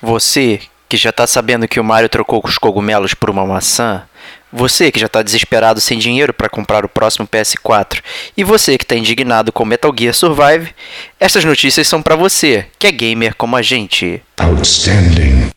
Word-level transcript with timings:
Você 0.00 0.60
que 0.88 0.96
já 0.96 1.10
tá 1.12 1.26
sabendo 1.26 1.66
que 1.66 1.80
o 1.80 1.84
Mario 1.84 2.08
trocou 2.08 2.40
os 2.44 2.58
cogumelos 2.58 3.12
por 3.12 3.28
uma 3.28 3.44
maçã, 3.44 4.04
você 4.52 4.92
que 4.92 5.00
já 5.00 5.08
tá 5.08 5.22
desesperado 5.22 5.80
sem 5.80 5.98
dinheiro 5.98 6.32
para 6.32 6.48
comprar 6.48 6.84
o 6.84 6.88
próximo 6.88 7.26
PS4 7.26 8.00
e 8.36 8.44
você 8.44 8.78
que 8.78 8.86
tá 8.86 8.94
indignado 8.94 9.52
com 9.52 9.64
Metal 9.64 9.92
Gear 9.96 10.14
Survive, 10.14 10.74
essas 11.18 11.44
notícias 11.44 11.88
são 11.88 12.00
para 12.00 12.16
você, 12.16 12.66
que 12.78 12.86
é 12.86 12.92
gamer 12.92 13.34
como 13.34 13.56
a 13.56 13.62
gente. 13.62 14.22
Outstanding. 14.38 15.55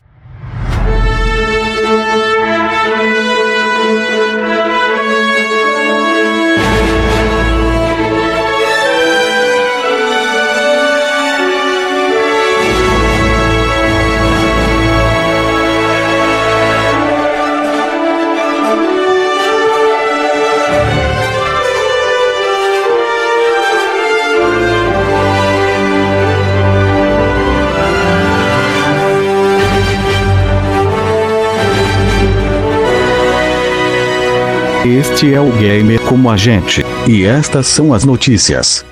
Este 34.84 35.34
é 35.34 35.38
o 35.38 35.52
Gamer 35.52 36.00
como 36.00 36.30
a 36.30 36.38
gente, 36.38 36.80
e 37.06 37.26
estas 37.26 37.66
são 37.66 37.92
as 37.92 38.02
notícias. 38.02 38.82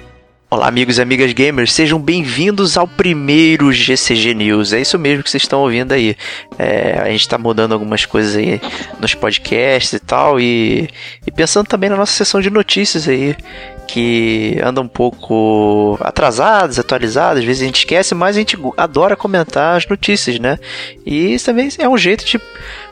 Olá, 0.51 0.69
amigos 0.69 0.99
e 0.99 1.03
amigas 1.03 1.33
gamers, 1.33 1.73
sejam 1.73 1.99
bem-vindos 1.99 2.77
ao 2.77 2.87
primeiro 2.87 3.73
GCG 3.73 4.35
News. 4.35 4.75
É 4.75 4.83
isso 4.83 4.99
mesmo 4.99 5.23
que 5.25 5.31
vocês 5.31 5.45
estão 5.45 5.61
ouvindo 5.63 5.93
aí. 5.93 6.15
É, 6.59 6.99
a 7.01 7.09
gente 7.09 7.23
está 7.23 7.39
mudando 7.39 7.73
algumas 7.73 8.05
coisas 8.05 8.37
aí 8.37 8.61
nos 9.01 9.15
podcasts 9.15 9.95
e 9.95 9.99
tal, 9.99 10.39
e, 10.39 10.91
e 11.27 11.31
pensando 11.31 11.67
também 11.67 11.89
na 11.89 11.97
nossa 11.97 12.13
sessão 12.13 12.43
de 12.43 12.51
notícias 12.51 13.09
aí, 13.09 13.35
que 13.87 14.59
anda 14.63 14.83
um 14.83 14.89
pouco 14.89 15.99
atrasadas, 16.03 16.79
atualizadas, 16.79 17.39
às 17.39 17.45
vezes 17.47 17.63
a 17.63 17.67
gente 17.67 17.79
esquece, 17.79 18.15
mas 18.15 18.37
a 18.37 18.41
gente 18.41 18.59
adora 18.77 19.17
comentar 19.17 19.79
as 19.79 19.87
notícias, 19.87 20.39
né? 20.39 20.59
E 21.07 21.33
isso 21.33 21.47
também 21.47 21.71
é 21.79 21.89
um 21.89 21.97
jeito 21.97 22.27
de 22.27 22.39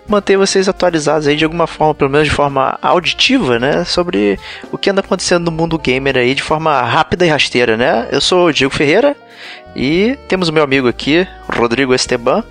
manter 0.08 0.36
vocês 0.36 0.68
atualizados 0.68 1.26
aí 1.26 1.36
de 1.36 1.44
alguma 1.44 1.66
forma, 1.66 1.94
pelo 1.94 2.10
menos 2.10 2.28
de 2.28 2.34
forma 2.34 2.78
auditiva, 2.82 3.58
né? 3.58 3.84
Sobre 3.84 4.38
o 4.70 4.78
que 4.78 4.90
anda 4.90 5.00
acontecendo 5.00 5.46
no 5.46 5.52
mundo 5.52 5.78
gamer 5.78 6.16
aí 6.16 6.34
de 6.34 6.42
forma 6.42 6.80
rápida 6.82 7.26
e 7.26 7.28
rasteira, 7.28 7.76
né? 7.76 8.08
Eu 8.10 8.20
sou 8.20 8.46
o 8.46 8.52
Diego 8.52 8.72
Ferreira 8.72 9.16
e 9.77 10.16
temos 10.27 10.48
o 10.48 10.52
meu 10.52 10.64
amigo 10.64 10.88
aqui, 10.88 11.28
Rodrigo 11.55 11.94
Esteban. 11.94 12.42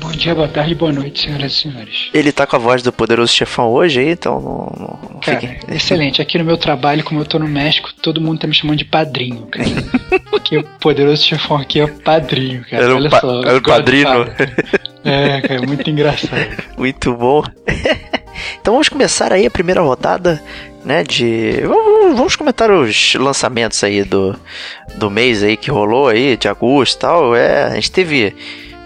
Bom 0.00 0.12
dia, 0.12 0.32
boa 0.32 0.46
tarde, 0.46 0.76
boa 0.76 0.92
noite, 0.92 1.24
senhoras 1.24 1.52
e 1.52 1.54
senhores. 1.56 2.10
Ele 2.14 2.30
tá 2.30 2.46
com 2.46 2.54
a 2.54 2.58
voz 2.58 2.84
do 2.84 2.92
poderoso 2.92 3.32
chefão 3.32 3.68
hoje 3.68 3.98
aí, 3.98 4.10
então 4.10 4.40
não, 4.40 5.10
não 5.12 5.20
cara, 5.20 5.40
fique... 5.40 5.74
Excelente. 5.74 6.22
Aqui 6.22 6.38
no 6.38 6.44
meu 6.44 6.56
trabalho, 6.56 7.02
como 7.02 7.20
eu 7.20 7.26
tô 7.26 7.36
no 7.40 7.48
México, 7.48 7.90
todo 8.00 8.20
mundo 8.20 8.38
tá 8.38 8.46
me 8.46 8.54
chamando 8.54 8.78
de 8.78 8.84
padrinho, 8.84 9.46
cara. 9.46 9.68
Porque 10.30 10.56
o 10.56 10.62
poderoso 10.78 11.24
chefão 11.24 11.56
aqui 11.56 11.80
é 11.80 11.84
o 11.84 11.88
padrinho, 11.88 12.64
cara. 12.70 12.84
Era 12.84 12.94
Olha 12.94 13.10
pa 13.10 13.20
só. 13.20 13.42
Era 13.42 13.58
o 13.58 13.62
padrinho. 13.62 14.08
É, 15.04 15.40
cara, 15.40 15.62
muito 15.62 15.90
engraçado. 15.90 16.46
muito 16.78 17.12
bom. 17.14 17.42
então 18.60 18.74
vamos 18.74 18.88
começar 18.88 19.32
aí 19.32 19.46
a 19.46 19.50
primeira 19.50 19.80
rodada 19.80 20.40
né, 20.88 21.04
de 21.04 21.60
vamos, 22.14 22.34
comentar 22.34 22.70
os 22.70 23.14
lançamentos 23.14 23.84
aí 23.84 24.02
do, 24.02 24.34
do 24.96 25.10
mês 25.10 25.42
aí 25.42 25.54
que 25.54 25.70
rolou 25.70 26.08
aí 26.08 26.34
de 26.34 26.48
agosto 26.48 26.96
e 26.96 26.98
tal. 26.98 27.36
É, 27.36 27.64
a 27.64 27.74
gente 27.74 27.92
teve 27.92 28.34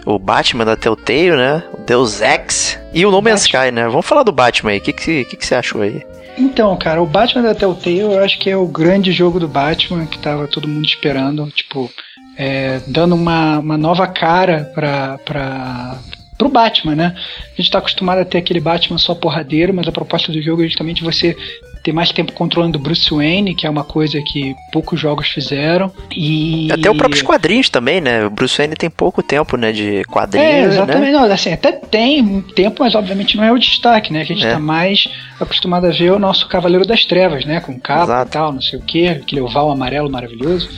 o 0.05 0.19
Batman 0.19 0.65
da 0.65 0.75
Telltale, 0.75 1.37
né? 1.37 1.63
O 1.73 1.81
Deus 1.81 2.21
Ex 2.21 2.77
e 2.93 3.07
o 3.07 3.11
No 3.13 3.23
Man's 3.23 3.43
Sky, 3.43 3.71
né? 3.73 3.87
Vamos 3.87 4.05
falar 4.05 4.25
do 4.25 4.33
Batman 4.33 4.73
aí. 4.73 4.79
O 4.79 4.81
que, 4.81 4.93
que, 4.93 5.25
que, 5.25 5.37
que 5.37 5.47
você 5.47 5.55
achou 5.55 5.81
aí? 5.81 6.05
Então, 6.37 6.77
cara, 6.77 7.01
o 7.01 7.07
Batman 7.07 7.43
da 7.43 7.55
Telltale 7.55 8.01
eu 8.01 8.19
acho 8.19 8.37
que 8.41 8.51
é 8.51 8.57
o 8.57 8.67
grande 8.67 9.13
jogo 9.13 9.39
do 9.39 9.47
Batman 9.47 10.05
que 10.07 10.19
tava 10.19 10.49
todo 10.49 10.67
mundo 10.67 10.85
esperando, 10.85 11.49
tipo, 11.53 11.89
é, 12.37 12.81
dando 12.89 13.15
uma, 13.15 13.61
uma 13.61 13.79
nova 13.79 14.09
cara 14.09 14.73
pra, 14.75 15.19
pra, 15.25 15.99
pro 16.37 16.49
Batman, 16.49 16.97
né? 16.97 17.15
A 17.17 17.63
gente 17.63 17.71
tá 17.71 17.79
acostumado 17.79 18.19
a 18.19 18.25
ter 18.25 18.39
aquele 18.39 18.59
Batman 18.59 18.99
só 18.99 19.15
porradeiro, 19.15 19.73
mas 19.73 19.87
a 19.87 19.93
proposta 19.93 20.33
do 20.33 20.43
jogo 20.43 20.65
é 20.65 20.67
justamente 20.67 21.05
você 21.05 21.37
ter 21.83 21.93
mais 21.93 22.13
tempo 22.13 22.33
controlando 22.33 22.79
o 22.79 22.81
Bruce 22.81 23.13
Wayne, 23.13 23.55
que 23.55 23.67
é 23.67 23.71
uma 23.71 23.85
coisa 23.85 24.21
que 24.23 24.55
poucos 24.73 25.01
jogos 25.01 25.29
fizeram. 25.29 25.93
E 26.15 26.69
até 26.71 26.91
os 26.91 26.97
próprios 26.97 27.23
quadrinhos 27.23 27.69
também, 27.69 28.01
né? 28.01 28.25
O 28.25 28.31
Bruce 28.31 28.57
Wayne 28.57 28.77
tem 28.77 28.89
pouco 28.89 29.23
tempo, 29.23 29.57
né, 29.57 29.73
de 29.73 30.05
quadrinhos, 30.05 30.49
É, 30.49 30.61
exatamente. 30.63 31.13
Né? 31.13 31.19
Não, 31.19 31.25
assim, 31.25 31.53
até 31.53 31.73
tem 31.73 32.41
tempo, 32.55 32.83
mas 32.83 32.95
obviamente 32.95 33.37
não 33.37 33.45
é 33.45 33.53
o 33.53 33.59
destaque, 33.59 34.13
né? 34.13 34.25
Que 34.25 34.33
a 34.33 34.37
gente 34.37 34.47
é. 34.47 34.53
tá 34.53 34.59
mais 34.61 35.09
acostumado 35.41 35.87
a 35.87 35.91
ver 35.91 36.13
o 36.13 36.19
nosso 36.19 36.49
Cavaleiro 36.49 36.87
das 36.87 37.05
Trevas, 37.05 37.45
né? 37.45 37.61
Com 37.61 37.79
capa 37.79 38.05
Exato. 38.05 38.29
e 38.29 38.33
tal, 38.33 38.53
não 38.53 38.63
sei 38.63 38.79
o 38.79 38.83
quê, 38.83 39.19
aquele 39.21 39.41
oval 39.41 39.71
amarelo 39.71 40.11
maravilhoso. 40.11 40.69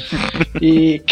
e 0.61 1.03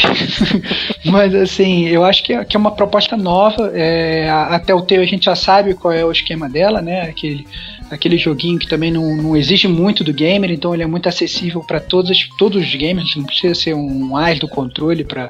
mas 1.04 1.34
assim, 1.34 1.86
eu 1.88 2.04
acho 2.04 2.22
que 2.22 2.32
é, 2.32 2.44
que 2.44 2.56
é 2.56 2.60
uma 2.60 2.70
proposta 2.70 3.16
nova. 3.16 3.70
É, 3.74 4.30
até 4.30 4.74
o 4.74 4.82
teu 4.82 5.02
a 5.02 5.06
gente 5.06 5.26
já 5.26 5.36
sabe 5.36 5.74
qual 5.74 5.92
é 5.92 6.04
o 6.04 6.12
esquema 6.12 6.48
dela, 6.48 6.80
né? 6.80 7.02
Aquele 7.02 7.46
aquele 7.92 8.16
joguinho 8.16 8.58
que 8.58 8.66
também 8.66 8.90
não, 8.90 9.14
não 9.14 9.36
exige 9.36 9.68
muito 9.68 10.02
do 10.02 10.14
gamer, 10.14 10.50
então 10.50 10.72
ele 10.72 10.82
é 10.82 10.86
muito 10.86 11.10
acessível 11.10 11.60
para 11.60 11.78
todos, 11.78 12.26
todos 12.38 12.62
os 12.62 12.74
gamers, 12.74 13.14
não 13.14 13.24
precisa 13.24 13.54
ser 13.54 13.74
um 13.74 14.16
as 14.16 14.38
do 14.38 14.48
controle 14.48 15.04
para 15.04 15.28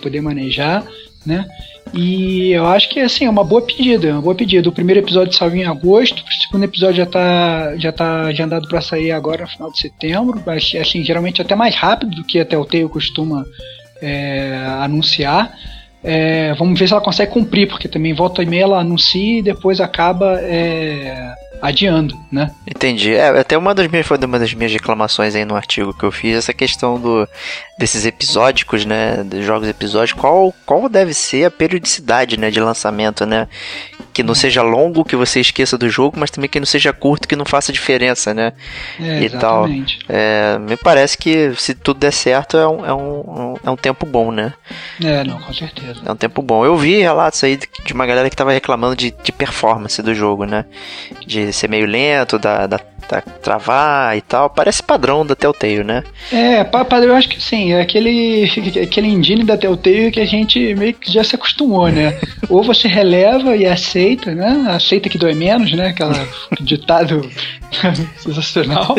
poder 0.00 0.20
manejar, 0.20 0.86
né? 1.26 1.44
E 1.92 2.52
eu 2.52 2.64
acho 2.66 2.88
que 2.88 3.00
assim, 3.00 3.24
é 3.24 3.30
uma 3.30 3.42
boa 3.42 3.60
pedida, 3.60 4.08
é 4.08 4.12
uma 4.12 4.22
boa 4.22 4.36
pedida. 4.36 4.68
O 4.68 4.72
primeiro 4.72 5.00
episódio 5.00 5.36
saiu 5.36 5.56
em 5.56 5.64
agosto, 5.64 6.22
o 6.22 6.42
segundo 6.42 6.64
episódio 6.64 6.96
já 6.96 7.02
está 7.02 7.76
já 7.76 7.92
tá 7.92 8.20
agendado 8.26 8.68
para 8.68 8.80
sair 8.80 9.10
agora 9.10 9.42
no 9.42 9.50
final 9.50 9.72
de 9.72 9.80
setembro, 9.80 10.40
assim, 10.48 11.02
geralmente 11.02 11.42
até 11.42 11.56
mais 11.56 11.74
rápido 11.74 12.14
do 12.14 12.24
que 12.24 12.38
até 12.38 12.56
o 12.56 12.64
Telltale 12.64 12.92
costuma 12.92 13.44
é, 14.00 14.64
anunciar. 14.80 15.52
É, 16.04 16.54
vamos 16.54 16.78
ver 16.78 16.86
se 16.86 16.92
ela 16.92 17.02
consegue 17.02 17.32
cumprir, 17.32 17.66
porque 17.66 17.88
também 17.88 18.12
volta 18.14 18.40
e 18.40 18.46
meia 18.46 18.62
ela 18.62 18.78
anuncia 18.78 19.40
e 19.40 19.42
depois 19.42 19.80
acaba 19.80 20.40
é, 20.40 21.34
adiando, 21.60 22.18
né? 22.30 22.50
Entendi. 22.66 23.14
É, 23.14 23.28
até 23.40 23.56
uma 23.56 23.74
das 23.74 23.86
minhas 23.88 24.06
foi 24.06 24.18
uma 24.18 24.38
das 24.38 24.52
minhas 24.54 24.72
reclamações 24.72 25.34
aí 25.34 25.44
no 25.44 25.56
artigo 25.56 25.92
que 25.94 26.04
eu 26.04 26.12
fiz, 26.12 26.36
essa 26.36 26.52
questão 26.52 27.00
do 27.00 27.28
desses 27.78 28.06
episódicos, 28.06 28.86
né, 28.86 29.22
dos 29.22 29.44
jogos 29.44 29.68
episódicos, 29.68 30.20
qual 30.20 30.54
qual 30.64 30.88
deve 30.88 31.12
ser 31.12 31.44
a 31.44 31.50
periodicidade, 31.50 32.38
né, 32.38 32.50
de 32.50 32.60
lançamento, 32.60 33.26
né? 33.26 33.48
Que 34.12 34.22
não 34.22 34.34
seja 34.34 34.62
longo, 34.62 35.04
que 35.04 35.14
você 35.14 35.40
esqueça 35.40 35.76
do 35.76 35.90
jogo, 35.90 36.18
mas 36.18 36.30
também 36.30 36.48
que 36.48 36.58
não 36.58 36.66
seja 36.66 36.90
curto, 36.90 37.28
que 37.28 37.36
não 37.36 37.44
faça 37.44 37.70
diferença, 37.70 38.32
né? 38.32 38.54
É, 38.98 39.22
e 39.22 39.30
tal. 39.30 39.66
É, 40.08 40.58
me 40.58 40.76
parece 40.76 41.18
que 41.18 41.54
se 41.56 41.74
tudo 41.74 42.00
der 42.00 42.12
certo 42.12 42.56
é 42.56 42.66
um, 42.66 42.86
é 42.86 42.94
um, 42.94 43.54
é 43.62 43.70
um 43.70 43.76
tempo 43.76 44.06
bom, 44.06 44.32
né? 44.32 44.54
É, 45.04 45.22
não, 45.22 45.38
com 45.38 45.52
certeza. 45.52 46.00
É 46.04 46.10
um 46.10 46.16
tempo 46.16 46.40
bom. 46.40 46.64
Eu 46.64 46.76
vi 46.78 46.98
relatos 47.00 47.44
aí 47.44 47.58
de 47.84 47.92
uma 47.92 48.06
galera 48.06 48.30
que 48.30 48.36
tava 48.36 48.52
reclamando 48.52 48.96
de, 48.96 49.14
de 49.22 49.32
performance 49.32 50.00
do 50.00 50.14
jogo, 50.14 50.46
né? 50.46 50.64
De 51.26 51.45
ser 51.52 51.68
meio 51.68 51.86
lento, 51.86 52.38
da, 52.38 52.66
da, 52.66 52.80
da, 53.08 53.20
travar 53.20 54.16
e 54.16 54.20
tal. 54.20 54.50
Parece 54.50 54.82
padrão 54.82 55.24
da 55.24 55.34
Telltale, 55.34 55.84
né? 55.84 56.02
É, 56.32 56.64
padrão, 56.64 57.08
eu 57.08 57.14
acho 57.14 57.28
que 57.28 57.42
sim. 57.42 57.72
É 57.72 57.80
aquele, 57.80 58.50
aquele 58.82 59.08
engine 59.08 59.44
da 59.44 59.56
Telltale 59.56 60.10
que 60.10 60.20
a 60.20 60.26
gente 60.26 60.74
meio 60.74 60.94
que 60.94 61.12
já 61.12 61.22
se 61.24 61.34
acostumou, 61.34 61.88
né? 61.88 62.18
Ou 62.48 62.62
você 62.62 62.88
releva 62.88 63.56
e 63.56 63.66
aceita, 63.66 64.34
né? 64.34 64.66
Aceita 64.68 65.08
que 65.08 65.18
dói 65.18 65.34
menos, 65.34 65.72
né? 65.72 65.88
Aquela 65.88 66.26
ditado 66.60 67.28
sensacional, 68.18 68.96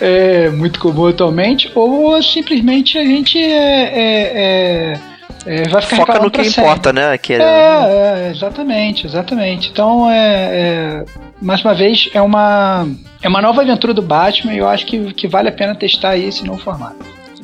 é 0.00 0.50
muito 0.50 0.78
comum 0.78 1.06
atualmente. 1.06 1.70
Ou 1.74 2.22
simplesmente 2.22 2.98
a 2.98 3.04
gente 3.04 3.38
é, 3.38 3.82
é, 3.84 4.92
é 4.94 5.10
é, 5.46 5.68
vai 5.68 5.80
ficar 5.82 6.06
Foca 6.06 6.18
no 6.18 6.30
que 6.30 6.42
importa, 6.42 6.92
né? 6.92 7.16
Que 7.16 7.34
é... 7.34 7.38
É, 7.38 8.30
exatamente, 8.30 9.06
exatamente. 9.06 9.70
Então, 9.70 10.10
é, 10.10 10.16
é, 10.16 11.04
mais 11.40 11.62
uma 11.62 11.74
vez, 11.74 12.10
é 12.12 12.20
uma, 12.20 12.88
é 13.22 13.28
uma 13.28 13.40
nova 13.40 13.62
aventura 13.62 13.94
do 13.94 14.02
Batman 14.02 14.54
e 14.54 14.58
eu 14.58 14.68
acho 14.68 14.86
que, 14.86 15.12
que 15.14 15.26
vale 15.26 15.48
a 15.48 15.52
pena 15.52 15.74
testar 15.74 16.16
esse 16.16 16.44
novo 16.44 16.62
formato. 16.62 16.96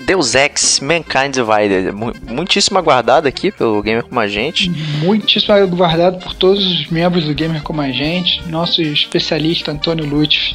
Deus 0.06 0.36
Ex 0.36 0.78
Mankind 0.78 1.34
Divided. 1.34 1.90
Muitíssimo 2.28 2.78
aguardado 2.78 3.26
aqui 3.26 3.50
pelo 3.50 3.82
Gamer 3.82 4.04
Como 4.04 4.20
a 4.20 4.28
Gente. 4.28 4.70
Muitíssimo 5.02 5.52
aguardado 5.52 6.18
por 6.18 6.32
todos 6.32 6.64
os 6.64 6.86
membros 6.86 7.24
do 7.24 7.34
Gamer 7.34 7.60
Como 7.62 7.80
a 7.80 7.90
Gente. 7.90 8.40
Nosso 8.48 8.80
especialista 8.80 9.72
Antônio 9.72 10.06
Lutz 10.06 10.54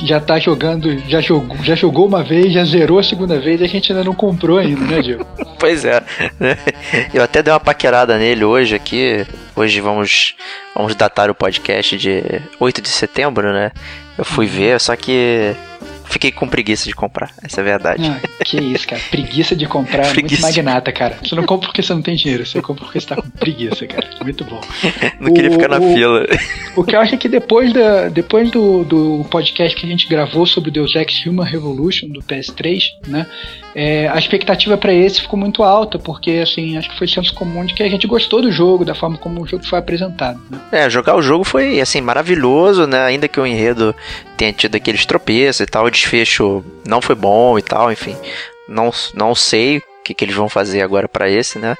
já 0.00 0.20
tá 0.20 0.38
jogando, 0.38 0.98
já 1.08 1.20
jogou, 1.20 1.56
já 1.62 1.74
jogou 1.74 2.06
uma 2.06 2.22
vez, 2.22 2.52
já 2.52 2.64
zerou 2.64 2.98
a 2.98 3.02
segunda 3.02 3.38
vez, 3.40 3.60
e 3.60 3.64
a 3.64 3.68
gente 3.68 3.90
ainda 3.90 4.04
não 4.04 4.14
comprou 4.14 4.58
ainda, 4.58 4.84
né, 4.84 5.02
Diego? 5.02 5.26
pois 5.58 5.84
é. 5.84 6.02
Eu 7.12 7.22
até 7.22 7.42
dei 7.42 7.52
uma 7.52 7.60
paquerada 7.60 8.18
nele 8.18 8.44
hoje 8.44 8.74
aqui. 8.74 9.26
Hoje 9.58 9.80
vamos 9.80 10.36
vamos 10.72 10.94
datar 10.94 11.28
o 11.28 11.34
podcast 11.34 11.98
de 11.98 12.22
8 12.60 12.80
de 12.80 12.88
setembro, 12.88 13.52
né? 13.52 13.72
Eu 14.16 14.24
fui 14.24 14.46
ver, 14.46 14.78
só 14.78 14.94
que 14.94 15.52
fiquei 16.08 16.32
com 16.32 16.48
preguiça 16.48 16.86
de 16.86 16.94
comprar, 16.94 17.30
essa 17.42 17.60
é 17.60 17.62
a 17.62 17.64
verdade. 17.64 18.02
Ah, 18.06 18.44
que 18.44 18.58
isso, 18.58 18.86
cara. 18.86 19.00
Preguiça 19.10 19.54
de 19.54 19.66
comprar 19.66 20.06
é 20.06 20.14
muito 20.14 20.40
magnata, 20.40 20.92
cara. 20.92 21.18
Você 21.22 21.34
não 21.34 21.44
compra 21.44 21.68
porque 21.68 21.82
você 21.82 21.92
não 21.92 22.02
tem 22.02 22.16
dinheiro, 22.16 22.44
você 22.46 22.60
compra 22.60 22.84
porque 22.84 23.00
você 23.00 23.06
tá 23.06 23.16
com 23.16 23.28
preguiça, 23.30 23.86
cara. 23.86 24.08
Muito 24.22 24.44
bom. 24.44 24.60
Não 25.20 25.30
o, 25.30 25.34
queria 25.34 25.50
ficar 25.50 25.68
na 25.68 25.78
o, 25.78 25.94
fila. 25.94 26.26
O 26.76 26.84
que 26.84 26.94
eu 26.94 27.00
acho 27.00 27.14
é 27.14 27.18
que 27.18 27.28
depois, 27.28 27.72
da, 27.72 28.08
depois 28.08 28.50
do, 28.50 28.84
do 28.84 29.26
podcast 29.30 29.78
que 29.78 29.86
a 29.86 29.88
gente 29.88 30.08
gravou 30.08 30.46
sobre 30.46 30.70
o 30.70 30.72
Deus 30.72 30.94
Ex 30.94 31.24
Human 31.26 31.44
Revolution 31.44 32.08
do 32.08 32.20
PS3, 32.20 32.90
né? 33.06 33.26
É, 33.74 34.08
a 34.08 34.18
expectativa 34.18 34.76
para 34.76 34.92
esse 34.92 35.20
ficou 35.20 35.38
muito 35.38 35.62
alta, 35.62 35.98
porque 35.98 36.40
assim, 36.42 36.76
acho 36.76 36.90
que 36.90 36.98
foi 36.98 37.06
senso 37.06 37.32
comum 37.34 37.64
de 37.64 37.74
que 37.74 37.82
a 37.82 37.88
gente 37.88 38.06
gostou 38.06 38.42
do 38.42 38.50
jogo, 38.50 38.84
da 38.84 38.94
forma 38.94 39.16
como 39.16 39.42
o 39.42 39.46
jogo 39.46 39.64
foi 39.64 39.78
apresentado. 39.78 40.40
Né? 40.50 40.58
É, 40.72 40.90
jogar 40.90 41.16
o 41.16 41.22
jogo 41.22 41.44
foi 41.44 41.80
assim 41.80 42.00
maravilhoso, 42.00 42.86
né? 42.86 43.04
Ainda 43.04 43.28
que 43.28 43.38
o 43.38 43.46
enredo 43.46 43.94
tenha 44.36 44.52
tido 44.52 44.76
aqueles 44.76 45.04
tropeços 45.04 45.60
e 45.60 45.66
tal, 45.66 45.88
desfecho 45.98 46.64
não 46.84 47.02
foi 47.02 47.14
bom 47.14 47.58
e 47.58 47.62
tal, 47.62 47.90
enfim. 47.90 48.16
Não, 48.68 48.90
não 49.14 49.34
sei 49.34 49.78
o 49.78 49.82
que, 50.04 50.14
que 50.14 50.24
eles 50.24 50.36
vão 50.36 50.48
fazer 50.48 50.82
agora 50.82 51.08
para 51.08 51.28
esse, 51.28 51.58
né? 51.58 51.74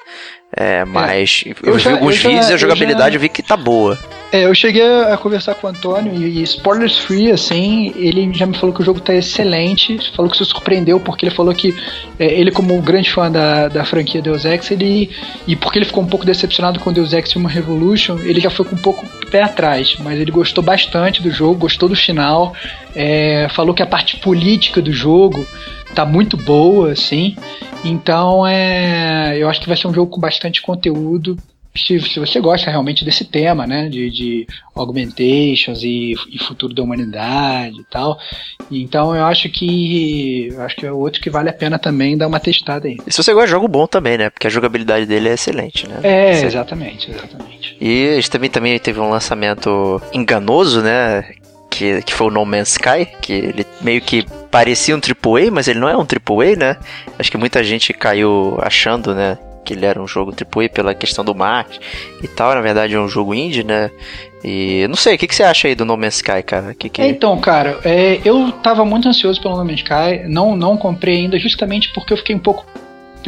É, 0.50 0.82
mas 0.84 1.44
é, 1.44 1.50
eu, 1.50 1.74
eu, 1.74 1.78
vi 1.78 1.88
alguns 1.90 2.16
vídeos 2.16 2.48
e 2.48 2.54
a 2.54 2.56
jogabilidade 2.56 3.16
eu, 3.16 3.20
já... 3.20 3.22
vi 3.22 3.28
que 3.28 3.42
tá 3.42 3.56
boa. 3.56 3.98
É, 4.32 4.44
eu 4.44 4.54
cheguei 4.54 4.82
a 4.82 5.16
conversar 5.16 5.54
com 5.54 5.66
o 5.66 5.70
Antônio 5.70 6.12
e, 6.14 6.40
e, 6.40 6.42
spoilers 6.42 6.98
free, 6.98 7.30
assim, 7.30 7.92
ele 7.96 8.32
já 8.32 8.46
me 8.46 8.56
falou 8.56 8.74
que 8.74 8.80
o 8.80 8.84
jogo 8.84 9.00
tá 9.00 9.14
excelente, 9.14 9.98
falou 10.14 10.30
que 10.30 10.36
se 10.36 10.44
surpreendeu 10.44 10.98
porque 11.00 11.26
ele 11.26 11.34
falou 11.34 11.54
que 11.54 11.74
é, 12.18 12.26
ele 12.26 12.50
como 12.50 12.80
grande 12.80 13.10
fã 13.10 13.30
da, 13.30 13.68
da 13.68 13.84
franquia 13.84 14.22
Deus 14.22 14.44
Ex, 14.44 14.70
ele 14.70 15.10
e 15.46 15.54
porque 15.54 15.78
ele 15.78 15.86
ficou 15.86 16.02
um 16.02 16.06
pouco 16.06 16.24
decepcionado 16.24 16.80
com 16.80 16.92
Deus 16.92 17.12
Ex 17.12 17.34
Human 17.36 17.52
Revolution, 17.52 18.18
ele 18.20 18.40
já 18.40 18.50
foi 18.50 18.64
com 18.64 18.74
um 18.74 18.78
pouco 18.78 19.06
pé 19.30 19.42
atrás, 19.42 19.96
mas 20.00 20.18
ele 20.18 20.30
gostou 20.30 20.64
bastante 20.64 21.22
do 21.22 21.30
jogo, 21.30 21.60
gostou 21.60 21.88
do 21.88 21.96
final, 21.96 22.54
é, 22.94 23.48
falou 23.50 23.74
que 23.74 23.82
a 23.82 23.86
parte 23.86 24.16
política 24.16 24.80
do 24.80 24.92
jogo 24.92 25.46
tá 25.94 26.04
muito 26.04 26.36
boa, 26.36 26.92
assim. 26.92 27.34
Então 27.84 28.46
é, 28.46 29.36
eu 29.38 29.48
acho 29.48 29.60
que 29.60 29.68
vai 29.68 29.76
ser 29.76 29.88
um 29.88 29.94
jogo 29.94 30.10
com 30.10 30.20
bastante 30.20 30.62
conteúdo. 30.62 31.36
Se, 31.76 32.00
se 32.00 32.18
você 32.18 32.40
gosta 32.40 32.70
realmente 32.70 33.04
desse 33.04 33.24
tema, 33.24 33.64
né, 33.64 33.88
de, 33.88 34.10
de 34.10 34.46
augmentations 34.74 35.84
e, 35.84 36.14
e, 36.28 36.38
futuro 36.38 36.74
da 36.74 36.82
humanidade 36.82 37.78
e 37.80 37.84
tal, 37.84 38.18
então 38.68 39.14
eu 39.14 39.24
acho 39.24 39.48
que 39.48 40.48
eu 40.50 40.62
acho 40.62 40.74
que 40.74 40.86
é 40.86 40.90
outro 40.90 41.20
que 41.20 41.30
vale 41.30 41.50
a 41.50 41.52
pena 41.52 41.78
também 41.78 42.16
dar 42.16 42.26
uma 42.26 42.40
testada 42.40 42.88
aí. 42.88 42.96
E 43.06 43.12
se 43.12 43.22
você 43.22 43.32
gosta 43.32 43.46
de 43.46 43.52
jogo 43.52 43.68
bom 43.68 43.86
também, 43.86 44.18
né, 44.18 44.28
porque 44.28 44.48
a 44.48 44.50
jogabilidade 44.50 45.06
dele 45.06 45.28
é 45.28 45.34
excelente, 45.34 45.86
né? 45.86 46.00
É, 46.02 46.42
exatamente, 46.42 47.12
exatamente. 47.12 47.76
E 47.80 48.08
a 48.08 48.14
gente 48.16 48.30
também 48.30 48.50
também 48.50 48.78
teve 48.80 48.98
um 48.98 49.10
lançamento 49.10 50.02
enganoso, 50.12 50.82
né, 50.82 51.32
que, 51.78 52.02
que 52.02 52.12
foi 52.12 52.26
o 52.26 52.30
No 52.30 52.44
Man's 52.44 52.72
Sky, 52.72 53.06
que 53.22 53.32
ele 53.32 53.66
meio 53.80 54.00
que 54.00 54.26
parecia 54.50 54.96
um 54.96 54.98
AAA, 54.98 55.50
mas 55.52 55.68
ele 55.68 55.78
não 55.78 55.88
é 55.88 55.96
um 55.96 56.00
AAA, 56.00 56.56
né? 56.56 56.76
Acho 57.18 57.30
que 57.30 57.36
muita 57.36 57.62
gente 57.62 57.92
caiu 57.92 58.58
achando, 58.60 59.14
né? 59.14 59.38
Que 59.64 59.74
ele 59.74 59.86
era 59.86 60.02
um 60.02 60.08
jogo 60.08 60.32
AAA 60.32 60.68
pela 60.68 60.94
questão 60.94 61.24
do 61.24 61.34
marketing 61.34 61.80
e 62.22 62.26
tal. 62.26 62.54
Na 62.54 62.60
verdade, 62.60 62.94
é 62.94 63.00
um 63.00 63.08
jogo 63.08 63.32
indie, 63.32 63.62
né? 63.62 63.90
E 64.42 64.86
não 64.88 64.96
sei, 64.96 65.14
o 65.14 65.18
que, 65.18 65.28
que 65.28 65.34
você 65.34 65.44
acha 65.44 65.68
aí 65.68 65.74
do 65.74 65.84
No 65.84 65.96
Man's 65.96 66.16
Sky, 66.16 66.42
cara? 66.44 66.74
Que 66.74 66.88
que... 66.88 67.02
Então, 67.02 67.38
cara, 67.38 67.78
é, 67.84 68.20
eu 68.24 68.50
tava 68.52 68.84
muito 68.84 69.08
ansioso 69.08 69.40
pelo 69.40 69.56
No 69.56 69.64
Man's 69.64 69.80
Sky. 69.80 70.26
Não, 70.26 70.56
não 70.56 70.76
comprei 70.76 71.16
ainda, 71.16 71.38
justamente 71.38 71.92
porque 71.92 72.12
eu 72.12 72.16
fiquei 72.16 72.34
um 72.34 72.40
pouco 72.40 72.66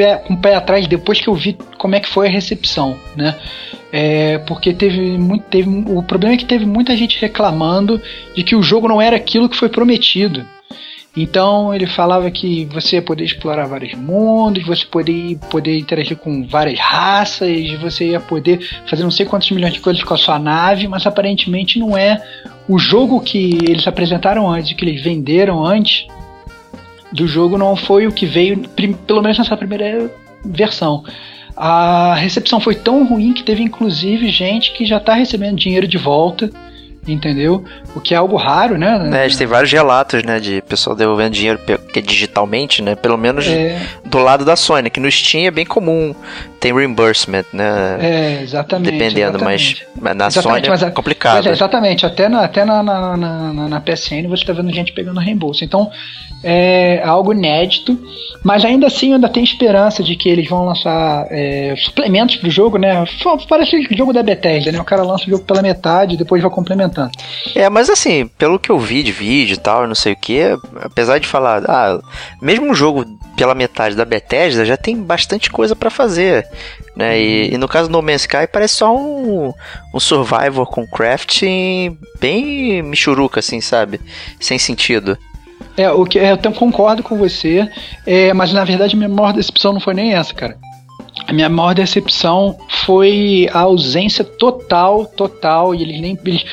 pé, 0.01 0.17
com 0.17 0.33
o 0.33 0.39
pé 0.39 0.55
atrás 0.55 0.87
depois 0.87 1.21
que 1.21 1.29
eu 1.29 1.35
vi 1.35 1.59
como 1.77 1.95
é 1.95 2.01
que 2.01 2.09
foi 2.09 2.27
a 2.27 2.31
recepção, 2.31 2.97
né? 3.15 3.37
É, 3.93 4.39
porque 4.39 4.73
teve 4.73 5.19
muito. 5.19 5.45
Teve, 5.45 5.69
o 5.69 6.03
problema 6.03 6.35
é 6.35 6.39
que 6.39 6.47
teve 6.47 6.65
muita 6.65 6.97
gente 6.97 7.21
reclamando 7.21 8.01
de 8.35 8.43
que 8.43 8.57
o 8.57 8.63
jogo 8.63 8.89
não 8.89 9.03
era 9.03 9.17
aquilo 9.17 9.49
que 9.49 9.57
foi 9.57 9.69
prometido. 9.69 10.47
Então 11.17 11.75
ele 11.75 11.89
falava 11.89 12.31
que 12.31 12.67
você 12.67 12.97
ia 12.97 13.03
poder 13.03 13.25
explorar 13.25 13.67
vários 13.67 13.95
mundos, 13.95 14.65
você 14.65 14.87
poderia 14.87 15.37
poder 15.51 15.77
interagir 15.77 16.17
com 16.17 16.47
várias 16.47 16.79
raças, 16.79 17.73
você 17.81 18.11
ia 18.11 18.21
poder 18.21 18.61
fazer 18.87 19.03
não 19.03 19.11
sei 19.11 19.27
quantos 19.27 19.51
milhões 19.51 19.75
de 19.75 19.81
coisas 19.81 20.05
com 20.05 20.15
a 20.15 20.17
sua 20.17 20.39
nave, 20.39 20.87
mas 20.87 21.05
aparentemente 21.05 21.81
não 21.81 21.99
é 21.99 22.23
o 22.69 22.79
jogo 22.79 23.21
que 23.21 23.59
eles 23.69 23.89
apresentaram 23.89 24.49
antes, 24.49 24.73
que 24.73 24.85
eles 24.85 25.03
venderam 25.03 25.65
antes 25.65 26.07
do 27.13 27.27
jogo, 27.27 27.59
não 27.59 27.77
foi 27.77 28.07
o 28.07 28.13
que 28.13 28.27
veio, 28.27 28.69
pelo 29.07 29.23
menos 29.23 29.39
nessa 29.39 29.57
primeira 29.57 30.11
versão. 30.45 31.05
A 31.57 32.15
recepção 32.15 32.61
foi 32.61 32.75
tão 32.75 33.05
ruim 33.05 33.33
que 33.33 33.43
teve 33.43 33.63
inclusive 33.63 34.31
gente 34.31 34.73
que 34.73 34.87
já 34.87 34.97
está 34.97 35.15
recebendo 35.15 35.59
dinheiro 35.59 35.87
de 35.87 35.99
volta 35.99 36.51
entendeu? 37.09 37.65
O 37.95 38.01
que 38.01 38.15
é 38.15 38.17
algo 38.17 38.37
raro, 38.37 38.77
né? 38.77 39.11
É, 39.13 39.25
a 39.25 39.29
gente 39.29 39.39
tem 39.39 39.47
vários 39.47 39.73
relatos, 39.73 40.23
né, 40.23 40.39
de 40.39 40.63
pessoal 40.63 40.95
devolvendo 40.95 41.33
dinheiro 41.33 41.59
digitalmente, 42.05 42.83
né? 42.83 42.95
Pelo 42.95 43.17
menos 43.17 43.47
é. 43.47 43.81
do 44.05 44.19
lado 44.19 44.45
da 44.45 44.57
Sony, 44.57 44.91
que 44.91 45.01
no 45.01 45.11
Steam 45.11 45.47
é 45.47 45.51
bem 45.51 45.65
comum, 45.65 46.15
tem 46.59 46.75
reimbursement, 46.75 47.45
né? 47.53 47.99
É, 48.01 48.43
exatamente. 48.43 48.93
Dependendo, 48.93 49.39
exatamente. 49.39 49.87
mas 49.99 50.17
na 50.17 50.27
exatamente, 50.27 50.67
Sony 50.67 50.85
é 50.85 50.91
complicado. 50.91 51.49
É, 51.49 51.53
exatamente, 51.53 52.07
até 52.07 52.29
na, 52.29 52.45
até 52.45 52.65
na, 52.65 52.83
na, 52.83 53.17
na, 53.17 53.69
na 53.69 53.81
PSN 53.81 54.29
você 54.29 54.43
está 54.43 54.53
vendo 54.53 54.73
gente 54.73 54.93
pegando 54.93 55.21
reembolso. 55.21 55.65
Então, 55.65 55.91
é 56.43 57.03
algo 57.05 57.33
inédito, 57.33 57.99
mas 58.43 58.65
ainda 58.65 58.87
assim 58.87 59.13
ainda 59.13 59.29
tem 59.29 59.45
esperança 59.45 60.03
de 60.03 60.17
que 60.17 60.29
eles 60.29 60.49
vão 60.49 60.65
lançar 60.65 61.27
é, 61.31 61.75
suplementos 61.77 62.37
pro 62.37 62.51
jogo, 62.51 62.79
né? 62.79 63.05
Parece 63.49 63.77
o 63.77 63.97
jogo 63.97 64.13
da 64.13 64.23
Bethesda, 64.23 64.73
né? 64.73 64.81
O 64.81 64.85
cara 64.85 65.03
lança 65.03 65.27
o 65.27 65.31
jogo 65.31 65.45
pela 65.45 65.63
metade 65.63 66.15
e 66.15 66.19
depois 66.19 66.43
vai 66.43 66.51
complementando. 66.51 67.11
É, 67.55 67.69
mas 67.69 67.91
assim, 67.91 68.27
pelo 68.39 68.59
que 68.59 68.71
eu 68.71 68.79
vi 68.79 69.03
de 69.03 69.13
vídeo 69.13 69.55
e 69.55 69.59
tal, 69.59 69.87
não 69.87 69.95
sei 69.95 70.13
o 70.13 70.17
que, 70.17 70.41
apesar 70.83 71.19
de 71.19 71.27
falar, 71.27 71.63
ah, 71.69 72.01
mesmo 72.41 72.71
um 72.71 72.75
jogo 72.75 73.05
pela 73.37 73.55
metade 73.55 73.95
da 73.95 74.05
Bethesda 74.05 74.65
já 74.65 74.77
tem 74.77 74.97
bastante 74.97 75.51
coisa 75.51 75.77
para 75.77 75.91
fazer. 75.91 76.47
Né? 76.97 77.21
E, 77.21 77.55
e, 77.55 77.59
no 77.59 77.69
caso 77.69 77.89
do 77.89 77.93
No 77.93 78.03
Man's 78.03 78.23
Sky 78.23 78.47
parece 78.51 78.77
só 78.77 78.95
um, 78.95 79.53
um 79.95 80.01
survivor 80.01 80.67
com 80.67 80.87
crafting 80.87 81.97
bem 82.21 82.83
michuruca, 82.83 83.41
assim, 83.41 83.61
sabe? 83.61 84.01
Sem 84.39 84.59
sentido. 84.59 85.17
É, 85.81 85.91
o 85.91 86.05
que 86.05 86.19
é, 86.19 86.33
eu 86.33 86.53
concordo 86.53 87.03
com 87.03 87.17
você, 87.17 87.69
é, 88.07 88.35
mas 88.35 88.53
na 88.53 88.65
verdade 88.65 88.95
minha 88.95 89.09
maior 89.09 89.33
decepção 89.33 89.73
não 89.73 89.81
foi 89.81 89.95
nem 89.95 90.13
essa, 90.13 90.35
cara. 90.35 90.57
A 91.27 91.33
minha 91.33 91.49
maior 91.49 91.75
decepção 91.75 92.59
foi 92.69 93.49
a 93.53 93.61
ausência 93.61 94.25
total, 94.25 95.07
total, 95.07 95.75
e 95.75 95.83
eles 95.83 96.01
nem. 96.01 96.19
Eles 96.25 96.45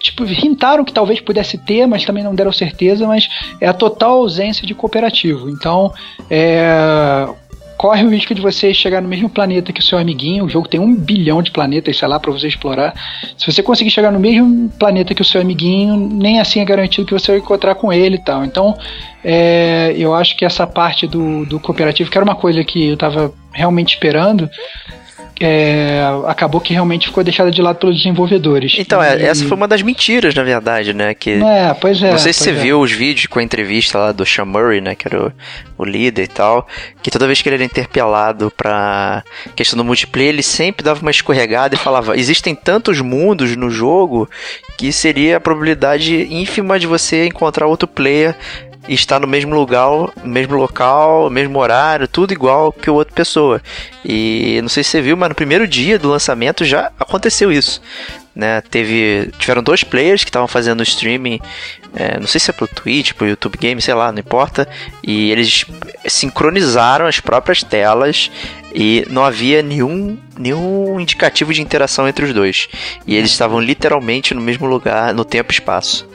tipo, 0.00 0.24
hintaram 0.24 0.84
que 0.84 0.92
talvez 0.92 1.20
pudesse 1.20 1.58
ter, 1.58 1.86
mas 1.86 2.04
também 2.04 2.24
não 2.24 2.34
deram 2.34 2.52
certeza, 2.52 3.06
mas 3.06 3.28
é 3.60 3.66
a 3.66 3.72
total 3.72 4.18
ausência 4.18 4.66
de 4.66 4.74
cooperativo. 4.74 5.48
Então, 5.50 5.92
é, 6.30 7.28
corre 7.76 8.04
o 8.04 8.08
risco 8.08 8.34
de 8.34 8.40
você 8.40 8.72
chegar 8.72 9.02
no 9.02 9.08
mesmo 9.08 9.28
planeta 9.28 9.72
que 9.72 9.80
o 9.80 9.82
seu 9.82 9.98
amiguinho. 9.98 10.44
O 10.44 10.48
jogo 10.48 10.68
tem 10.68 10.80
um 10.80 10.94
bilhão 10.94 11.42
de 11.42 11.50
planetas, 11.50 11.96
sei 11.96 12.08
lá, 12.08 12.18
para 12.18 12.32
você 12.32 12.48
explorar. 12.48 12.94
Se 13.36 13.50
você 13.50 13.62
conseguir 13.62 13.90
chegar 13.90 14.10
no 14.10 14.18
mesmo 14.18 14.68
planeta 14.78 15.14
que 15.14 15.22
o 15.22 15.24
seu 15.24 15.40
amiguinho, 15.40 15.96
nem 15.96 16.40
assim 16.40 16.60
é 16.60 16.64
garantido 16.64 17.06
que 17.06 17.12
você 17.12 17.32
vai 17.32 17.40
encontrar 17.40 17.74
com 17.74 17.92
ele 17.92 18.16
e 18.16 18.20
tal. 18.20 18.44
Então, 18.44 18.76
é, 19.22 19.94
eu 19.96 20.14
acho 20.14 20.36
que 20.36 20.44
essa 20.44 20.66
parte 20.66 21.06
do, 21.06 21.44
do 21.44 21.60
cooperativo, 21.60 22.10
que 22.10 22.16
era 22.16 22.24
uma 22.24 22.36
coisa 22.36 22.64
que 22.64 22.88
eu 22.88 22.94
estava 22.94 23.32
realmente 23.52 23.94
esperando, 23.94 24.48
é, 25.38 26.02
acabou 26.26 26.60
que 26.60 26.72
realmente 26.72 27.08
ficou 27.08 27.22
deixada 27.22 27.50
de 27.50 27.60
lado 27.60 27.76
pelos 27.76 27.96
desenvolvedores. 27.96 28.74
Então, 28.78 29.02
é, 29.02 29.18
e... 29.18 29.24
essa 29.24 29.44
foi 29.44 29.56
uma 29.56 29.68
das 29.68 29.82
mentiras, 29.82 30.34
na 30.34 30.42
verdade, 30.42 30.94
né? 30.94 31.14
Que, 31.14 31.42
é, 31.42 31.74
pois 31.74 32.02
é. 32.02 32.10
Não 32.10 32.18
sei 32.18 32.32
se 32.32 32.44
você 32.44 32.50
é. 32.50 32.54
viu 32.54 32.80
os 32.80 32.90
vídeos 32.90 33.26
com 33.26 33.38
a 33.38 33.42
entrevista 33.42 33.98
lá 33.98 34.12
do 34.12 34.24
Sean 34.24 34.46
Murray, 34.46 34.80
né? 34.80 34.94
Que 34.94 35.08
era 35.08 35.26
o, 35.26 35.32
o 35.78 35.84
líder 35.84 36.22
e 36.22 36.28
tal. 36.28 36.66
Que 37.02 37.10
toda 37.10 37.26
vez 37.26 37.42
que 37.42 37.48
ele 37.48 37.56
era 37.56 37.64
interpelado 37.64 38.50
pra 38.56 39.22
questão 39.54 39.76
do 39.76 39.84
multiplayer, 39.84 40.30
ele 40.30 40.42
sempre 40.42 40.82
dava 40.82 41.02
uma 41.02 41.10
escorregada 41.10 41.74
e 41.74 41.78
falava: 41.78 42.16
existem 42.16 42.54
tantos 42.54 43.00
mundos 43.00 43.54
no 43.56 43.68
jogo 43.68 44.28
que 44.78 44.90
seria 44.92 45.36
a 45.36 45.40
probabilidade 45.40 46.26
ínfima 46.30 46.78
de 46.78 46.86
você 46.86 47.26
encontrar 47.26 47.66
outro 47.66 47.88
player 47.88 48.34
e 48.88 48.94
estar 48.94 49.20
no 49.20 49.26
mesmo 49.26 49.54
lugar, 49.54 50.10
mesmo 50.24 50.56
local, 50.56 51.28
mesmo 51.30 51.58
horário, 51.58 52.08
tudo 52.08 52.32
igual 52.32 52.72
que 52.72 52.90
o 52.90 52.94
outra 52.94 53.14
pessoa. 53.14 53.62
E 54.04 54.58
não 54.62 54.68
sei 54.68 54.84
se 54.84 54.90
você 54.90 55.00
viu, 55.00 55.16
mas 55.16 55.28
no 55.28 55.34
primeiro 55.34 55.66
dia 55.66 55.98
do 55.98 56.08
lançamento 56.08 56.64
já 56.64 56.90
aconteceu 56.98 57.50
isso. 57.52 57.80
Né, 58.34 58.60
teve 58.60 59.30
tiveram 59.38 59.62
dois 59.62 59.82
players 59.82 60.22
que 60.22 60.28
estavam 60.28 60.46
fazendo 60.46 60.82
streaming 60.82 61.40
é, 61.98 62.20
não 62.20 62.26
sei 62.26 62.38
se 62.38 62.50
é 62.50 62.52
pro 62.52 62.68
Twitch, 62.68 63.14
pro 63.14 63.26
YouTube 63.26 63.56
Game, 63.58 63.80
sei 63.80 63.94
lá, 63.94 64.12
não 64.12 64.18
importa. 64.18 64.68
E 65.02 65.30
eles 65.30 65.64
sincronizaram 66.06 67.06
as 67.06 67.20
próprias 67.20 67.62
telas 67.62 68.30
e 68.74 69.06
não 69.08 69.24
havia 69.24 69.62
nenhum, 69.62 70.18
nenhum 70.38 71.00
indicativo 71.00 71.54
de 71.54 71.62
interação 71.62 72.06
entre 72.06 72.26
os 72.26 72.34
dois. 72.34 72.68
E 73.06 73.16
eles 73.16 73.30
estavam 73.30 73.58
literalmente 73.58 74.34
no 74.34 74.42
mesmo 74.42 74.66
lugar, 74.66 75.14
no 75.14 75.24
tempo 75.24 75.50
e 75.50 75.54
espaço. 75.54 76.06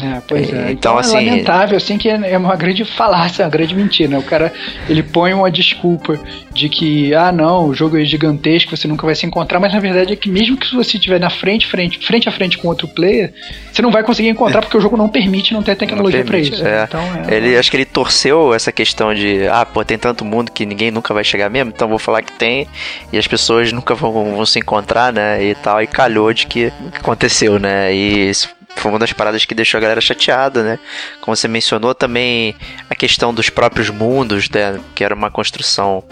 É, 0.00 0.22
pois 0.26 0.52
é. 0.52 0.70
Então, 0.70 0.70
então 0.70 0.96
é 0.96 1.00
assim, 1.00 1.16
é 1.16 1.30
lamentável, 1.30 1.76
assim, 1.76 1.98
que 1.98 2.08
é 2.08 2.38
uma 2.38 2.56
grande 2.56 2.84
falácia, 2.84 3.44
uma 3.44 3.50
grande 3.50 3.74
mentira, 3.74 4.08
né? 4.10 4.18
O 4.18 4.22
cara, 4.22 4.52
ele 4.88 5.02
põe 5.02 5.32
uma 5.32 5.50
desculpa 5.50 6.18
de 6.52 6.68
que, 6.68 7.14
ah, 7.14 7.32
não, 7.32 7.66
o 7.66 7.74
jogo 7.74 7.98
é 7.98 8.04
gigantesco, 8.04 8.76
você 8.76 8.86
nunca 8.86 9.04
vai 9.04 9.14
se 9.14 9.26
encontrar, 9.26 9.58
mas 9.58 9.72
na 9.72 9.80
verdade 9.80 10.12
é 10.12 10.16
que 10.16 10.28
mesmo 10.28 10.56
que 10.56 10.74
você 10.74 10.96
estiver 10.96 11.18
na 11.18 11.30
frente, 11.30 11.66
frente, 11.66 11.98
frente 12.04 12.28
a 12.28 12.32
frente 12.32 12.58
com 12.58 12.68
outro 12.68 12.86
player, 12.88 13.32
você 13.72 13.82
não 13.82 13.90
vai 13.90 14.02
conseguir 14.02 14.28
encontrar 14.28 14.62
porque 14.62 14.76
o 14.76 14.80
jogo 14.80 14.96
não 14.96 15.08
permite, 15.08 15.52
não 15.52 15.62
tem 15.62 15.74
tecnologia 15.74 16.24
para 16.24 16.38
isso. 16.38 16.66
É. 16.66 16.84
Então, 16.84 17.00
é 17.28 17.34
ele, 17.34 17.56
acho 17.56 17.70
que 17.70 17.76
ele 17.76 17.84
torceu 17.84 18.54
essa 18.54 18.70
questão 18.70 19.12
de, 19.12 19.46
ah, 19.48 19.66
pô, 19.66 19.84
tem 19.84 19.98
tanto 19.98 20.24
mundo 20.24 20.52
que 20.52 20.64
ninguém 20.64 20.90
nunca 20.90 21.12
vai 21.12 21.24
chegar 21.24 21.50
mesmo, 21.50 21.72
então 21.74 21.88
vou 21.88 21.98
falar 21.98 22.22
que 22.22 22.32
tem 22.32 22.66
e 23.12 23.18
as 23.18 23.26
pessoas 23.26 23.72
nunca 23.72 23.94
vão, 23.94 24.12
vão 24.12 24.46
se 24.46 24.58
encontrar, 24.58 25.12
né, 25.12 25.42
e 25.42 25.54
tal, 25.54 25.82
e 25.82 25.86
calhou 25.86 26.32
de 26.32 26.46
que 26.46 26.72
aconteceu, 26.94 27.58
né, 27.58 27.94
e 27.94 28.30
isso 28.30 28.57
foi 28.80 28.90
uma 28.90 28.98
das 28.98 29.12
paradas 29.12 29.44
que 29.44 29.54
deixou 29.54 29.78
a 29.78 29.80
galera 29.80 30.00
chateada, 30.00 30.62
né? 30.62 30.78
Como 31.20 31.36
você 31.36 31.48
mencionou 31.48 31.94
também 31.94 32.54
a 32.88 32.94
questão 32.94 33.32
dos 33.32 33.50
próprios 33.50 33.90
mundos, 33.90 34.48
né? 34.50 34.78
que 34.94 35.04
era 35.04 35.14
uma 35.14 35.30
construção 35.30 36.04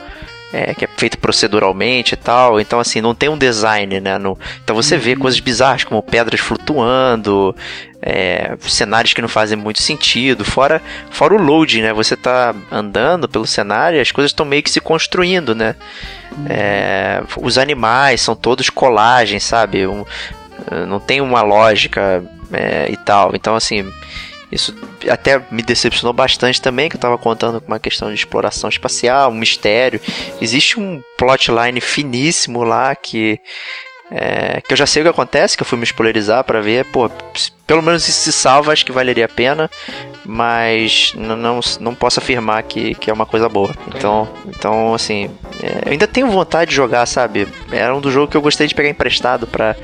é, 0.52 0.74
que 0.74 0.84
é 0.84 0.88
feito 0.96 1.18
proceduralmente 1.18 2.14
e 2.14 2.16
tal. 2.16 2.60
Então, 2.60 2.78
assim, 2.78 3.00
não 3.00 3.14
tem 3.14 3.28
um 3.28 3.36
design, 3.36 4.00
né? 4.00 4.18
No, 4.18 4.38
então 4.62 4.74
você 4.74 4.96
vê 4.96 5.12
uhum. 5.12 5.20
coisas 5.20 5.40
bizarras 5.40 5.84
como 5.84 6.02
pedras 6.02 6.40
flutuando, 6.40 7.54
é, 8.00 8.56
cenários 8.60 9.12
que 9.12 9.20
não 9.20 9.28
fazem 9.28 9.58
muito 9.58 9.82
sentido. 9.82 10.44
Fora, 10.44 10.80
fora 11.10 11.34
o 11.34 11.38
load, 11.38 11.82
né? 11.82 11.92
Você 11.92 12.16
tá 12.16 12.54
andando 12.70 13.28
pelo 13.28 13.46
cenário 13.46 13.98
e 13.98 14.00
as 14.00 14.12
coisas 14.12 14.30
estão 14.30 14.46
meio 14.46 14.62
que 14.62 14.70
se 14.70 14.80
construindo, 14.80 15.54
né? 15.54 15.74
Uhum. 16.32 16.46
É, 16.48 17.22
os 17.38 17.58
animais 17.58 18.20
são 18.20 18.36
todos 18.36 18.70
colagens, 18.70 19.42
sabe? 19.42 19.86
Um, 19.86 20.04
não 20.86 21.00
tem 21.00 21.20
uma 21.20 21.42
lógica 21.42 22.24
é, 22.52 22.90
e 22.90 22.96
tal. 22.96 23.34
Então, 23.34 23.54
assim, 23.54 23.92
isso 24.50 24.74
até 25.08 25.42
me 25.50 25.62
decepcionou 25.62 26.12
bastante 26.12 26.60
também, 26.60 26.88
que 26.88 26.96
eu 26.96 27.00
tava 27.00 27.18
contando 27.18 27.60
com 27.60 27.66
uma 27.66 27.80
questão 27.80 28.08
de 28.08 28.14
exploração 28.14 28.70
espacial, 28.70 29.30
um 29.30 29.34
mistério. 29.34 30.00
Existe 30.40 30.78
um 30.78 31.02
plotline 31.18 31.80
finíssimo 31.80 32.62
lá 32.62 32.94
que. 32.94 33.40
É, 34.10 34.60
que 34.60 34.72
eu 34.72 34.76
já 34.76 34.86
sei 34.86 35.02
o 35.02 35.04
que 35.04 35.10
acontece, 35.10 35.56
que 35.56 35.62
eu 35.62 35.66
fui 35.66 35.76
me 35.76 35.84
spoilerizar 35.84 36.44
para 36.44 36.60
ver, 36.60 36.84
pô, 36.86 37.10
pelo 37.66 37.82
menos 37.82 38.04
se 38.04 38.12
se 38.12 38.32
salva, 38.32 38.72
acho 38.72 38.86
que 38.86 38.92
valeria 38.92 39.24
a 39.24 39.28
pena, 39.28 39.68
mas 40.24 41.12
não, 41.16 41.60
não 41.80 41.94
posso 41.94 42.20
afirmar 42.20 42.62
que, 42.62 42.94
que 42.94 43.10
é 43.10 43.12
uma 43.12 43.26
coisa 43.26 43.48
boa. 43.48 43.74
Então, 43.88 44.28
então 44.46 44.94
assim, 44.94 45.28
é, 45.60 45.86
eu 45.86 45.92
ainda 45.92 46.06
tenho 46.06 46.28
vontade 46.28 46.70
de 46.70 46.76
jogar, 46.76 47.04
sabe? 47.06 47.48
Era 47.72 47.94
um 47.96 48.00
dos 48.00 48.12
jogos 48.12 48.30
que 48.30 48.36
eu 48.36 48.42
gostaria 48.42 48.68
de 48.68 48.74
pegar 48.76 48.88
emprestado 48.88 49.46
para 49.46 49.76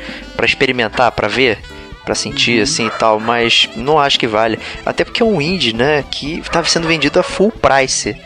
experimentar, 0.44 1.10
para 1.12 1.26
ver 1.26 1.58
para 2.04 2.16
sentir 2.16 2.56
uhum. 2.56 2.62
assim 2.62 2.86
e 2.86 2.90
tal, 2.90 3.20
mas 3.20 3.68
não 3.76 3.98
acho 3.98 4.18
que 4.18 4.26
vale. 4.26 4.58
Até 4.84 5.04
porque 5.04 5.22
é 5.22 5.24
um 5.24 5.40
indie, 5.40 5.72
né, 5.72 6.04
que 6.10 6.40
estava 6.40 6.66
sendo 6.68 6.88
vendido 6.88 7.20
a 7.20 7.22
full 7.22 7.52
price, 7.52 8.16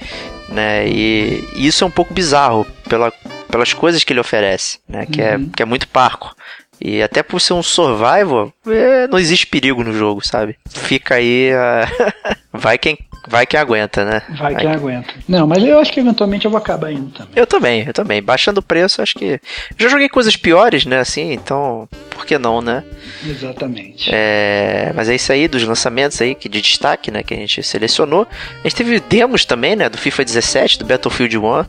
né? 0.49 0.88
E, 0.88 1.45
e, 1.55 1.67
isso 1.67 1.85
é 1.85 1.87
um 1.87 1.91
pouco 1.91 2.15
bizarro 2.15 2.67
pela, 2.88 3.12
pelas 3.49 3.73
coisas 3.73 4.05
que 4.05 4.12
ele 4.12 4.21
oferece, 4.21 4.79
né, 4.88 5.07
que 5.07 5.21
é, 5.21 5.37
uhum. 5.37 5.45
é 5.45 5.57
que 5.57 5.62
é 5.62 5.67
muito 5.67 5.88
parco. 5.88 6.35
E 6.81 7.03
até 7.03 7.23
por 7.23 7.41
ser 7.41 7.55
um 7.55 7.62
survival, 7.62 8.53
é, 8.67 9.07
não 9.09 9.19
existe 9.19 9.47
perigo 9.47 9.83
no 9.83 9.95
jogo, 9.95 10.26
sabe? 10.26 10.59
Fica 10.69 11.15
aí. 11.15 11.50
Uh, 11.53 12.37
vai 12.53 12.76
quem 12.76 12.99
Vai 13.29 13.45
que 13.45 13.57
aguenta, 13.57 14.05
né? 14.05 14.23
Vai, 14.29 14.37
Vai 14.37 14.55
que, 14.55 14.61
que, 14.61 14.67
aguenta. 14.69 15.15
Não, 15.29 15.47
mas 15.47 15.62
eu 15.65 15.79
acho 15.81 15.93
que 15.93 15.99
eventualmente 15.99 16.45
eu 16.45 16.50
vou 16.50 16.59
acabar 16.59 16.93
indo 16.93 17.11
também. 17.11 17.33
Eu 17.35 17.47
também, 17.47 17.85
eu 17.85 17.93
também. 17.93 18.23
Baixando 18.23 18.61
o 18.61 18.62
preço, 18.62 19.03
acho 19.03 19.15
que. 19.15 19.41
Já 19.76 19.88
joguei 19.88 20.09
coisas 20.09 20.37
piores, 20.37 20.87
né? 20.87 21.00
Assim, 21.00 21.33
então. 21.33 21.88
Por 22.11 22.25
que 22.25 22.38
não, 22.38 22.61
né? 22.61 22.85
Exatamente. 23.26 24.11
É... 24.12 24.93
Mas 24.95 25.09
é 25.09 25.17
isso 25.17 25.33
aí 25.33 25.49
dos 25.49 25.65
lançamentos 25.65 26.21
aí 26.23 26.35
que 26.35 26.49
de 26.49 26.61
destaque, 26.61 27.11
né? 27.11 27.23
Que 27.23 27.35
a 27.35 27.37
gente 27.37 27.62
selecionou. 27.65 28.29
A 28.61 28.69
gente 28.69 28.76
teve 28.76 29.00
demos 29.00 29.45
também, 29.45 29.75
né? 29.75 29.88
Do 29.88 29.99
FIFA 29.99 30.25
17, 30.25 30.79
do 30.79 30.85
Battlefield 30.85 31.37
1. 31.37 31.65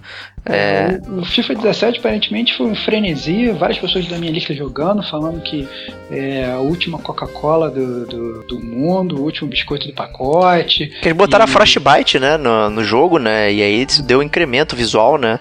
É... 0.50 1.00
O, 1.08 1.20
o, 1.22 1.25
FIFA 1.25 1.56
17 1.56 2.00
aparentemente 2.00 2.56
foi 2.56 2.68
um 2.68 2.75
frenesi, 2.75 3.50
várias 3.51 3.77
pessoas 3.77 4.08
da 4.08 4.18
minha 4.18 4.32
lista 4.32 4.54
jogando, 4.54 5.04
falando 5.04 5.42
que 5.42 5.68
é 6.10 6.51
a 6.51 6.60
última 6.60 6.98
Coca-Cola 7.00 7.70
do, 7.70 8.06
do, 8.06 8.44
do, 8.44 8.60
mundo, 8.60 9.18
o 9.18 9.24
último 9.24 9.50
biscoito 9.50 9.88
do 9.88 9.94
pacote. 9.94 10.92
Eles 11.01 11.18
botaram 11.18 11.44
e... 11.44 11.48
a 11.50 11.51
Frostbite, 11.51 12.20
né, 12.20 12.38
no, 12.38 12.70
no 12.70 12.84
jogo, 12.84 13.20
né, 13.20 13.51
e 13.51 13.62
aí 13.62 13.86
deu 14.04 14.20
um 14.20 14.24
incremento 14.24 14.75
visual, 14.75 15.18
né. 15.18 15.39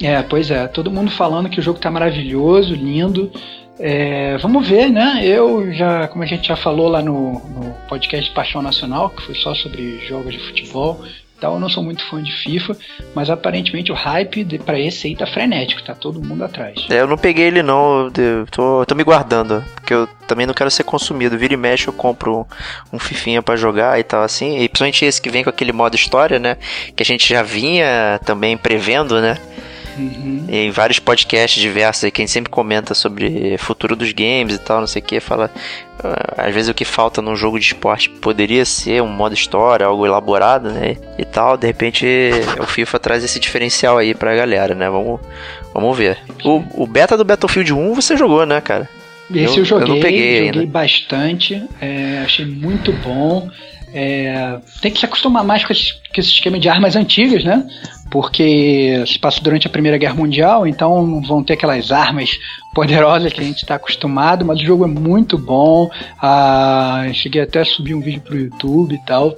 É, 0.00 0.22
pois 0.22 0.50
é, 0.50 0.66
todo 0.66 0.90
mundo 0.90 1.10
falando 1.10 1.48
que 1.48 1.58
o 1.58 1.62
jogo 1.62 1.78
tá 1.78 1.90
maravilhoso, 1.90 2.74
lindo. 2.74 3.30
É, 3.78 4.38
vamos 4.38 4.66
ver, 4.66 4.90
né? 4.90 5.20
Eu 5.22 5.72
já, 5.72 6.08
como 6.08 6.22
a 6.22 6.26
gente 6.26 6.48
já 6.48 6.56
falou 6.56 6.88
lá 6.88 7.02
no, 7.02 7.32
no 7.32 7.74
podcast 7.88 8.30
Paixão 8.32 8.62
Nacional, 8.62 9.10
que 9.10 9.22
foi 9.22 9.34
só 9.34 9.54
sobre 9.54 9.98
jogos 10.06 10.32
de 10.32 10.38
futebol, 10.38 11.02
então 11.36 11.54
eu 11.54 11.60
não 11.60 11.68
sou 11.68 11.82
muito 11.82 12.04
fã 12.08 12.22
de 12.22 12.32
FIFA, 12.32 12.76
mas 13.14 13.28
aparentemente 13.28 13.92
o 13.92 13.94
hype 13.94 14.44
para 14.64 14.80
esse 14.80 15.08
aí 15.08 15.16
tá 15.16 15.26
frenético, 15.26 15.82
tá 15.82 15.94
todo 15.94 16.22
mundo 16.22 16.42
atrás. 16.42 16.86
É, 16.88 17.00
eu 17.00 17.06
não 17.06 17.18
peguei 17.18 17.46
ele 17.46 17.62
não, 17.62 18.10
eu 18.16 18.46
tô, 18.50 18.84
tô 18.86 18.94
me 18.94 19.04
guardando, 19.04 19.62
porque 19.74 19.92
eu 19.92 20.06
também 20.26 20.46
não 20.46 20.54
quero 20.54 20.70
ser 20.70 20.84
consumido. 20.84 21.36
Vira 21.36 21.54
e 21.54 21.56
mexe 21.56 21.88
eu 21.88 21.92
compro 21.92 22.40
um, 22.92 22.96
um 22.96 22.98
fifinha 22.98 23.42
para 23.42 23.56
jogar 23.56 23.98
e 24.00 24.02
tal 24.02 24.22
assim, 24.22 24.58
e 24.60 24.68
principalmente 24.68 25.04
esse 25.04 25.20
que 25.20 25.28
vem 25.28 25.44
com 25.44 25.50
aquele 25.50 25.72
modo 25.72 25.94
história, 25.94 26.38
né, 26.38 26.56
que 26.94 27.02
a 27.02 27.06
gente 27.06 27.28
já 27.28 27.42
vinha 27.42 28.18
também 28.24 28.56
prevendo, 28.56 29.20
né? 29.20 29.38
Uhum. 29.98 30.44
Em 30.48 30.70
vários 30.70 30.98
podcasts 30.98 31.60
diversos 31.60 32.04
aí 32.04 32.10
que 32.10 32.20
a 32.20 32.24
gente 32.24 32.32
sempre 32.32 32.50
comenta 32.50 32.94
sobre 32.94 33.56
futuro 33.58 33.96
dos 33.96 34.12
games 34.12 34.54
e 34.54 34.58
tal, 34.58 34.80
não 34.80 34.86
sei 34.86 35.00
o 35.00 35.04
que, 35.04 35.20
fala. 35.20 35.50
Às 36.36 36.54
vezes 36.54 36.68
o 36.68 36.74
que 36.74 36.84
falta 36.84 37.22
num 37.22 37.36
jogo 37.36 37.58
de 37.58 37.66
esporte 37.66 38.08
poderia 38.08 38.64
ser 38.64 39.02
um 39.02 39.08
modo 39.08 39.34
história, 39.34 39.86
algo 39.86 40.06
elaborado, 40.06 40.70
né? 40.70 40.96
E 41.18 41.24
tal. 41.24 41.56
De 41.56 41.66
repente 41.66 42.06
o 42.60 42.66
FIFA 42.66 42.98
traz 42.98 43.24
esse 43.24 43.40
diferencial 43.40 43.98
aí 43.98 44.14
pra 44.14 44.34
galera, 44.34 44.74
né? 44.74 44.88
Vamos, 44.88 45.20
vamos 45.72 45.96
ver. 45.96 46.18
O, 46.44 46.62
o 46.74 46.86
beta 46.86 47.16
do 47.16 47.24
Battlefield 47.24 47.72
1 47.72 47.94
você 47.94 48.16
jogou, 48.16 48.44
né, 48.46 48.60
cara? 48.60 48.88
Esse 49.30 49.56
eu, 49.56 49.62
eu 49.62 49.64
joguei, 49.64 49.84
eu 49.84 49.94
não 49.94 50.00
peguei 50.00 50.46
joguei 50.46 50.60
ainda. 50.60 50.72
bastante, 50.72 51.62
é, 51.80 52.22
achei 52.24 52.46
muito 52.46 52.92
bom. 52.92 53.50
É, 53.92 54.58
tem 54.80 54.92
que 54.92 55.00
se 55.00 55.06
acostumar 55.06 55.42
mais 55.42 55.64
com 55.64 55.72
esse, 55.72 55.94
com 55.94 56.20
esse 56.20 56.30
esquema 56.30 56.58
de 56.58 56.68
armas 56.68 56.96
antigas, 56.96 57.42
né? 57.44 57.66
Porque 58.10 59.04
se 59.06 59.18
passa 59.18 59.40
durante 59.40 59.66
a 59.66 59.70
Primeira 59.70 59.98
Guerra 59.98 60.14
Mundial, 60.14 60.66
então 60.66 61.20
vão 61.22 61.42
ter 61.42 61.54
aquelas 61.54 61.90
armas 61.90 62.38
poderosas 62.74 63.32
que 63.32 63.40
a 63.40 63.44
gente 63.44 63.62
está 63.62 63.74
acostumado, 63.74 64.44
mas 64.44 64.60
o 64.60 64.64
jogo 64.64 64.84
é 64.84 64.88
muito 64.88 65.36
bom. 65.36 65.90
Ah, 66.22 67.06
cheguei 67.12 67.42
até 67.42 67.60
a 67.60 67.64
subir 67.64 67.94
um 67.94 68.00
vídeo 68.00 68.20
pro 68.20 68.38
YouTube 68.38 68.94
e 68.94 69.04
tal. 69.04 69.36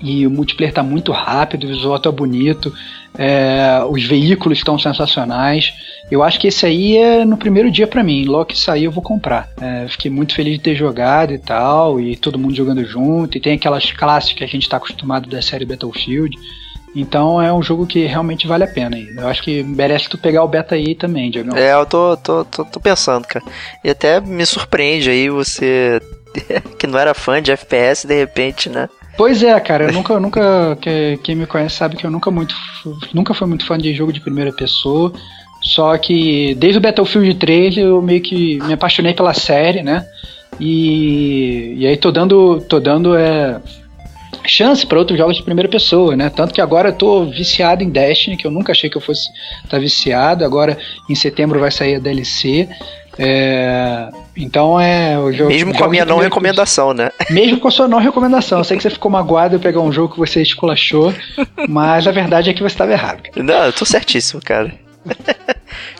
E 0.00 0.26
o 0.26 0.30
multiplayer 0.30 0.70
está 0.70 0.82
muito 0.82 1.12
rápido, 1.12 1.64
o 1.64 1.68
visual 1.68 1.98
tá 1.98 2.10
bonito, 2.10 2.72
é, 3.16 3.84
os 3.88 4.04
veículos 4.04 4.58
estão 4.58 4.78
sensacionais. 4.78 5.72
Eu 6.10 6.22
acho 6.22 6.40
que 6.40 6.48
esse 6.48 6.64
aí 6.66 6.96
é 6.96 7.24
no 7.24 7.36
primeiro 7.36 7.70
dia 7.70 7.86
para 7.86 8.02
mim. 8.02 8.24
Logo 8.24 8.46
que 8.46 8.58
sair 8.58 8.84
eu 8.84 8.90
vou 8.90 9.02
comprar. 9.02 9.48
É, 9.60 9.86
fiquei 9.88 10.10
muito 10.10 10.34
feliz 10.34 10.54
de 10.54 10.60
ter 10.60 10.74
jogado 10.74 11.32
e 11.32 11.38
tal, 11.38 12.00
e 12.00 12.16
todo 12.16 12.38
mundo 12.38 12.54
jogando 12.54 12.84
junto. 12.84 13.36
E 13.36 13.40
tem 13.40 13.54
aquelas 13.54 13.92
classes 13.92 14.32
que 14.32 14.42
a 14.42 14.46
gente 14.46 14.62
está 14.62 14.76
acostumado 14.78 15.28
da 15.28 15.42
série 15.42 15.64
Battlefield. 15.64 16.36
Então 16.94 17.40
é 17.40 17.52
um 17.52 17.62
jogo 17.62 17.86
que 17.86 18.06
realmente 18.06 18.46
vale 18.46 18.64
a 18.64 18.68
pena. 18.68 18.98
Eu 18.98 19.26
acho 19.28 19.42
que 19.42 19.62
merece 19.62 20.08
tu 20.08 20.18
pegar 20.18 20.44
o 20.44 20.48
beta 20.48 20.74
aí 20.74 20.94
também, 20.94 21.30
Diego. 21.30 21.56
É, 21.56 21.72
eu 21.72 21.86
tô, 21.86 22.16
tô, 22.18 22.44
tô, 22.44 22.64
tô 22.64 22.80
pensando, 22.80 23.26
cara. 23.26 23.44
E 23.82 23.90
até 23.90 24.20
me 24.20 24.44
surpreende 24.44 25.08
aí 25.08 25.30
você 25.30 26.00
que 26.78 26.86
não 26.86 26.98
era 26.98 27.14
fã 27.14 27.40
de 27.40 27.50
FPS, 27.50 28.06
de 28.06 28.14
repente, 28.14 28.68
né? 28.68 28.88
Pois 29.16 29.42
é, 29.42 29.58
cara, 29.60 29.84
eu 29.84 29.92
nunca, 29.92 30.18
nunca, 30.18 30.76
que, 30.80 31.18
quem 31.22 31.34
me 31.34 31.46
conhece 31.46 31.76
sabe 31.76 31.96
que 31.96 32.06
eu 32.06 32.10
nunca 32.10 32.30
muito, 32.30 32.54
nunca 33.12 33.34
fui 33.34 33.46
muito 33.46 33.66
fã 33.66 33.76
de 33.76 33.94
jogo 33.94 34.12
de 34.12 34.20
primeira 34.20 34.52
pessoa. 34.52 35.12
Só 35.62 35.96
que 35.96 36.54
desde 36.56 36.78
o 36.78 36.80
Battlefield 36.80 37.34
3 37.34 37.78
eu 37.78 38.02
meio 38.02 38.20
que 38.20 38.58
me 38.62 38.72
apaixonei 38.72 39.14
pela 39.14 39.32
série, 39.32 39.82
né? 39.82 40.04
E, 40.58 41.74
e 41.78 41.86
aí 41.86 41.96
tô 41.96 42.10
dando, 42.10 42.60
tô 42.62 42.80
dando 42.80 43.16
é, 43.16 43.60
chance 44.44 44.86
para 44.86 44.98
outros 44.98 45.18
jogos 45.18 45.36
de 45.36 45.42
primeira 45.42 45.68
pessoa, 45.68 46.16
né? 46.16 46.30
Tanto 46.30 46.52
que 46.52 46.60
agora 46.60 46.90
eu 46.90 46.92
tô 46.94 47.24
viciado 47.24 47.82
em 47.82 47.90
Destiny, 47.90 48.36
que 48.36 48.46
eu 48.46 48.50
nunca 48.50 48.72
achei 48.72 48.88
que 48.88 48.96
eu 48.96 49.00
fosse 49.00 49.28
estar 49.56 49.68
tá 49.68 49.78
viciado. 49.78 50.44
Agora 50.44 50.78
em 51.08 51.14
setembro 51.14 51.60
vai 51.60 51.70
sair 51.70 51.96
a 51.96 51.98
DLC. 51.98 52.68
É, 53.18 54.08
então 54.36 54.80
é 54.80 55.18
o 55.18 55.32
jogo. 55.32 55.50
Mesmo 55.50 55.76
com 55.76 55.84
a 55.84 55.88
minha 55.88 56.04
não 56.04 56.18
recomendação, 56.18 56.94
né? 56.94 57.10
Mesmo 57.30 57.60
com 57.60 57.68
a 57.68 57.70
sua 57.70 57.86
não 57.86 57.98
recomendação. 57.98 58.58
Eu 58.58 58.64
sei 58.64 58.76
que 58.76 58.82
você 58.82 58.90
ficou 58.90 59.10
magoado 59.10 59.56
eu 59.56 59.60
pegar 59.60 59.80
um 59.80 59.92
jogo 59.92 60.14
que 60.14 60.18
você 60.18 60.40
esculachou, 60.40 61.12
mas 61.68 62.06
a 62.06 62.12
verdade 62.12 62.50
é 62.50 62.54
que 62.54 62.62
você 62.62 62.74
estava 62.74 62.92
errado. 62.92 63.22
Cara. 63.22 63.42
Não, 63.42 63.64
eu 63.66 63.72
tô 63.72 63.84
certíssimo, 63.84 64.40
cara. 64.42 64.72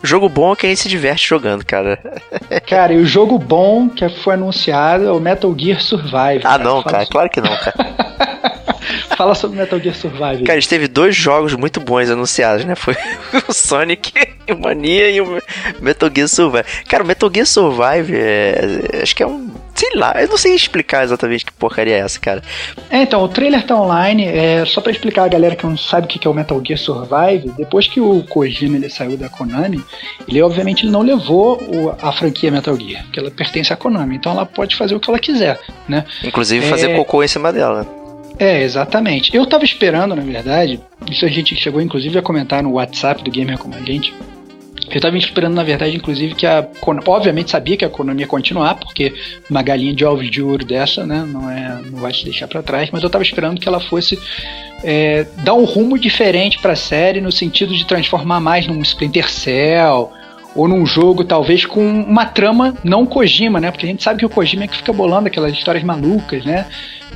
jogo 0.03 0.29
bom 0.29 0.53
é 0.53 0.57
que 0.57 0.67
a 0.67 0.69
gente 0.69 0.81
se 0.81 0.89
diverte 0.89 1.29
jogando, 1.29 1.65
cara. 1.65 1.99
cara, 2.67 2.93
e 2.93 2.99
o 2.99 3.07
jogo 3.07 3.39
bom 3.39 3.89
que 3.89 4.09
foi 4.09 4.35
anunciado 4.35 5.07
é 5.07 5.13
o 5.13 5.21
Metal 5.21 5.55
Gear 5.59 5.81
Survive. 5.81 6.41
Ah, 6.45 6.59
cara. 6.59 6.65
não, 6.65 6.83
cara, 6.83 7.07
claro 7.07 7.31
que 7.31 7.41
não, 7.41 7.57
cara. 7.57 7.75
Fala 9.17 9.35
sobre 9.35 9.59
Metal 9.59 9.79
Gear 9.79 9.95
Survive. 9.95 10.45
Cara, 10.45 10.59
a 10.59 10.61
gente 10.61 10.69
teve 10.69 10.89
dois 10.89 11.15
jogos 11.15 11.55
muito 11.55 11.81
bons 11.81 12.11
anunciados, 12.11 12.65
né? 12.65 12.75
Foi 12.75 12.95
o 13.49 13.53
Sonic 13.53 14.13
o 14.51 14.57
Mania 14.59 15.11
e 15.11 15.21
o 15.21 15.41
Metal 15.81 16.11
Gear 16.15 16.29
Survive. 16.29 16.65
Cara, 16.89 17.05
o 17.05 17.07
Metal 17.07 17.31
Gear 17.33 17.47
Survive 17.47 18.15
é, 18.17 19.01
acho 19.03 19.15
que 19.15 19.23
é 19.23 19.27
um 19.27 19.51
sei 19.83 19.99
lá, 19.99 20.15
eu 20.17 20.29
não 20.29 20.37
sei 20.37 20.55
explicar 20.55 21.03
exatamente 21.03 21.45
que 21.45 21.53
porcaria 21.53 21.97
é 21.97 21.99
essa, 21.99 22.21
cara. 22.21 22.41
É, 22.89 23.03
então, 23.03 23.21
o 23.21 23.29
trailer 23.29 23.67
tá 23.67 23.75
online, 23.75 24.27
é, 24.27 24.65
só 24.65 24.81
para 24.81 24.93
explicar 24.93 25.25
a 25.25 25.29
galera 25.29 25.57
que 25.57 25.67
não 25.67 25.77
sabe 25.77 26.07
o 26.07 26.09
que 26.09 26.25
é 26.25 26.31
o 26.31 26.35
Metal 26.35 26.63
Gear 26.65 26.79
Survive, 26.79 27.53
depois 27.57 27.89
que 27.89 28.01
o 28.01 28.23
Kojima 28.23 28.77
ele 28.77 28.89
saiu 28.89 29.17
da 29.17 29.29
Konami, 29.29 29.83
ele 30.29 30.41
obviamente 30.41 30.85
ele 30.85 30.93
não 30.93 31.03
levou 31.03 31.61
o, 31.61 31.97
a 32.01 32.13
franquia 32.13 32.53
Metal 32.53 32.79
Gear, 32.79 33.03
porque 33.05 33.19
ela 33.19 33.31
pertence 33.31 33.73
à 33.73 33.77
Konami, 33.77 34.15
então 34.15 34.31
ela 34.31 34.47
pode 34.47 34.77
fazer 34.77 34.95
o 34.95 35.01
que 35.01 35.11
ela 35.11 35.19
quiser, 35.19 35.59
né? 35.89 36.05
Inclusive 36.23 36.65
fazer 36.67 36.91
é... 36.91 36.97
cocô 36.97 37.25
em 37.25 37.29
cima 37.29 37.53
dela. 37.53 37.85
É, 38.39 38.63
exatamente. 38.63 39.35
Eu 39.37 39.45
tava 39.47 39.65
esperando, 39.65 40.15
na 40.15 40.23
verdade, 40.23 40.81
isso 41.11 41.25
a 41.25 41.29
gente 41.29 41.55
chegou 41.57 41.81
inclusive 41.81 42.19
a 42.19 42.23
comentar 42.23 42.63
no 42.63 42.73
WhatsApp 42.73 43.23
do 43.23 43.31
Gamer 43.31 43.59
Como 43.59 43.75
a 43.75 43.81
Gente, 43.81 44.15
eu 44.97 45.01
estava 45.01 45.17
esperando, 45.17 45.55
na 45.55 45.63
verdade, 45.63 45.97
inclusive, 45.97 46.35
que 46.35 46.47
a 46.47 46.67
obviamente 47.07 47.51
sabia 47.51 47.77
que 47.77 47.85
a 47.85 47.89
Konami 47.89 48.21
ia 48.23 48.27
continuar, 48.27 48.75
porque 48.75 49.15
uma 49.49 49.63
galinha 49.63 49.95
de 49.95 50.05
ovos 50.05 50.31
de 50.31 50.43
ouro 50.43 50.65
dessa, 50.65 51.07
né, 51.07 51.25
não 51.27 51.51
é, 51.51 51.81
não 51.91 51.99
vai 51.99 52.13
se 52.13 52.25
deixar 52.25 52.49
para 52.49 52.63
trás, 52.63 52.91
mas 52.91 53.03
eu 53.03 53.07
estava 53.07 53.25
esperando 53.25 53.61
que 53.61 53.69
ela 53.69 53.81
fosse 53.81 54.19
é, 54.85 55.27
dar 55.45 55.55
um 55.55 55.65
rumo 55.65 55.99
diferente 55.99 56.59
para 56.59 56.73
a 56.73 56.77
série 56.77 57.21
no 57.21 57.33
sentido 57.33 57.75
de 57.75 57.87
transformar 57.87 58.41
mais 58.41 58.67
num 58.67 58.81
Splinter 58.83 59.31
Cell 59.31 60.11
ou 60.55 60.69
num 60.69 60.85
jogo 60.85 61.25
talvez 61.25 61.65
com 61.65 61.81
uma 61.81 62.27
trama 62.27 62.75
não 62.85 63.07
Kojima, 63.07 63.61
né? 63.61 63.71
Porque 63.71 63.87
a 63.87 63.89
gente 63.89 64.03
sabe 64.03 64.19
que 64.19 64.27
o 64.27 64.29
Kojima 64.29 64.65
é 64.65 64.69
que 64.69 64.77
fica 64.77 64.93
bolando 64.93 65.29
aquelas 65.29 65.53
histórias 65.53 65.83
malucas, 65.83 66.45
né? 66.45 66.67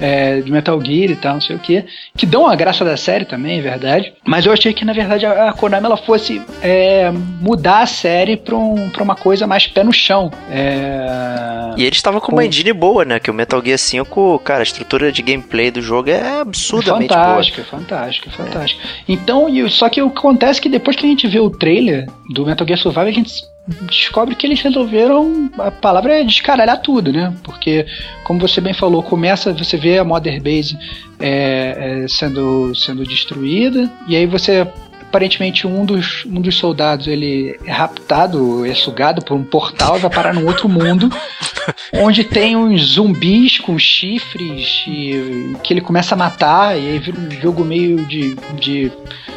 É, 0.00 0.40
de 0.40 0.50
Metal 0.50 0.80
Gear 0.84 1.10
e 1.10 1.16
tal, 1.16 1.34
não 1.34 1.40
sei 1.40 1.56
o 1.56 1.58
que, 1.58 1.84
que 2.16 2.26
dão 2.26 2.46
a 2.46 2.54
graça 2.54 2.84
da 2.84 2.96
série 2.96 3.24
também, 3.24 3.58
é 3.58 3.62
verdade. 3.62 4.12
Mas 4.24 4.46
eu 4.46 4.52
achei 4.52 4.72
que 4.72 4.84
na 4.84 4.92
verdade 4.92 5.26
a, 5.26 5.52
Konami 5.52 5.86
ela 5.86 5.96
fosse 5.96 6.42
é, 6.62 7.10
mudar 7.40 7.80
a 7.80 7.86
série 7.86 8.36
pra, 8.36 8.56
um, 8.56 8.88
pra 8.90 9.02
uma 9.02 9.14
coisa 9.14 9.46
mais 9.46 9.66
pé 9.66 9.82
no 9.82 9.92
chão. 9.92 10.30
É... 10.50 11.74
E 11.76 11.84
eles 11.84 11.98
estavam 11.98 12.20
com 12.20 12.32
uma 12.32 12.44
engine 12.44 12.72
boa, 12.72 13.04
né? 13.04 13.18
Que 13.18 13.30
o 13.30 13.34
Metal 13.34 13.62
Gear 13.62 13.78
5, 13.78 14.38
cara, 14.40 14.60
a 14.60 14.62
estrutura 14.62 15.12
de 15.12 15.22
gameplay 15.22 15.70
do 15.70 15.82
jogo 15.82 16.10
é 16.10 16.40
absurdamente 16.40 17.12
fantástica, 17.12 17.62
boa. 17.62 17.80
Fantástica, 17.80 18.30
fantástica, 18.30 18.30
fantástica. 18.30 18.82
Então, 19.08 19.46
só 19.68 19.88
que 19.88 20.00
o 20.00 20.10
que 20.10 20.18
acontece 20.18 20.60
é 20.60 20.62
que 20.62 20.68
depois 20.68 20.96
que 20.96 21.04
a 21.04 21.08
gente 21.08 21.26
vê 21.26 21.38
o 21.38 21.50
trailer 21.50 22.06
do 22.32 22.46
Metal 22.46 22.66
Gear 22.66 22.78
Survive, 22.78 23.08
a 23.08 23.12
gente 23.12 23.30
descobre 23.66 24.34
que 24.34 24.46
eles 24.46 24.60
resolveram. 24.60 25.50
A 25.58 25.70
palavra 25.70 26.20
é 26.20 26.24
descaralhar 26.24 26.80
tudo, 26.80 27.12
né? 27.12 27.34
Porque, 27.42 27.86
como 28.24 28.40
você 28.40 28.60
bem 28.60 28.74
falou, 28.74 29.02
começa, 29.02 29.52
você 29.52 29.76
vê 29.76 29.98
a 29.98 30.04
Mother 30.04 30.40
Base 30.42 30.78
é, 31.18 32.02
é, 32.04 32.08
sendo, 32.08 32.74
sendo 32.74 33.04
destruída, 33.04 33.90
e 34.06 34.16
aí 34.16 34.26
você. 34.26 34.66
Aparentemente 35.16 35.66
um 35.66 35.82
dos, 35.86 36.26
um 36.26 36.42
dos 36.42 36.58
soldados 36.58 37.06
ele 37.06 37.58
é 37.64 37.72
raptado, 37.72 38.66
é 38.66 38.74
sugado 38.74 39.24
por 39.24 39.34
um 39.34 39.42
portal 39.42 39.96
e 39.96 40.00
vai 40.00 40.10
parar 40.10 40.34
num 40.34 40.46
outro 40.46 40.68
mundo 40.68 41.10
onde 41.94 42.22
tem 42.22 42.54
uns 42.54 42.82
zumbis 42.82 43.58
com 43.58 43.78
chifres 43.78 44.84
e, 44.86 45.56
que 45.62 45.72
ele 45.72 45.80
começa 45.80 46.14
a 46.14 46.18
matar 46.18 46.78
e 46.78 46.86
aí 46.86 46.98
vira 46.98 47.18
um 47.18 47.30
jogo 47.30 47.64
meio 47.64 48.04
de, 48.04 48.34
de 48.60 48.92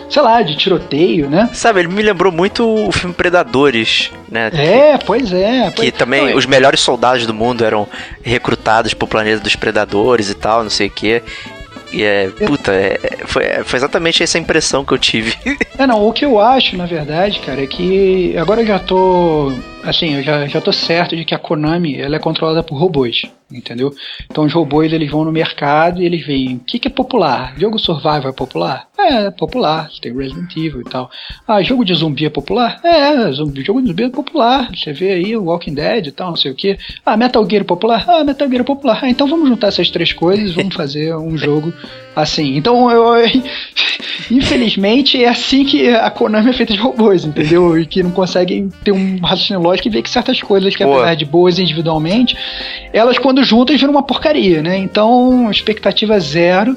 sei 0.09 0.21
lá, 0.21 0.41
de 0.41 0.57
tiroteio, 0.57 1.29
né? 1.29 1.49
Sabe, 1.53 1.79
ele 1.79 1.87
me 1.87 2.01
lembrou 2.01 2.29
muito 2.29 2.67
o 2.67 2.91
filme 2.91 3.15
Predadores, 3.15 4.11
né? 4.29 4.51
É, 4.53 4.97
que, 4.97 5.05
pois 5.05 5.31
é. 5.31 5.71
Pois... 5.73 5.89
Que 5.89 5.97
também 5.97 6.23
não, 6.23 6.29
é. 6.31 6.35
os 6.35 6.45
melhores 6.45 6.81
soldados 6.81 7.25
do 7.25 7.33
mundo 7.33 7.63
eram 7.63 7.87
recrutados 8.21 8.93
pro 8.93 9.07
planeta 9.07 9.41
dos 9.41 9.55
predadores 9.55 10.29
e 10.29 10.35
tal, 10.35 10.61
não 10.61 10.69
sei 10.69 10.87
o 10.87 10.91
quê. 10.91 11.23
E 11.91 12.03
é, 12.03 12.29
puta, 12.29 12.71
é, 12.71 12.99
foi, 13.25 13.43
foi 13.63 13.77
exatamente 13.77 14.21
essa 14.21 14.37
impressão 14.37 14.85
que 14.85 14.93
eu 14.93 14.97
tive. 14.97 15.35
É, 15.79 15.87
não, 15.87 16.05
o 16.05 16.11
que 16.11 16.25
eu 16.25 16.37
acho, 16.41 16.75
na 16.75 16.85
verdade, 16.85 17.39
cara, 17.39 17.63
é 17.63 17.65
que 17.65 18.37
agora 18.37 18.59
eu 18.61 18.65
já 18.65 18.79
tô 18.79 19.53
assim, 19.81 20.15
eu 20.15 20.23
já, 20.23 20.45
já 20.45 20.59
tô 20.59 20.73
certo 20.73 21.15
de 21.15 21.23
que 21.23 21.33
a 21.33 21.39
Konami 21.39 21.97
ela 21.97 22.17
é 22.17 22.19
controlada 22.19 22.61
por 22.61 22.77
robôs, 22.77 23.21
entendeu? 23.51 23.93
Então 24.29 24.45
os 24.45 24.53
robôs 24.53 24.91
eles 24.91 25.09
vão 25.09 25.25
no 25.25 25.31
mercado 25.31 26.01
e 26.01 26.05
eles 26.05 26.25
veem 26.25 26.57
o 26.57 26.59
que, 26.59 26.79
que 26.79 26.87
é 26.87 26.91
popular. 26.91 27.53
Jogo 27.57 27.79
survival 27.79 28.29
é 28.29 28.31
popular? 28.31 28.87
É, 28.97 29.27
é 29.27 29.31
popular. 29.31 29.89
Tem 30.01 30.15
Resident 30.15 30.55
Evil 30.55 30.81
e 30.81 30.83
tal. 30.83 31.09
Ah, 31.47 31.61
jogo 31.61 31.83
de 31.83 31.93
zumbi 31.93 32.25
é 32.25 32.29
popular? 32.29 32.79
É, 32.83 33.31
zumbi, 33.31 33.63
jogo 33.63 33.81
de 33.81 33.87
zumbi 33.87 34.03
é 34.03 34.09
popular. 34.09 34.69
Você 34.75 34.93
vê 34.93 35.13
aí 35.13 35.35
o 35.35 35.45
Walking 35.45 35.73
Dead 35.73 36.07
e 36.07 36.11
tal, 36.11 36.29
não 36.29 36.35
sei 36.35 36.51
o 36.51 36.55
que. 36.55 36.77
Ah, 37.05 37.17
Metal 37.17 37.47
Gear 37.49 37.61
é 37.61 37.65
popular? 37.65 38.05
Ah, 38.07 38.23
Metal 38.23 38.47
Gear 38.47 38.61
é 38.61 38.65
popular. 38.65 38.99
Ah, 39.01 39.09
então 39.09 39.27
vamos 39.27 39.49
juntar 39.49 39.67
essas 39.67 39.89
três 39.89 40.13
coisas 40.13 40.51
e 40.51 40.53
vamos 40.53 40.75
fazer 40.75 41.15
um 41.15 41.37
jogo 41.37 41.73
assim. 42.21 42.55
Então 42.57 42.89
eu, 42.91 43.15
eu 43.15 43.41
infelizmente 44.31 45.23
é 45.23 45.29
assim 45.29 45.65
que 45.65 45.89
a 45.89 46.09
Konami 46.09 46.49
é 46.49 46.53
feita 46.53 46.73
de 46.73 46.79
robôs, 46.79 47.25
entendeu? 47.25 47.79
E 47.79 47.85
que 47.85 48.03
não 48.03 48.11
conseguem 48.11 48.69
ter 48.83 48.91
um 48.91 49.19
raciocínio 49.19 49.61
lógico 49.61 49.87
e 49.87 49.91
ver 49.91 50.01
que 50.01 50.09
certas 50.09 50.41
coisas 50.41 50.75
que, 50.75 50.83
apesar 50.83 51.15
de 51.15 51.25
boas 51.25 51.59
individualmente, 51.59 52.35
elas 52.93 53.17
quando 53.17 53.43
juntas 53.43 53.79
viram 53.79 53.93
uma 53.93 54.03
porcaria, 54.03 54.61
né? 54.61 54.77
Então, 54.77 55.49
expectativa 55.49 56.19
zero. 56.19 56.75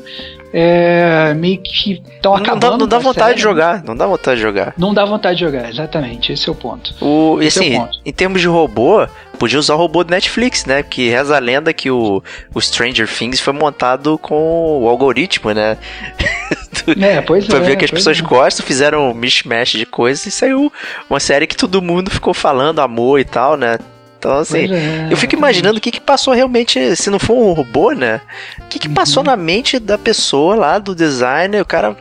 É, 0.53 1.33
meio 1.35 1.59
que 1.63 2.03
estão 2.15 2.35
acabando. 2.35 2.63
Não 2.63 2.71
dá, 2.71 2.79
não 2.79 2.89
dá 2.89 2.99
vontade 2.99 3.27
série, 3.27 3.37
de 3.37 3.43
jogar. 3.43 3.83
Não 3.85 3.97
dá 3.97 4.07
vontade 4.07 4.37
de 4.37 4.43
jogar. 4.43 4.75
Não 4.77 4.93
dá 4.93 5.05
vontade 5.05 5.39
de 5.39 5.45
jogar, 5.45 5.71
exatamente. 5.71 6.33
Esse 6.33 6.49
é 6.49 6.53
o 6.53 6.55
ponto. 6.55 6.95
O, 7.01 7.43
e 7.43 7.47
assim, 7.47 7.75
é 7.75 7.79
o 7.79 7.81
ponto. 7.81 7.99
em 8.05 8.13
termos 8.13 8.41
de 8.41 8.47
robô, 8.47 9.07
podia 9.39 9.59
usar 9.59 9.75
o 9.75 9.79
robô 9.79 10.05
do 10.05 10.11
Netflix, 10.11 10.67
né? 10.67 10.83
Que 10.83 11.09
reza 11.09 11.37
a 11.37 11.39
lenda 11.39 11.73
que 11.73 11.91
o, 11.91 12.23
o 12.55 12.61
Stranger 12.61 13.09
Things 13.09 13.41
foi 13.41 13.53
montado 13.53 14.19
com 14.19 14.83
o 14.83 14.89
algoritmo, 14.89 15.53
né? 15.53 15.79
É, 17.01 17.21
pois 17.21 17.47
pra 17.49 17.59
é. 17.59 17.61
ver 17.61 17.77
que 17.77 17.85
as 17.85 17.91
pessoas 17.91 18.19
é. 18.19 18.23
gostam, 18.23 18.67
fizeram 18.67 19.11
um 19.11 19.15
mishmash 19.15 19.73
de 19.73 19.87
coisas 19.87 20.27
e 20.27 20.31
saiu 20.31 20.73
uma 21.09 21.21
série 21.21 21.47
que 21.47 21.57
todo 21.57 21.81
mundo 21.81 22.11
ficou 22.11 22.35
falando, 22.35 22.81
amor 22.81 23.21
e 23.21 23.25
tal, 23.25 23.57
né? 23.57 23.79
Então, 24.23 24.39
assim, 24.39 24.73
é, 24.73 25.09
eu 25.11 25.17
fico 25.17 25.35
imaginando 25.35 25.79
o 25.79 25.81
que, 25.81 25.91
que 25.91 26.01
passou 26.01 26.33
realmente, 26.33 26.95
se 26.95 27.11
não 27.11 27.19
for 27.19 27.35
um 27.35 27.53
robô, 27.53 27.91
né? 27.91 28.21
O 28.61 28.69
que, 28.69 28.79
que 28.79 28.87
uhum. 28.87 28.95
passou 28.95 29.25
na 29.25 29.37
mente 29.37 29.81
da 29.81 29.99
pessoa 29.99 30.55
lá, 30.55 30.79
do 30.79 30.95
designer, 30.95 31.61
o 31.61 31.65
cara. 31.65 31.97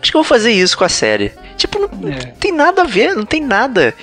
Acho 0.00 0.10
que 0.10 0.16
eu 0.16 0.22
vou 0.22 0.24
fazer 0.24 0.50
isso 0.50 0.78
com 0.78 0.84
a 0.84 0.88
série. 0.88 1.30
Tipo, 1.58 1.78
não, 1.78 2.08
é. 2.08 2.12
não 2.12 2.32
tem 2.40 2.52
nada 2.52 2.82
a 2.82 2.84
ver, 2.86 3.14
não 3.14 3.26
tem 3.26 3.42
nada. 3.42 3.94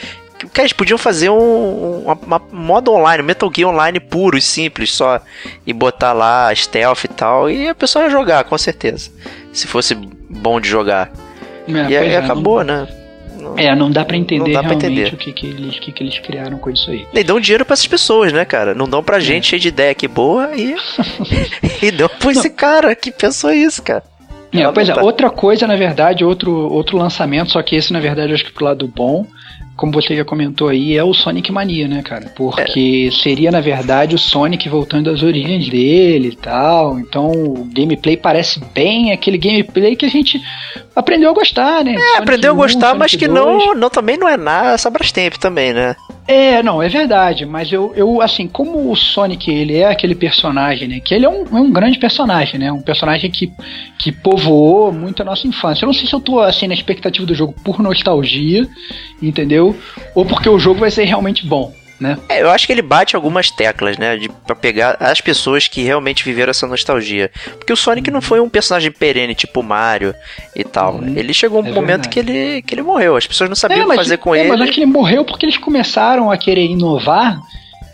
Cara, 0.54 0.62
eles 0.62 0.74
podiam 0.74 0.98
fazer 1.00 1.32
um, 1.32 2.04
uma, 2.04 2.14
uma, 2.14 2.42
modo 2.52 2.94
online, 2.94 3.24
Metal 3.24 3.52
Gear 3.52 3.72
Online 3.72 4.00
puro 4.00 4.38
e 4.38 4.42
simples 4.42 4.94
só. 4.94 5.20
E 5.66 5.74
botar 5.74 6.14
lá 6.14 6.54
stealth 6.54 7.06
e 7.06 7.08
tal. 7.08 7.50
E 7.50 7.68
a 7.68 7.74
pessoa 7.74 8.06
ia 8.06 8.12
jogar, 8.12 8.44
com 8.44 8.58
certeza. 8.60 9.10
Se 9.52 9.66
fosse 9.66 9.96
bom 9.96 10.62
de 10.62 10.70
jogar. 10.70 11.12
É, 11.68 11.72
e 11.72 11.98
aí 11.98 12.10
é, 12.10 12.18
acabou, 12.18 12.64
não, 12.64 12.86
né? 12.86 13.05
Não, 13.46 13.58
é, 13.58 13.76
não 13.76 13.92
dá 13.92 14.04
para 14.04 14.18
entender 14.18 14.54
dá 14.54 14.62
realmente 14.62 14.86
entender. 14.86 15.14
o 15.14 15.18
que, 15.18 15.32
que, 15.32 15.48
eles, 15.48 15.80
que, 15.80 15.92
que 15.92 16.04
eles 16.04 16.20
criaram 16.20 16.58
com 16.58 16.70
isso 16.70 16.90
aí. 16.90 17.08
E 17.14 17.24
dão 17.24 17.40
dinheiro 17.40 17.64
para 17.64 17.74
essas 17.74 17.88
pessoas, 17.88 18.34
né, 18.34 18.44
cara? 18.44 18.74
Não 18.74 18.88
dão 18.88 19.04
pra 19.04 19.18
é. 19.18 19.22
gente 19.22 19.48
cheio 19.48 19.62
de 19.62 19.68
ideia 19.68 19.94
que 19.94 20.08
boa 20.08 20.50
e. 20.56 20.76
e 21.82 21.92
dão 21.92 22.10
pra 22.10 22.32
esse 22.32 22.50
cara 22.50 22.96
que 22.96 23.12
pensou 23.12 23.54
isso, 23.54 23.82
cara. 23.84 24.04
É, 24.52 24.72
pois 24.72 24.88
é, 24.88 24.94
tá. 24.94 25.04
outra 25.04 25.30
coisa, 25.30 25.68
na 25.68 25.76
verdade, 25.76 26.24
outro, 26.24 26.52
outro 26.52 26.98
lançamento, 26.98 27.52
só 27.52 27.62
que 27.62 27.76
esse, 27.76 27.92
na 27.92 28.00
verdade, 28.00 28.30
eu 28.30 28.36
acho 28.36 28.46
que 28.46 28.54
pro 28.54 28.66
lado 28.66 28.88
bom, 28.88 29.26
como 29.76 29.92
você 29.92 30.16
já 30.16 30.24
comentou 30.24 30.70
aí, 30.70 30.96
é 30.96 31.04
o 31.04 31.14
Sonic 31.14 31.52
Mania, 31.52 31.88
né, 31.88 32.02
cara? 32.02 32.32
Porque 32.36 33.10
é. 33.10 33.16
seria, 33.16 33.52
na 33.52 33.60
verdade, 33.60 34.16
o 34.16 34.20
Sonic 34.20 34.70
voltando 34.70 35.10
às 35.10 35.22
origens 35.22 35.68
dele 35.68 36.30
e 36.30 36.36
tal. 36.36 36.98
Então, 36.98 37.30
o 37.32 37.68
gameplay 37.74 38.16
parece 38.16 38.62
bem 38.74 39.12
aquele 39.12 39.38
gameplay 39.38 39.96
que 39.96 40.06
a 40.06 40.10
gente 40.10 40.42
aprendeu 40.96 41.30
a 41.30 41.34
gostar, 41.34 41.84
né? 41.84 41.96
É, 41.96 42.18
aprendeu 42.18 42.54
1, 42.54 42.56
a 42.56 42.58
gostar, 42.58 42.88
Sonic 42.88 43.00
mas 43.00 43.16
que 43.16 43.28
não, 43.28 43.76
não 43.76 43.90
também 43.90 44.18
não 44.18 44.28
é 44.28 44.38
nada 44.38 44.78
Sabrastemp 44.78 45.36
também, 45.36 45.74
né? 45.74 45.96
É, 46.28 46.64
não, 46.64 46.82
é 46.82 46.90
verdade, 46.90 47.46
mas 47.46 47.72
eu, 47.72 47.94
eu, 47.96 48.20
assim, 48.20 48.48
como 48.48 48.90
o 48.90 48.96
Sonic, 48.96 49.52
ele 49.52 49.78
é 49.78 49.86
aquele 49.86 50.16
personagem, 50.16 50.88
né, 50.88 51.00
que 51.00 51.14
ele 51.14 51.26
é 51.26 51.30
um, 51.30 51.44
é 51.44 51.62
um 51.62 51.72
grande 51.72 52.00
personagem, 52.00 52.60
né, 52.60 52.72
um 52.72 52.82
personagem 52.82 53.30
que, 53.30 53.52
que 54.00 54.12
povoou 54.12 54.92
muito 54.92 55.22
a 55.22 55.26
nossa 55.26 55.48
infância. 55.48 55.84
Eu 55.84 55.88
não 55.88 55.94
sei 55.94 56.08
se 56.08 56.14
eu 56.14 56.20
tô, 56.20 56.40
assim, 56.40 56.68
na 56.68 56.74
expectativa 56.74 57.28
do 57.28 57.36
jogo 57.36 57.54
por 57.64 57.80
nostalgia, 57.80 58.68
entendeu? 59.22 59.76
Ou 60.16 60.26
porque 60.26 60.50
o 60.50 60.58
jogo 60.58 60.80
vai 60.80 60.90
ser 60.90 61.04
realmente 61.04 61.46
bom 61.46 61.72
né? 62.06 62.18
É, 62.30 62.42
eu 62.42 62.52
acho 62.52 62.68
que 62.68 62.74
ele 62.74 62.82
bate 62.82 63.16
algumas 63.16 63.50
teclas, 63.50 63.98
né? 63.98 64.16
De, 64.16 64.30
pra 64.30 64.56
pegar 64.56 64.96
as 65.00 65.20
pessoas 65.20 65.68
que 65.68 65.82
realmente 65.82 66.24
viveram 66.24 66.52
essa 66.52 66.68
nostalgia. 66.68 67.32
Porque 67.58 67.74
o 67.74 67.76
Sonic 67.76 68.12
não 68.12 68.22
foi 68.22 68.40
um 68.40 68.48
personagem 68.48 68.92
perene, 68.92 69.34
tipo 69.34 69.64
Mario 69.64 70.14
e 70.56 70.64
tal. 70.64 70.96
Uhum. 70.96 71.14
Ele 71.16 71.34
chegou 71.34 71.64
um 71.64 71.68
é 71.68 71.72
momento 71.72 72.10
que 72.10 72.20
ele, 72.20 72.62
que 72.62 72.76
ele 72.76 72.84
morreu. 72.84 73.16
As 73.16 73.26
pessoas 73.26 73.50
não 73.50 73.56
sabiam 73.56 73.82
é, 73.82 73.86
o 73.86 73.90
que 73.90 73.96
fazer 73.96 74.18
com 74.18 74.36
é, 74.36 74.42
ele. 74.42 74.50
Mas 74.50 74.62
é 74.62 74.68
que 74.68 74.80
ele 74.80 74.86
morreu 74.86 75.26
porque 75.26 75.46
eles 75.46 75.58
começaram 75.58 76.30
a 76.30 76.38
querer 76.38 76.66
inovar. 76.66 77.40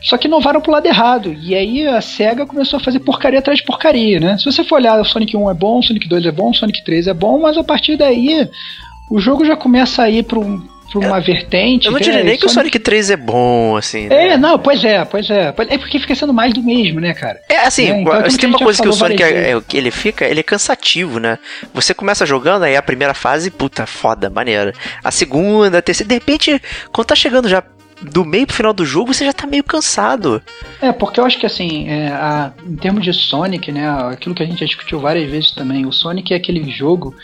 Só 0.02 0.18
que 0.18 0.28
inovaram 0.28 0.60
pro 0.60 0.72
lado 0.72 0.86
errado. 0.88 1.32
E 1.32 1.54
aí 1.54 1.88
a 1.88 2.02
SEGA 2.02 2.46
começou 2.46 2.78
a 2.78 2.84
fazer 2.84 3.00
porcaria 3.00 3.40
atrás 3.40 3.60
de 3.60 3.66
porcaria, 3.66 4.20
né? 4.20 4.38
Se 4.38 4.46
você 4.46 4.64
for 4.64 4.76
olhar, 4.76 5.00
o 5.00 5.06
Sonic 5.06 5.38
1 5.38 5.50
é 5.50 5.54
bom, 5.54 5.80
o 5.80 5.84
Sonic 5.84 6.10
2 6.10 6.26
é 6.26 6.32
bom, 6.32 6.50
o 6.50 6.54
Sonic 6.54 6.84
3 6.84 7.08
é 7.08 7.14
bom, 7.14 7.40
mas 7.40 7.56
a 7.56 7.64
partir 7.64 7.98
daí 7.98 8.50
o 9.12 9.20
jogo 9.20 9.46
já 9.46 9.56
começa 9.56 10.04
a 10.04 10.10
ir 10.10 10.24
para 10.24 10.40
um, 10.40 10.68
pra 10.92 11.08
uma 11.08 11.20
vertente. 11.20 11.86
Eu 11.86 11.92
não 11.92 12.00
diria 12.00 12.24
nem 12.24 12.38
que 12.38 12.46
o 12.46 12.50
Sonic 12.50 12.78
3 12.78 13.12
é 13.12 13.18
bom, 13.18 13.76
assim. 13.78 14.08
Né? 14.08 14.30
É, 14.30 14.38
não, 14.38 14.60
pois 14.60 14.84
é, 14.84 15.04
pois 15.06 15.30
é. 15.30 15.54
É 15.70 15.78
porque 15.78 16.00
fica 16.00 16.14
sendo 16.16 16.34
mais 16.34 16.54
do 16.54 16.62
mesmo, 16.62 17.00
né, 17.00 17.14
cara? 17.14 17.40
É, 17.50 17.62
assim, 17.62 17.90
é, 17.90 18.02
então, 18.02 18.22
tem 18.24 18.50
uma 18.50 18.60
coisa 18.60 18.82
que 18.82 18.88
o 18.88 18.94
Sonic 18.94 19.24
é, 19.24 19.52
é, 19.52 19.62
ele 19.74 19.92
fica, 19.92 20.26
ele 20.26 20.40
é 20.42 20.44
cansativo, 20.44 21.20
né? 21.20 21.40
Você 21.74 21.94
começa 21.94 22.26
jogando, 22.26 22.64
aí 22.64 22.76
a 22.76 22.82
primeira 22.82 23.14
fase, 23.14 23.50
puta, 23.50 23.86
foda, 23.86 24.30
maneira. 24.30 24.74
A 25.04 25.12
segunda, 25.12 25.78
a 25.78 25.82
terceira, 25.82 26.08
de 26.08 26.16
repente, 26.16 26.62
quando 26.92 27.08
tá 27.08 27.16
chegando 27.16 27.48
já 27.48 27.64
do 28.02 28.26
meio 28.26 28.48
pro 28.48 28.56
final 28.56 28.74
do 28.74 28.86
jogo 28.86 29.14
você 29.14 29.26
já 29.26 29.34
tá 29.34 29.46
meio 29.46 29.64
cansado. 29.64 30.42
É, 30.82 30.92
porque 30.92 31.20
eu 31.20 31.26
acho 31.26 31.40
que 31.40 31.46
assim, 31.46 31.88
é, 31.88 32.08
a, 32.08 32.52
em 32.66 32.76
termos 32.76 33.04
de 33.04 33.14
Sonic, 33.14 33.72
né, 33.72 33.88
aquilo 34.12 34.34
que 34.34 34.42
a 34.42 34.46
gente 34.46 34.60
já 34.60 34.66
discutiu 34.66 35.00
várias 35.00 35.30
vezes 35.30 35.52
também, 35.52 35.86
o 35.86 35.92
Sonic 35.92 36.34
é 36.34 36.38
aquele 36.38 36.70
jogo 36.72 37.16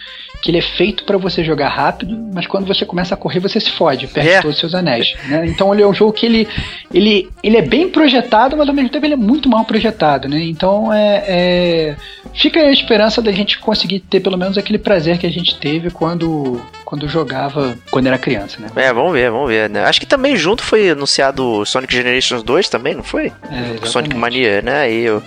que 0.41 0.51
ele 0.51 0.59
é 0.59 0.61
feito 0.61 1.03
para 1.03 1.17
você 1.17 1.43
jogar 1.43 1.69
rápido, 1.69 2.17
mas 2.33 2.45
quando 2.45 2.67
você 2.67 2.85
começa 2.85 3.15
a 3.15 3.17
correr 3.17 3.39
você 3.39 3.59
se 3.59 3.71
fode, 3.71 4.07
perde 4.07 4.29
é. 4.29 4.41
todos 4.41 4.55
os 4.55 4.59
seus 4.59 4.75
anéis. 4.75 5.15
Né? 5.25 5.45
Então 5.47 5.73
ele 5.73 5.83
é 5.83 5.87
um 5.87 5.93
jogo 5.93 6.13
que 6.13 6.25
ele, 6.25 6.47
ele, 6.93 7.29
ele 7.43 7.57
é 7.57 7.61
bem 7.61 7.89
projetado, 7.89 8.55
mas 8.55 8.67
ao 8.67 8.73
mesmo 8.73 8.89
tempo 8.89 9.05
ele 9.05 9.13
é 9.13 9.17
muito 9.17 9.49
mal 9.49 9.65
projetado. 9.65 10.27
Né? 10.27 10.43
Então 10.43 10.93
é, 10.93 11.23
é, 11.27 11.95
fica 12.33 12.59
a 12.59 12.71
esperança 12.71 13.21
da 13.21 13.31
gente 13.31 13.57
conseguir 13.59 13.99
ter 13.99 14.19
pelo 14.19 14.37
menos 14.37 14.57
aquele 14.57 14.77
prazer 14.77 15.17
que 15.17 15.25
a 15.25 15.31
gente 15.31 15.57
teve 15.59 15.89
quando, 15.89 16.61
quando 16.85 17.07
jogava 17.07 17.75
quando 17.89 18.07
era 18.07 18.17
criança. 18.17 18.59
Né? 18.59 18.67
É, 18.75 18.93
vamos 18.93 19.13
ver, 19.13 19.31
vamos 19.31 19.49
ver. 19.49 19.69
Né? 19.69 19.83
Acho 19.83 19.99
que 19.99 20.05
também 20.05 20.35
junto 20.35 20.63
foi 20.63 20.91
anunciado 20.91 21.65
Sonic 21.65 21.93
Generations 21.93 22.43
2 22.43 22.69
também, 22.69 22.93
não 22.93 23.03
foi? 23.03 23.31
É, 23.51 23.85
Sonic 23.85 24.15
Mania, 24.15 24.61
né? 24.61 24.91
E 24.91 25.09
o, 25.09 25.23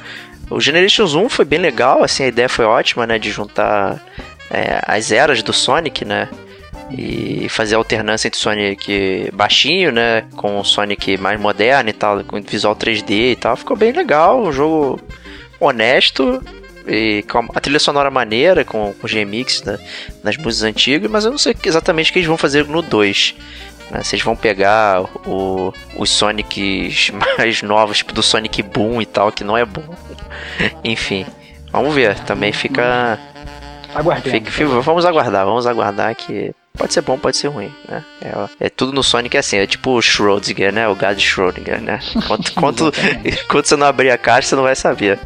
o 0.51 0.61
Generations 0.61 1.15
1 1.15 1.29
foi 1.29 1.45
bem 1.45 1.59
legal, 1.59 2.03
assim, 2.03 2.25
a 2.25 2.29
ideia 2.29 2.49
foi 2.49 2.65
ótima, 2.65 3.07
né? 3.07 3.19
De 3.19 3.31
juntar 3.31 4.01
é, 4.51 4.81
as 4.87 5.13
eras 5.13 5.43
do 5.43 5.53
Sonic, 5.53 6.05
né? 6.05 6.29
E 6.91 7.49
fazer 7.49 7.77
a 7.77 7.79
alternância 7.79 8.27
entre 8.27 8.41
Sonic 8.41 9.31
baixinho, 9.33 9.93
né? 9.93 10.25
Com 10.37 10.59
o 10.59 10.65
Sonic 10.65 11.17
mais 11.17 11.41
moderno 11.41 11.91
e 11.91 11.93
tal, 11.93 12.25
com 12.25 12.41
visual 12.41 12.75
3D 12.75 13.33
e 13.33 13.37
tal. 13.37 13.57
Ficou 13.57 13.77
bem 13.77 13.93
legal, 13.93 14.43
um 14.43 14.53
jogo 14.53 15.01
honesto 15.61 16.43
e 16.87 17.23
com 17.31 17.47
a 17.55 17.61
trilha 17.61 17.79
sonora 17.79 18.11
maneira, 18.11 18.65
com, 18.65 18.93
com 18.95 19.07
GMX 19.07 19.63
né, 19.63 19.79
nas 20.25 20.37
músicas 20.37 20.63
antigas, 20.63 21.11
mas 21.11 21.25
eu 21.25 21.31
não 21.31 21.39
sei 21.39 21.55
exatamente 21.65 22.11
o 22.11 22.13
que 22.13 22.19
eles 22.19 22.29
vão 22.29 22.37
fazer 22.39 22.67
no 22.67 22.83
2. 22.83 23.35
Né? 23.91 24.03
Se 24.03 24.15
eles 24.15 24.25
vão 24.25 24.35
pegar 24.35 25.03
o, 25.27 25.73
os 25.97 26.11
Sonics 26.11 27.13
mais 27.39 27.63
novos, 27.63 27.99
tipo 27.99 28.13
do 28.13 28.23
Sonic 28.23 28.63
Boom 28.63 29.01
e 29.01 29.07
tal, 29.07 29.31
que 29.31 29.45
não 29.45 29.57
é 29.57 29.65
bom. 29.65 29.95
Enfim, 30.83 31.27
vamos 31.71 31.95
ver. 31.95 32.19
Também 32.21 32.53
fica 32.53 33.19
Aguardemos. 33.95 34.85
vamos 34.85 35.05
aguardar, 35.05 35.45
vamos 35.45 35.67
aguardar 35.67 36.15
que 36.15 36.53
pode 36.77 36.95
ser 36.95 37.03
bom, 37.03 37.19
pode 37.19 37.37
ser 37.37 37.49
ruim, 37.49 37.73
né? 37.89 38.05
É, 38.23 38.67
é 38.67 38.69
tudo 38.69 38.93
no 38.93 39.03
Sonic 39.03 39.37
é 39.37 39.41
assim, 39.41 39.59
é 39.59 39.67
tipo 39.67 39.91
o 39.91 40.01
Schrödinger, 40.01 40.73
né? 40.73 40.89
O 40.89 40.95
gado 40.95 41.17
de 41.17 41.27
Schrödinger, 41.27 41.81
né? 41.81 41.99
Quanto, 42.27 42.53
quanto, 42.59 42.93
quando 43.49 43.67
você 43.67 43.77
não 43.77 43.87
abrir 43.87 44.11
a 44.11 44.19
caixa, 44.19 44.49
você 44.49 44.57
não 44.57 44.63
vai 44.63 44.77
saber. 44.77 45.19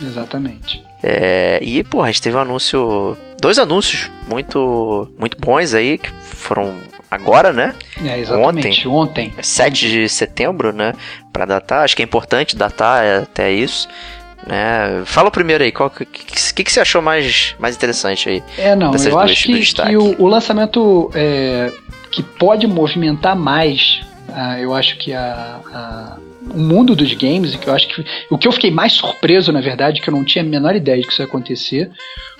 Exatamente. 0.00 0.84
É, 1.02 1.58
e, 1.62 1.84
pô, 1.84 2.02
a 2.02 2.06
gente 2.06 2.22
teve 2.22 2.36
um 2.36 2.40
anúncio. 2.40 3.16
Dois 3.40 3.58
anúncios 3.58 4.10
muito, 4.28 5.08
muito 5.18 5.38
bons 5.38 5.74
aí, 5.74 5.98
que 5.98 6.10
foram 6.22 6.74
agora, 7.10 7.52
né? 7.52 7.74
É, 8.04 8.18
exatamente. 8.18 8.88
Ontem. 8.88 9.28
ontem. 9.28 9.42
7 9.42 9.88
de 9.88 10.08
setembro, 10.08 10.72
né? 10.72 10.92
Pra 11.32 11.44
datar. 11.44 11.84
Acho 11.84 11.94
que 11.94 12.02
é 12.02 12.04
importante 12.04 12.56
datar 12.56 13.22
até 13.22 13.52
isso. 13.52 13.88
Né? 14.46 15.02
Fala 15.04 15.30
primeiro 15.30 15.64
aí, 15.64 15.72
o 15.76 15.90
que, 15.90 16.04
que, 16.04 16.64
que, 16.64 16.72
você 16.72 16.80
achou 16.80 17.02
mais, 17.02 17.56
mais 17.58 17.74
interessante 17.74 18.28
aí? 18.28 18.42
É, 18.56 18.76
não, 18.76 18.94
eu 18.94 19.18
acho 19.18 19.44
que, 19.44 19.60
que 19.60 19.96
o, 19.96 20.22
o, 20.22 20.26
lançamento 20.28 21.10
é, 21.14 21.72
que 22.12 22.22
pode 22.22 22.66
movimentar 22.66 23.34
mais, 23.34 24.00
uh, 24.28 24.58
eu 24.60 24.72
acho 24.72 24.96
que 24.98 25.12
a, 25.12 25.60
a, 25.74 26.16
o 26.54 26.60
mundo 26.60 26.94
dos 26.94 27.12
games, 27.14 27.56
que 27.56 27.68
eu 27.68 27.74
acho 27.74 27.88
que 27.88 28.04
o 28.30 28.38
que 28.38 28.46
eu 28.46 28.52
fiquei 28.52 28.70
mais 28.70 28.92
surpreso, 28.92 29.50
na 29.50 29.60
verdade, 29.60 30.00
que 30.00 30.08
eu 30.08 30.14
não 30.14 30.24
tinha 30.24 30.44
a 30.44 30.46
menor 30.46 30.76
ideia 30.76 31.00
de 31.00 31.06
que 31.06 31.12
isso 31.12 31.22
ia 31.22 31.26
acontecer, 31.26 31.90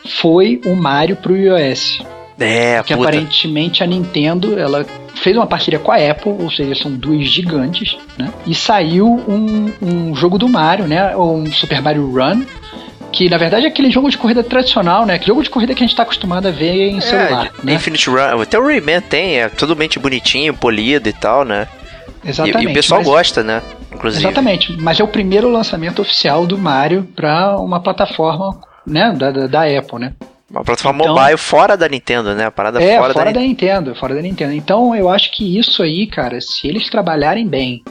foi 0.07 0.61
o 0.65 0.77
Mario 0.77 1.17
pro 1.17 1.37
iOS. 1.37 1.99
É, 2.39 2.83
que 2.85 2.95
puta. 2.95 3.09
aparentemente 3.09 3.83
a 3.83 3.87
Nintendo, 3.87 4.59
ela 4.59 4.87
fez 5.17 5.37
uma 5.37 5.47
parceria 5.47 5.79
com 5.79 5.91
a 5.91 5.97
Apple, 5.97 6.33
ou 6.39 6.51
seja, 6.51 6.75
são 6.75 6.93
duas 6.93 7.27
gigantes, 7.27 7.97
né? 8.19 8.33
E 8.47 8.55
saiu 8.55 9.07
um, 9.07 9.73
um 9.83 10.15
jogo 10.15 10.39
do 10.39 10.49
Mario, 10.49 10.87
né? 10.87 11.17
Um 11.17 11.47
Super 11.53 11.83
Mario 11.83 12.11
Run, 12.11 12.45
que 13.13 13.29
na 13.29 13.39
verdade 13.39 13.65
é 13.65 13.69
aquele 13.69 13.91
jogo 13.91 14.11
de 14.11 14.19
corrida 14.19 14.43
tradicional, 14.45 15.07
né? 15.07 15.15
Aquele 15.15 15.29
jogo 15.29 15.43
de 15.43 15.51
corrida 15.51 15.75
que 15.75 15.83
a 15.83 15.87
gente 15.87 15.93
está 15.93 16.03
acostumado 16.03 16.47
a 16.47 16.51
ver 16.51 16.91
em 16.91 16.99
é, 16.99 17.01
celular. 17.01 17.51
Né? 17.63 17.75
Infinite 17.75 18.09
Run, 18.09 18.41
até 18.43 18.59
o 18.59 18.65
Rayman 18.65 19.01
tem, 19.01 19.41
é 19.41 19.49
totalmente 19.49 19.99
bonitinho, 19.99 20.55
polido 20.55 21.09
e 21.09 21.13
tal, 21.13 21.45
né? 21.45 21.67
Exatamente. 22.25 22.65
E, 22.65 22.69
e 22.69 22.71
o 22.71 22.75
pessoal 22.75 23.01
mas, 23.01 23.09
gosta, 23.09 23.43
né? 23.43 23.63
Inclusive. 23.93 24.23
Exatamente, 24.25 24.77
mas 24.79 25.01
é 25.01 25.05
o 25.05 25.09
primeiro 25.09 25.51
lançamento 25.51 26.03
oficial 26.03 26.47
do 26.47 26.59
Mario 26.59 27.05
para 27.17 27.57
uma 27.59 27.81
plataforma 27.81 28.61
né, 28.87 29.13
da, 29.17 29.31
da, 29.31 29.47
da 29.47 29.79
Apple, 29.79 29.99
né? 29.99 30.13
Uma 30.51 30.63
plataforma 30.65 31.03
então, 31.03 31.15
mobile 31.15 31.37
fora 31.37 31.77
da 31.77 31.89
Nintendo, 31.89 32.35
né? 32.35 32.47
A 32.47 32.51
parada 32.51 32.81
é, 32.81 32.99
fora, 32.99 33.13
fora 33.13 33.33
da, 33.33 33.41
da 33.41 33.41
Nintendo, 33.41 33.95
fora 33.97 34.15
da 34.15 34.23
Nintendo. 34.23 34.53
Então 34.53 34.95
eu 34.95 35.09
acho 35.09 35.33
que 35.33 35.59
isso 35.59 35.83
aí, 35.83 36.07
cara, 36.07 36.41
se 36.41 36.69
eles 36.69 36.89
trabalharem 36.89 37.47
bem 37.47 37.83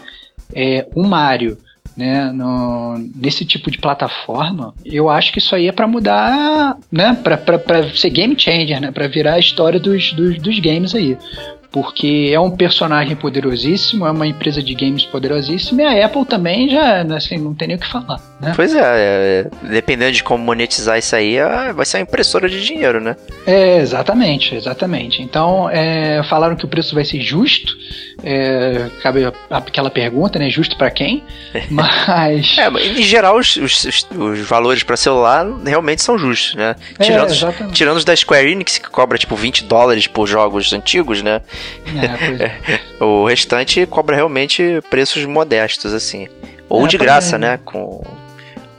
é, 0.54 0.88
o 0.96 1.04
Mario, 1.04 1.58
né, 1.98 2.32
no, 2.34 2.98
nesse 3.16 3.46
tipo 3.46 3.72
de 3.72 3.78
plataforma, 3.78 4.74
eu 4.84 5.10
acho 5.10 5.32
que 5.32 5.40
isso 5.40 5.56
aí 5.56 5.68
é 5.68 5.72
para 5.72 5.88
mudar, 5.88 6.78
né, 6.92 7.18
para 7.24 7.90
ser 7.96 8.10
game 8.10 8.38
changer, 8.38 8.82
né, 8.82 8.92
para 8.92 9.08
virar 9.08 9.36
a 9.36 9.40
história 9.40 9.80
dos, 9.80 10.12
dos, 10.14 10.38
dos 10.38 10.60
games 10.60 10.94
aí 10.94 11.18
porque 11.76 12.32
é 12.32 12.40
um 12.40 12.52
personagem 12.52 13.18
poderosíssimo, 13.18 14.08
é 14.08 14.12
uma 14.12 14.26
empresa 14.26 14.64
de 14.64 14.74
games 14.74 15.04
poderosíssima 15.04 15.82
e 15.82 15.86
a 15.86 16.06
Apple 16.06 16.24
também 16.24 16.70
já, 16.70 17.02
assim, 17.14 17.38
não 17.38 17.54
tem 17.54 17.68
nem 17.68 17.76
o 17.76 17.80
que 17.82 17.92
falar, 17.92 18.18
né? 18.40 18.54
Pois 18.56 18.74
é, 18.74 18.80
é 18.82 19.48
dependendo 19.62 20.14
de 20.14 20.24
como 20.24 20.42
monetizar 20.42 20.98
isso 20.98 21.14
aí, 21.14 21.36
é, 21.36 21.74
vai 21.74 21.86
ser 21.86 21.98
uma 21.98 22.04
impressora 22.04 22.48
de 22.48 22.64
dinheiro, 22.64 23.02
né? 23.02 23.18
É, 23.46 23.80
exatamente, 23.80 24.56
exatamente. 24.56 25.22
Então, 25.22 25.70
é, 25.70 26.24
falaram 26.24 26.56
que 26.56 26.64
o 26.64 26.68
preço 26.70 26.96
vai 26.96 27.04
ser 27.04 27.20
justo, 27.20 27.74
é, 28.24 28.90
cabe 29.04 29.26
aquela 29.50 29.90
pergunta, 29.90 30.40
né? 30.40 30.50
Justo 30.50 30.78
para 30.78 30.90
quem? 30.90 31.22
Mas. 31.70 32.58
é, 32.58 32.70
em 32.70 33.04
geral, 33.04 33.38
os, 33.38 33.58
os, 33.58 34.08
os 34.18 34.40
valores 34.48 34.82
para 34.82 34.96
celular 34.96 35.46
realmente 35.66 36.02
são 36.02 36.18
justos, 36.18 36.56
né? 36.56 36.74
É, 36.98 37.04
tirando, 37.04 37.72
tirando 37.74 37.98
os 37.98 38.06
da 38.06 38.16
Square 38.16 38.50
Enix, 38.50 38.78
que 38.78 38.90
cobra 38.90 39.18
tipo 39.18 39.36
20 39.36 39.66
dólares 39.66 40.08
por 40.08 40.26
jogos 40.26 40.72
antigos, 40.72 41.22
né? 41.22 41.42
É, 41.96 42.74
é. 42.74 43.04
o 43.04 43.26
restante 43.26 43.86
cobra 43.86 44.16
realmente 44.16 44.82
preços 44.90 45.24
modestos, 45.26 45.94
assim. 45.94 46.28
Ou 46.68 46.86
é, 46.86 46.88
de 46.88 46.98
graça, 46.98 47.38
né? 47.38 47.60
Com 47.64 48.04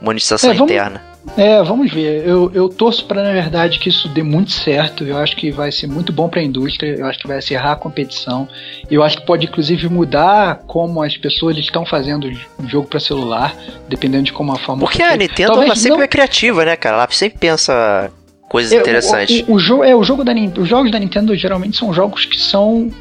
monetização 0.01 0.53
vamos, 0.53 0.71
interna. 0.71 1.01
É, 1.35 1.61
vamos 1.63 1.91
ver. 1.91 2.25
Eu, 2.25 2.51
eu 2.53 2.69
torço 2.69 3.05
para, 3.05 3.23
na 3.23 3.31
verdade, 3.31 3.79
que 3.79 3.89
isso 3.89 4.07
dê 4.07 4.23
muito 4.23 4.51
certo. 4.51 5.03
Eu 5.03 5.17
acho 5.17 5.35
que 5.35 5.51
vai 5.51 5.71
ser 5.71 5.87
muito 5.87 6.13
bom 6.13 6.29
para 6.29 6.39
a 6.39 6.43
indústria. 6.43 6.95
Eu 6.95 7.05
acho 7.05 7.19
que 7.19 7.27
vai 7.27 7.37
acirrar 7.37 7.73
a 7.73 7.75
competição. 7.75 8.47
Eu 8.89 9.03
acho 9.03 9.17
que 9.17 9.25
pode, 9.25 9.45
inclusive, 9.45 9.89
mudar 9.89 10.63
como 10.67 11.01
as 11.01 11.17
pessoas 11.17 11.57
estão 11.57 11.85
fazendo 11.85 12.31
jogo 12.67 12.87
para 12.87 12.99
celular, 12.99 13.55
dependendo 13.89 14.25
de 14.25 14.33
como 14.33 14.51
a 14.51 14.57
forma. 14.57 14.81
Porque 14.81 15.01
a 15.01 15.15
Nintendo 15.15 15.61
ela 15.63 15.75
sempre 15.75 15.97
não... 15.97 16.03
é 16.03 16.07
criativa, 16.07 16.63
né, 16.63 16.75
cara? 16.75 16.97
Ela 16.97 17.07
sempre 17.09 17.39
pensa 17.39 18.11
coisas 18.47 18.71
é, 18.71 18.77
interessantes. 18.77 19.43
O, 19.47 19.53
o, 19.53 19.55
o, 19.55 19.59
jogo, 19.59 19.83
é, 19.83 19.95
o 19.95 20.03
jogo 20.03 20.23
da, 20.23 20.33
os 20.33 20.67
jogos 20.67 20.91
da 20.91 20.99
Nintendo 20.99 21.35
geralmente 21.35 21.77
são 21.77 21.93
jogos 21.93 22.25
que 22.25 22.39
são 22.39 22.91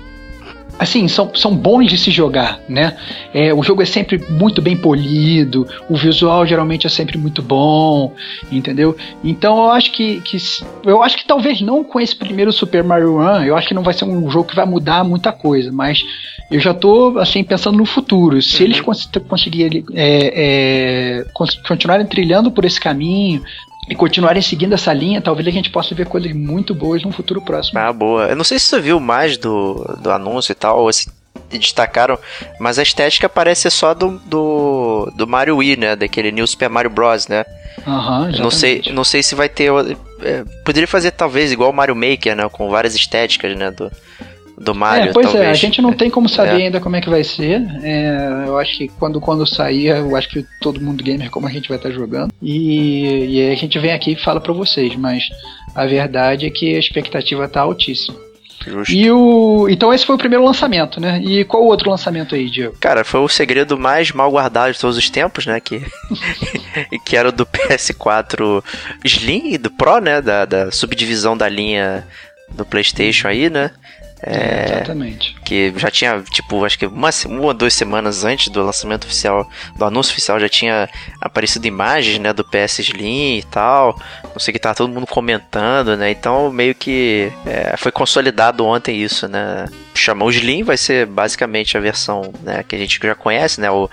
assim, 0.78 1.08
são, 1.08 1.34
são 1.34 1.56
bons 1.56 1.86
de 1.86 1.96
se 1.96 2.10
jogar, 2.10 2.60
né? 2.68 2.96
É, 3.32 3.52
o 3.52 3.62
jogo 3.62 3.82
é 3.82 3.84
sempre 3.84 4.22
muito 4.28 4.60
bem 4.60 4.76
polido, 4.76 5.66
o 5.88 5.96
visual 5.96 6.46
geralmente 6.46 6.86
é 6.86 6.90
sempre 6.90 7.16
muito 7.16 7.42
bom, 7.42 8.12
entendeu? 8.50 8.96
Então 9.24 9.56
eu 9.56 9.70
acho 9.70 9.92
que, 9.92 10.20
que 10.20 10.36
eu 10.84 11.02
acho 11.02 11.16
que 11.16 11.26
talvez 11.26 11.60
não 11.60 11.82
com 11.82 12.00
esse 12.00 12.14
primeiro 12.14 12.52
Super 12.52 12.84
Mario 12.84 13.16
Run, 13.16 13.44
eu 13.44 13.56
acho 13.56 13.68
que 13.68 13.74
não 13.74 13.82
vai 13.82 13.94
ser 13.94 14.04
um 14.04 14.30
jogo 14.30 14.48
que 14.48 14.56
vai 14.56 14.66
mudar 14.66 15.04
muita 15.04 15.32
coisa, 15.32 15.72
mas 15.72 16.04
eu 16.50 16.60
já 16.60 16.74
tô 16.74 17.18
assim 17.18 17.42
pensando 17.42 17.78
no 17.78 17.86
futuro. 17.86 18.40
Se 18.42 18.58
uhum. 18.58 18.64
eles 18.64 18.80
cons 18.80 19.08
conseguirem 19.28 19.84
é, 19.94 21.24
é, 21.24 21.24
continuarem 21.66 22.06
trilhando 22.06 22.50
por 22.50 22.64
esse 22.64 22.78
caminho, 22.78 23.42
e 23.88 23.94
continuarem 23.94 24.42
seguindo 24.42 24.74
essa 24.74 24.92
linha, 24.92 25.20
talvez 25.20 25.46
a 25.46 25.50
gente 25.50 25.70
possa 25.70 25.94
ver 25.94 26.06
coisas 26.06 26.32
muito 26.32 26.74
boas 26.74 27.02
no 27.04 27.12
futuro 27.12 27.40
próximo. 27.40 27.78
Ah, 27.78 27.92
boa. 27.92 28.26
Eu 28.26 28.36
não 28.36 28.44
sei 28.44 28.58
se 28.58 28.66
você 28.66 28.80
viu 28.80 28.98
mais 28.98 29.36
do, 29.36 29.74
do 30.00 30.10
anúncio 30.10 30.52
e 30.52 30.54
tal, 30.54 30.80
ou 30.80 30.92
se 30.92 31.08
destacaram, 31.50 32.18
mas 32.58 32.78
a 32.78 32.82
estética 32.82 33.28
parece 33.28 33.70
só 33.70 33.94
do, 33.94 34.18
do, 34.24 35.12
do 35.14 35.26
Mario 35.26 35.58
Wii, 35.58 35.76
né? 35.76 35.96
Daquele 35.96 36.32
New 36.32 36.46
Super 36.46 36.68
Mario 36.68 36.90
Bros, 36.90 37.28
né? 37.28 37.44
Uhum, 37.86 38.32
não 38.38 38.50
sei 38.50 38.82
Não 38.92 39.04
sei 39.04 39.22
se 39.22 39.34
vai 39.34 39.48
ter... 39.48 39.70
É, 40.22 40.44
poderia 40.64 40.88
fazer 40.88 41.12
talvez 41.12 41.52
igual 41.52 41.70
o 41.70 41.74
Mario 41.74 41.94
Maker, 41.94 42.34
né? 42.34 42.48
Com 42.48 42.68
várias 42.68 42.94
estéticas, 42.94 43.56
né? 43.56 43.70
Do, 43.70 43.92
do 44.58 44.74
Mario. 44.74 45.10
É, 45.10 45.12
pois 45.12 45.26
talvez. 45.26 45.46
é, 45.46 45.50
a 45.50 45.54
gente 45.54 45.82
não 45.82 45.92
tem 45.92 46.08
como 46.08 46.28
saber 46.28 46.60
é. 46.60 46.64
ainda 46.64 46.80
como 46.80 46.96
é 46.96 47.00
que 47.00 47.10
vai 47.10 47.22
ser. 47.22 47.62
É, 47.82 48.44
eu 48.46 48.58
acho 48.58 48.76
que 48.76 48.88
quando, 48.88 49.20
quando 49.20 49.46
sair, 49.46 49.88
eu 49.88 50.16
acho 50.16 50.28
que 50.28 50.44
todo 50.60 50.80
mundo 50.80 51.04
gamer 51.04 51.30
como 51.30 51.46
a 51.46 51.50
gente 51.50 51.68
vai 51.68 51.76
estar 51.76 51.90
jogando. 51.90 52.32
E, 52.40 53.26
e 53.26 53.40
aí 53.40 53.52
a 53.52 53.56
gente 53.56 53.78
vem 53.78 53.92
aqui 53.92 54.12
e 54.12 54.16
fala 54.16 54.40
para 54.40 54.52
vocês, 54.52 54.96
mas 54.96 55.24
a 55.74 55.84
verdade 55.86 56.46
é 56.46 56.50
que 56.50 56.74
a 56.74 56.78
expectativa 56.78 57.46
tá 57.48 57.60
altíssima. 57.60 58.26
Justo. 58.66 58.92
E 58.92 59.10
o. 59.10 59.68
Então 59.68 59.92
esse 59.92 60.04
foi 60.04 60.16
o 60.16 60.18
primeiro 60.18 60.44
lançamento, 60.44 61.00
né? 61.00 61.20
E 61.22 61.44
qual 61.44 61.62
o 61.62 61.66
outro 61.66 61.88
lançamento 61.88 62.34
aí, 62.34 62.50
Diego? 62.50 62.76
Cara, 62.80 63.04
foi 63.04 63.20
o 63.20 63.28
segredo 63.28 63.78
mais 63.78 64.10
mal 64.10 64.30
guardado 64.30 64.72
de 64.72 64.80
todos 64.80 64.96
os 64.96 65.08
tempos, 65.08 65.46
né? 65.46 65.60
Que, 65.60 65.82
que 67.04 67.16
era 67.16 67.28
o 67.28 67.32
do 67.32 67.46
PS4 67.46 68.64
Slim 69.04 69.52
e 69.52 69.58
do 69.58 69.70
Pro, 69.70 70.00
né? 70.00 70.20
Da, 70.20 70.44
da 70.44 70.70
subdivisão 70.72 71.36
da 71.36 71.48
linha 71.48 72.04
do 72.48 72.64
PlayStation 72.64 73.28
aí, 73.28 73.48
né? 73.48 73.70
É, 74.22 74.76
exatamente. 74.76 75.36
Que 75.44 75.72
já 75.76 75.90
tinha, 75.90 76.22
tipo, 76.30 76.64
acho 76.64 76.78
que 76.78 76.86
uma, 76.86 77.10
uma 77.26 77.42
ou 77.42 77.54
duas 77.54 77.74
semanas 77.74 78.24
antes 78.24 78.48
do 78.48 78.62
lançamento 78.62 79.04
oficial, 79.04 79.48
do 79.76 79.84
anúncio 79.84 80.12
oficial, 80.12 80.40
já 80.40 80.48
tinha 80.48 80.88
aparecido 81.20 81.66
imagens, 81.66 82.18
né, 82.18 82.32
do 82.32 82.44
PS 82.44 82.78
Slim 82.78 83.38
e 83.38 83.42
tal. 83.42 84.00
Não 84.24 84.38
sei 84.38 84.52
o 84.52 84.54
que 84.54 84.58
tava 84.58 84.74
todo 84.74 84.92
mundo 84.92 85.06
comentando, 85.06 85.96
né? 85.96 86.10
Então 86.10 86.50
meio 86.50 86.74
que 86.74 87.30
é, 87.44 87.76
foi 87.76 87.92
consolidado 87.92 88.64
ontem 88.64 88.96
isso, 89.00 89.28
né? 89.28 89.66
Chamou 89.94 90.28
o 90.28 90.30
Slim, 90.30 90.62
vai 90.62 90.76
ser 90.76 91.06
basicamente 91.06 91.76
a 91.76 91.80
versão 91.80 92.32
né, 92.42 92.62
que 92.66 92.74
a 92.74 92.78
gente 92.78 92.98
já 93.02 93.14
conhece, 93.14 93.60
né? 93.60 93.70
O, 93.70 93.88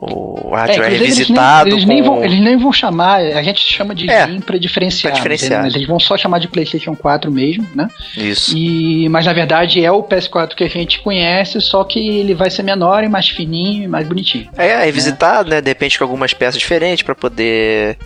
o 0.00 0.54
hardware 0.54 0.92
é, 0.92 0.96
revisitado. 0.96 1.70
Eles 1.70 1.84
nem, 1.84 1.98
eles, 1.98 2.06
com... 2.06 2.12
nem 2.12 2.20
vão, 2.20 2.24
eles 2.24 2.40
nem 2.40 2.56
vão 2.58 2.72
chamar, 2.72 3.20
a 3.20 3.42
gente 3.42 3.60
chama 3.60 3.94
de 3.94 4.10
é, 4.10 4.26
para 4.40 4.58
diferenciar. 4.58 5.12
Pra 5.12 5.16
diferenciar. 5.18 5.62
Mas 5.62 5.74
eles 5.74 5.86
vão 5.86 5.98
só 5.98 6.16
chamar 6.18 6.38
de 6.38 6.48
PlayStation 6.48 6.94
4 6.94 7.30
mesmo, 7.30 7.66
né? 7.74 7.88
Isso. 8.16 8.56
E, 8.56 9.08
mas 9.08 9.24
na 9.24 9.32
verdade 9.32 9.82
é 9.82 9.90
o 9.90 10.02
PS4 10.02 10.54
que 10.54 10.64
a 10.64 10.68
gente 10.68 11.00
conhece, 11.00 11.60
só 11.60 11.82
que 11.82 11.98
ele 11.98 12.34
vai 12.34 12.50
ser 12.50 12.62
menor 12.62 13.04
e 13.04 13.08
mais 13.08 13.28
fininho 13.28 13.84
e 13.84 13.88
mais 13.88 14.06
bonitinho. 14.06 14.48
É, 14.56 14.68
é 14.68 14.84
revisitado, 14.84 15.48
né? 15.48 15.56
né? 15.56 15.60
De 15.62 15.70
repente 15.70 15.98
com 15.98 16.04
algumas 16.04 16.34
peças 16.34 16.60
diferentes 16.60 17.02
para 17.02 17.14
poder. 17.14 17.96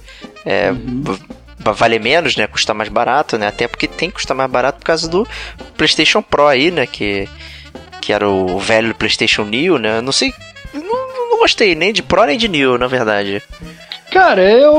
É, 0.46 0.70
uhum 0.70 1.18
valer 1.62 2.00
menos, 2.00 2.36
né? 2.36 2.46
Custar 2.46 2.74
mais 2.74 2.88
barato, 2.88 3.36
né? 3.36 3.46
Até 3.46 3.68
porque 3.68 3.86
tem 3.86 4.08
que 4.08 4.14
custar 4.14 4.34
mais 4.34 4.50
barato 4.50 4.78
por 4.78 4.86
causa 4.86 5.06
do 5.06 5.28
PlayStation 5.76 6.22
Pro 6.22 6.46
aí, 6.46 6.70
né? 6.70 6.86
Que, 6.86 7.28
que 8.00 8.12
era 8.12 8.26
o 8.26 8.58
velho 8.58 8.94
PlayStation 8.94 9.44
Neo, 9.44 9.78
né? 9.78 10.00
Não 10.00 10.12
sei. 10.12 10.32
Não, 10.72 11.09
gostei 11.40 11.74
nem 11.74 11.92
de 11.92 12.02
Pro 12.02 12.24
nem 12.24 12.36
de 12.36 12.46
Neo, 12.48 12.76
na 12.76 12.86
verdade. 12.86 13.42
Cara, 14.12 14.42
eu, 14.42 14.74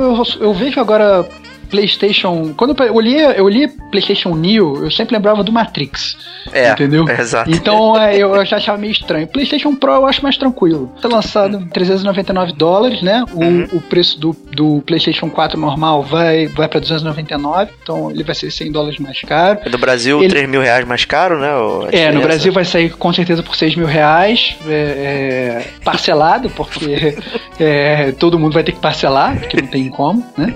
eu, 0.00 0.22
eu 0.40 0.54
vejo 0.54 0.80
agora 0.80 1.28
PlayStation. 1.74 2.54
Quando 2.56 2.80
eu 2.84 3.00
li, 3.00 3.18
eu 3.18 3.48
li 3.48 3.66
PlayStation 3.90 4.36
Neo, 4.36 4.84
eu 4.84 4.90
sempre 4.92 5.16
lembrava 5.16 5.42
do 5.42 5.50
Matrix. 5.50 6.16
É. 6.52 6.70
Entendeu? 6.70 7.08
É, 7.08 7.18
exato. 7.20 7.50
Então 7.50 8.00
é, 8.00 8.16
eu 8.16 8.44
já 8.46 8.58
achava 8.58 8.78
meio 8.78 8.92
estranho. 8.92 9.26
PlayStation 9.26 9.74
Pro 9.74 9.90
eu 9.90 10.06
acho 10.06 10.22
mais 10.22 10.36
tranquilo. 10.36 10.92
Tá 11.02 11.08
lançado 11.08 11.56
em 11.56 11.66
399 11.66 12.52
dólares, 12.52 13.02
né? 13.02 13.24
O, 13.32 13.42
uhum. 13.42 13.68
o 13.72 13.80
preço 13.80 14.20
do, 14.20 14.36
do 14.52 14.82
PlayStation 14.86 15.28
4 15.28 15.58
normal 15.58 16.04
vai, 16.04 16.46
vai 16.46 16.68
pra 16.68 16.78
299, 16.78 17.72
então 17.82 18.08
ele 18.08 18.22
vai 18.22 18.36
ser 18.36 18.52
100 18.52 18.70
dólares 18.70 19.00
mais 19.00 19.20
caro. 19.22 19.58
No 19.68 19.78
Brasil, 19.78 20.22
ele... 20.22 20.28
3 20.28 20.48
mil 20.48 20.60
reais 20.60 20.86
mais 20.86 21.04
caro, 21.04 21.40
né? 21.40 21.50
É, 21.90 22.12
no 22.12 22.20
Brasil 22.20 22.52
vai 22.52 22.64
sair 22.64 22.90
com 22.90 23.12
certeza 23.12 23.42
por 23.42 23.56
6 23.56 23.74
mil 23.74 23.86
reais, 23.86 24.56
é, 24.68 24.70
é, 24.70 25.66
parcelado, 25.84 26.48
porque 26.50 27.16
é, 27.58 28.12
todo 28.12 28.38
mundo 28.38 28.52
vai 28.52 28.62
ter 28.62 28.72
que 28.72 28.80
parcelar, 28.80 29.36
porque 29.40 29.60
não 29.60 29.66
tem 29.66 29.88
como, 29.88 30.24
né? 30.36 30.54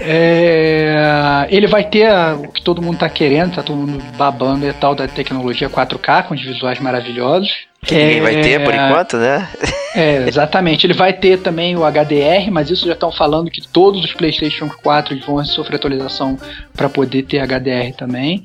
É, 0.00 1.46
ele 1.50 1.66
vai 1.66 1.84
ter 1.84 2.10
o 2.34 2.48
que 2.48 2.62
todo 2.62 2.82
mundo 2.82 2.94
está 2.94 3.08
querendo, 3.08 3.54
tá 3.54 3.62
todo 3.62 3.76
mundo 3.76 4.02
babando 4.16 4.66
e 4.66 4.72
tal, 4.72 4.94
da 4.94 5.06
tecnologia 5.06 5.70
4K 5.70 6.24
com 6.24 6.34
os 6.34 6.42
visuais 6.42 6.80
maravilhosos. 6.80 7.66
Que 7.84 7.94
ninguém 7.94 8.20
vai 8.20 8.40
ter 8.42 8.64
por 8.64 8.74
é, 8.74 8.88
enquanto, 8.88 9.16
né? 9.16 9.48
É, 9.94 10.26
exatamente. 10.26 10.86
Ele 10.86 10.94
vai 10.94 11.12
ter 11.12 11.38
também 11.38 11.76
o 11.76 11.82
HDR, 11.84 12.50
mas 12.50 12.70
isso 12.70 12.86
já 12.86 12.94
estão 12.94 13.12
falando 13.12 13.50
que 13.50 13.60
todos 13.68 14.04
os 14.04 14.12
PlayStation 14.12 14.68
4 14.68 15.18
vão 15.24 15.44
sofrer 15.44 15.76
atualização 15.76 16.36
para 16.74 16.88
poder 16.88 17.22
ter 17.22 17.38
HDR 17.40 17.94
também. 17.96 18.44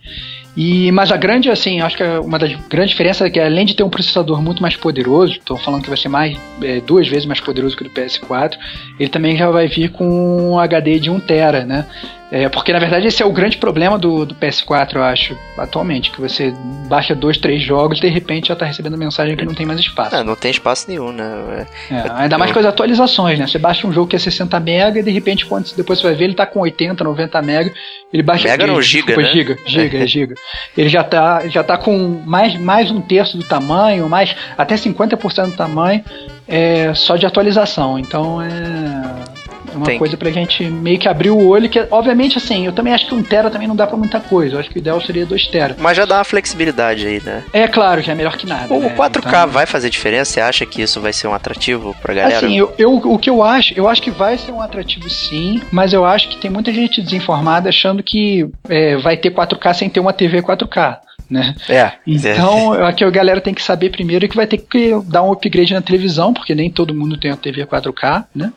E, 0.56 0.92
mas 0.92 1.12
a 1.12 1.18
grande, 1.18 1.50
assim, 1.50 1.80
acho 1.80 1.96
que 1.96 2.04
uma 2.04 2.38
das 2.38 2.54
grandes 2.68 2.92
diferenças 2.92 3.26
é 3.26 3.30
que 3.30 3.40
além 3.40 3.66
de 3.66 3.76
ter 3.76 3.84
um 3.84 3.90
processador 3.90 4.42
muito 4.42 4.62
mais 4.62 4.76
poderoso, 4.76 5.34
estou 5.34 5.58
falando 5.58 5.84
que 5.84 5.90
vai 5.90 5.98
ser 5.98 6.10
mais 6.10 6.38
é, 6.62 6.82
duas 6.82 7.08
vezes 7.08 7.26
mais 7.26 7.40
poderoso 7.40 7.78
que 7.78 7.84
o 7.84 7.86
do 7.86 7.92
PS4, 7.92 8.58
ele 9.00 9.10
também 9.10 9.38
já 9.38 9.50
vai 9.50 9.68
vir 9.68 9.90
com 9.90 10.52
um 10.52 10.60
HD 10.60 11.00
de 11.00 11.10
1TB, 11.10 11.66
né? 11.66 11.86
É, 12.32 12.48
porque 12.48 12.72
na 12.72 12.78
verdade 12.78 13.08
esse 13.08 13.24
é 13.24 13.26
o 13.26 13.32
grande 13.32 13.58
problema 13.58 13.98
do, 13.98 14.24
do, 14.24 14.36
PS4, 14.36 14.96
eu 14.96 15.04
acho, 15.04 15.38
atualmente, 15.58 16.12
que 16.12 16.22
você 16.22 16.54
baixa 16.88 17.16
dois, 17.16 17.38
três 17.38 17.64
jogos 17.64 17.98
e 17.98 18.02
de 18.02 18.08
repente 18.08 18.50
já 18.50 18.54
está 18.54 18.66
recebendo 18.66 18.98
mensagem 18.98 19.36
que 19.36 19.44
não 19.44 19.54
tem 19.54 19.66
mais 19.66 19.80
espaço. 19.80 20.16
É, 20.16 20.24
não 20.24 20.36
tem 20.36 20.52
espaço 20.52 20.86
nenhum, 20.88 21.12
né? 21.12 21.66
É, 21.90 22.04
ainda 22.12 22.38
mais 22.38 22.52
com 22.52 22.60
as 22.60 22.66
atualizações, 22.66 23.40
né? 23.40 23.48
Você 23.48 23.58
baixa 23.58 23.88
um 23.88 23.92
jogo 23.92 24.08
que 24.08 24.16
é 24.16 24.20
60 24.20 24.60
MB 24.60 25.00
e 25.00 25.04
de 25.04 25.10
repente 25.10 25.46
quando 25.46 25.74
depois 25.76 26.00
você 26.00 26.08
vai 26.08 26.16
ver 26.16 26.26
ele 26.26 26.34
está 26.34 26.46
com 26.46 26.60
80, 26.60 27.04
90 27.04 27.42
MB, 27.42 27.74
ele 28.14 28.24
baixa 28.24 28.48
Mega 28.48 28.68
não, 28.68 28.80
giga, 28.80 29.08
desculpa, 29.08 29.22
né? 29.22 29.32
giga, 29.32 29.58
giga, 29.66 29.98
é 29.98 30.08
giga. 30.08 30.36
Ele 30.78 30.90
já 30.90 31.02
está 31.02 31.48
já 31.48 31.64
tá 31.64 31.78
com 31.78 32.22
mais, 32.26 32.56
mais 32.60 32.92
um 32.92 33.02
terço 33.02 33.38
do 33.38 33.44
tamanho, 33.44 34.08
mais 34.08 34.36
até 34.56 34.76
50% 34.76 35.46
do 35.48 35.58
tamanho, 35.58 36.04
é, 36.48 36.94
só 36.94 37.16
de 37.16 37.26
atualização. 37.26 37.98
Então 37.98 38.40
é 38.40 39.39
é 39.74 39.78
uma 39.78 39.86
Tem. 39.86 40.00
coisa 40.00 40.18
pra 40.18 40.30
gente 40.32 40.64
meio 40.64 41.00
que 41.00 41.08
abrir 41.08 41.30
o 41.30 41.48
olho, 41.48 41.70
que 41.70 41.80
obviamente 41.92 42.38
assim, 42.38 42.66
eu 42.66 42.74
também 42.74 42.94
acho 42.94 43.08
que 43.08 43.14
um 43.14 43.24
tera 43.24 43.50
também 43.50 43.68
não 43.68 43.76
dá 43.76 43.88
pra 43.88 43.98
muita 43.98 44.20
coisa. 44.20 44.56
Eu 44.56 44.60
acho 44.60 44.70
que 44.70 44.78
o 44.78 44.80
ideal 44.80 45.02
seria 45.02 45.26
2 45.26 45.48
tera. 45.48 45.76
Mas 45.80 45.98
já 45.98 46.06
dá 46.06 46.18
uma 46.18 46.24
flexibilidade 46.24 47.06
aí, 47.06 47.22
né? 47.24 47.44
É 47.54 47.68
claro, 47.68 48.02
já 48.02 48.12
é 48.12 48.16
melhor 48.16 48.36
que 48.38 48.48
nada. 48.48 48.74
O 48.74 48.80
né? 48.80 48.96
4K 48.96 49.28
então... 49.28 49.48
vai 49.48 49.66
fazer 49.66 49.90
diferença? 49.90 50.32
Você 50.32 50.42
acha 50.42 50.66
que 50.66 50.82
isso 50.82 51.00
vai 51.00 51.14
ser 51.14 51.28
um 51.28 51.34
atrativo 51.34 51.96
pra 52.02 52.14
galera? 52.14 52.38
Assim, 52.38 52.58
eu, 52.58 52.74
eu, 52.78 52.94
o 52.96 53.18
que 53.18 53.30
eu 53.30 53.44
acho, 53.44 53.74
eu 53.76 53.88
acho 53.88 54.02
que 54.02 54.12
vai 54.12 54.38
ser 54.38 54.52
um 54.52 54.62
atrativo 54.62 55.10
sim, 55.10 55.62
mas 55.72 55.94
eu 55.94 56.06
acho 56.06 56.30
que 56.30 56.38
tem 56.38 56.50
muita 56.50 56.72
gente 56.72 57.02
desinformada 57.02 57.70
achando 57.70 58.04
que 58.04 58.48
é, 58.68 58.98
vai 58.98 59.18
ter 59.18 59.32
4K 59.32 59.74
sem 59.74 59.90
ter 59.90 60.00
uma 60.00 60.14
TV 60.14 60.42
4K 60.42 60.98
né? 61.30 61.56
É. 61.70 61.92
Então, 62.08 62.74
é. 62.74 62.88
aqui 62.88 63.04
a 63.04 63.10
galera 63.10 63.40
tem 63.40 63.54
que 63.54 63.62
saber 63.62 63.92
primeiro 63.92 64.28
que 64.28 64.36
vai 64.36 64.48
ter 64.48 64.58
que 64.58 64.92
dar 65.06 65.24
um 65.24 65.32
upgrade 65.32 65.74
na 65.74 65.82
televisão, 65.82 66.34
porque 66.34 66.56
nem 66.56 66.72
todo 66.72 66.94
mundo 66.94 67.18
tem 67.18 67.32
a 67.32 67.38
TV 67.38 67.66
4K, 67.66 68.26
né? 68.36 68.52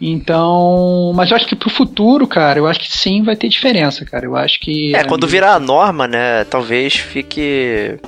Então, 0.00 1.12
mas 1.14 1.30
eu 1.30 1.36
acho 1.36 1.46
que 1.46 1.56
pro 1.56 1.70
futuro, 1.70 2.26
cara, 2.26 2.58
eu 2.58 2.66
acho 2.66 2.80
que 2.80 2.88
sim 2.88 3.22
vai 3.22 3.36
ter 3.36 3.48
diferença, 3.48 4.04
cara. 4.04 4.26
Eu 4.26 4.36
acho 4.36 4.60
que. 4.60 4.94
É, 4.94 5.04
quando 5.04 5.26
virar 5.26 5.54
a 5.54 5.60
norma, 5.60 6.06
né? 6.08 6.44
Talvez 6.44 6.96
fique 6.96 7.98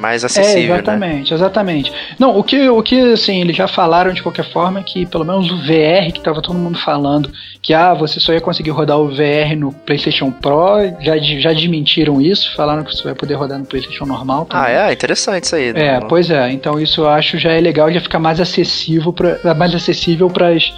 mais 0.00 0.24
acessível. 0.24 0.74
É, 0.74 0.78
exatamente, 0.78 1.30
né? 1.30 1.36
exatamente. 1.36 1.92
Não, 2.18 2.36
o 2.36 2.42
que, 2.42 2.68
o 2.68 2.82
que 2.82 3.12
assim, 3.12 3.40
eles 3.40 3.54
já 3.54 3.68
falaram 3.68 4.12
de 4.12 4.22
qualquer 4.22 4.50
forma 4.50 4.80
é 4.80 4.82
que 4.82 5.06
pelo 5.06 5.24
menos 5.24 5.50
o 5.50 5.56
VR, 5.58 6.12
que 6.12 6.20
tava 6.20 6.40
todo 6.40 6.58
mundo 6.58 6.78
falando, 6.78 7.30
que 7.62 7.74
ah, 7.74 7.94
você 7.94 8.18
só 8.18 8.32
ia 8.32 8.40
conseguir 8.40 8.70
rodar 8.70 8.98
o 8.98 9.08
VR 9.08 9.54
no 9.56 9.72
PlayStation 9.72 10.30
Pro, 10.30 10.78
já, 11.00 11.16
já 11.18 11.52
desmentiram 11.52 12.20
isso, 12.20 12.54
falaram 12.56 12.82
que 12.82 12.94
você 12.94 13.04
vai 13.04 13.14
poder 13.14 13.34
rodar 13.34 13.58
no 13.58 13.66
PlayStation 13.66 14.06
normal. 14.06 14.46
Também. 14.46 14.64
Ah, 14.64 14.88
é? 14.88 14.92
Interessante 14.92 15.44
isso 15.44 15.56
aí. 15.56 15.68
É, 15.68 15.72
né? 15.72 16.00
pois 16.08 16.30
é. 16.30 16.50
Então 16.50 16.80
isso 16.80 17.02
eu 17.02 17.08
acho 17.08 17.38
já 17.38 17.52
é 17.52 17.60
legal, 17.60 17.92
já 17.92 18.00
fica 18.00 18.18
mais 18.18 18.40
acessível 18.40 19.12
para 19.12 19.54
mais 19.54 19.74
acessível 19.74 20.28
para 20.28 20.48
as 20.48 20.72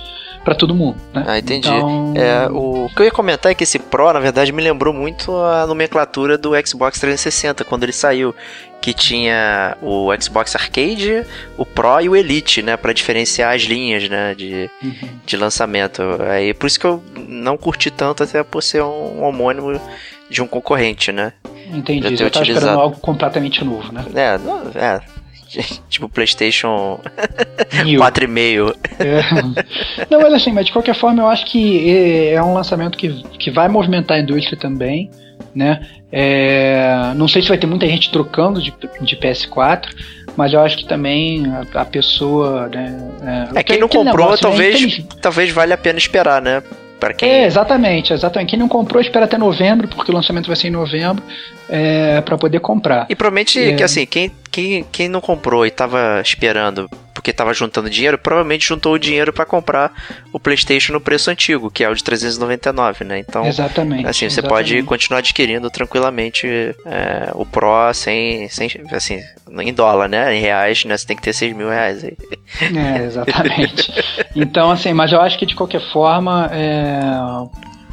para 0.44 0.54
todo 0.54 0.74
mundo. 0.74 0.96
Né? 1.12 1.24
Ah, 1.26 1.38
entendi. 1.38 1.68
Então... 1.68 2.14
É, 2.16 2.48
o 2.50 2.88
que 2.94 3.02
eu 3.02 3.06
ia 3.06 3.10
comentar 3.10 3.52
é 3.52 3.54
que 3.54 3.64
esse 3.64 3.78
Pro, 3.78 4.12
na 4.12 4.20
verdade, 4.20 4.52
me 4.52 4.62
lembrou 4.62 4.92
muito 4.92 5.36
a 5.36 5.66
nomenclatura 5.66 6.36
do 6.36 6.50
Xbox 6.66 6.98
360 6.98 7.64
quando 7.64 7.84
ele 7.84 7.92
saiu, 7.92 8.34
que 8.80 8.92
tinha 8.92 9.76
o 9.80 10.08
Xbox 10.20 10.56
Arcade, 10.56 11.24
o 11.56 11.64
Pro 11.64 12.00
e 12.00 12.08
o 12.08 12.16
Elite, 12.16 12.62
né, 12.62 12.76
para 12.76 12.92
diferenciar 12.92 13.54
as 13.54 13.62
linhas, 13.62 14.08
né, 14.08 14.34
de, 14.34 14.68
uhum. 14.82 15.08
de 15.24 15.36
lançamento. 15.36 16.02
Aí 16.28 16.52
por 16.52 16.66
isso 16.66 16.80
que 16.80 16.86
eu 16.86 17.02
não 17.28 17.56
curti 17.56 17.90
tanto 17.90 18.22
até 18.24 18.42
por 18.42 18.62
ser 18.62 18.82
um 18.82 19.22
homônimo 19.22 19.80
de 20.28 20.42
um 20.42 20.46
concorrente, 20.46 21.12
né? 21.12 21.32
Entendi. 21.72 22.16
Você 22.16 22.30
tá 22.30 22.40
utilizado... 22.40 22.66
esperando 22.66 22.80
algo 22.80 22.96
completamente 22.98 23.64
novo, 23.64 23.92
né? 23.92 24.04
É, 24.14 24.38
não, 24.38 24.62
é 24.74 25.00
tipo 25.88 26.08
PlayStation 26.08 27.00
4,5. 27.70 28.76
É. 28.98 30.06
Não, 30.10 30.20
mas 30.20 30.34
assim, 30.34 30.52
mas 30.52 30.66
de 30.66 30.72
qualquer 30.72 30.94
forma 30.94 31.22
eu 31.22 31.28
acho 31.28 31.46
que 31.46 31.90
é, 31.90 32.34
é 32.34 32.42
um 32.42 32.54
lançamento 32.54 32.96
que, 32.96 33.22
que 33.38 33.50
vai 33.50 33.68
movimentar 33.68 34.16
a 34.16 34.20
indústria 34.20 34.58
também, 34.58 35.10
né? 35.54 35.86
É, 36.10 37.12
não 37.16 37.26
sei 37.26 37.42
se 37.42 37.48
vai 37.48 37.58
ter 37.58 37.66
muita 37.66 37.86
gente 37.86 38.10
trocando 38.10 38.60
de, 38.60 38.72
de 39.00 39.16
PS4, 39.16 39.88
mas 40.36 40.52
eu 40.52 40.60
acho 40.60 40.76
que 40.76 40.86
também 40.86 41.44
a, 41.46 41.80
a 41.80 41.84
pessoa, 41.84 42.68
né? 42.68 43.48
É, 43.54 43.60
é 43.60 43.62
quem 43.62 43.78
não 43.78 43.88
comprou, 43.88 44.12
negócio, 44.12 44.48
né, 44.48 44.50
talvez, 44.50 44.98
né? 44.98 45.04
talvez 45.20 45.50
valha 45.50 45.74
a 45.74 45.78
pena 45.78 45.98
esperar, 45.98 46.40
né? 46.42 46.62
Para 47.02 47.14
quem. 47.14 47.28
É, 47.28 47.46
exatamente, 47.46 48.12
exatamente. 48.12 48.50
Quem 48.50 48.58
não 48.60 48.68
comprou, 48.68 49.02
espera 49.02 49.24
até 49.24 49.36
novembro, 49.36 49.88
porque 49.88 50.12
o 50.12 50.14
lançamento 50.14 50.46
vai 50.46 50.54
ser 50.54 50.68
em 50.68 50.70
novembro, 50.70 51.20
é, 51.68 52.20
para 52.20 52.38
poder 52.38 52.60
comprar. 52.60 53.06
E 53.08 53.16
promete 53.16 53.58
é... 53.58 53.74
que 53.74 53.82
assim, 53.82 54.06
quem, 54.06 54.30
quem, 54.52 54.84
quem 54.84 55.08
não 55.08 55.20
comprou 55.20 55.66
e 55.66 55.70
tava 55.70 56.20
esperando 56.22 56.88
porque 57.22 57.32
tava 57.32 57.54
juntando 57.54 57.88
dinheiro, 57.88 58.18
provavelmente 58.18 58.66
juntou 58.66 58.94
o 58.94 58.98
dinheiro 58.98 59.32
para 59.32 59.46
comprar 59.46 59.92
o 60.32 60.40
PlayStation 60.40 60.92
no 60.92 61.00
preço 61.00 61.30
antigo, 61.30 61.70
que 61.70 61.84
é 61.84 61.88
o 61.88 61.94
de 61.94 62.02
399, 62.02 63.04
né? 63.04 63.20
Então, 63.20 63.46
exatamente. 63.46 64.04
Assim, 64.08 64.28
você 64.28 64.40
exatamente. 64.40 64.48
pode 64.48 64.82
continuar 64.82 65.20
adquirindo 65.20 65.70
tranquilamente 65.70 66.48
é, 66.84 67.30
o 67.34 67.46
Pro 67.46 67.94
sem, 67.94 68.48
sem, 68.48 68.68
assim, 68.90 69.20
em 69.60 69.72
dólar, 69.72 70.08
né? 70.08 70.34
Em 70.34 70.40
reais, 70.40 70.84
né? 70.84 70.96
Você 70.96 71.06
tem 71.06 71.16
que 71.16 71.22
ter 71.22 71.32
6 71.32 71.54
mil 71.54 71.68
reais 71.68 72.02
aí. 72.02 72.16
É, 72.60 73.04
exatamente. 73.04 73.92
então, 74.34 74.70
assim, 74.72 74.92
mas 74.92 75.12
eu 75.12 75.20
acho 75.20 75.38
que 75.38 75.46
de 75.46 75.54
qualquer 75.54 75.80
forma, 75.92 76.50
é, 76.52 77.00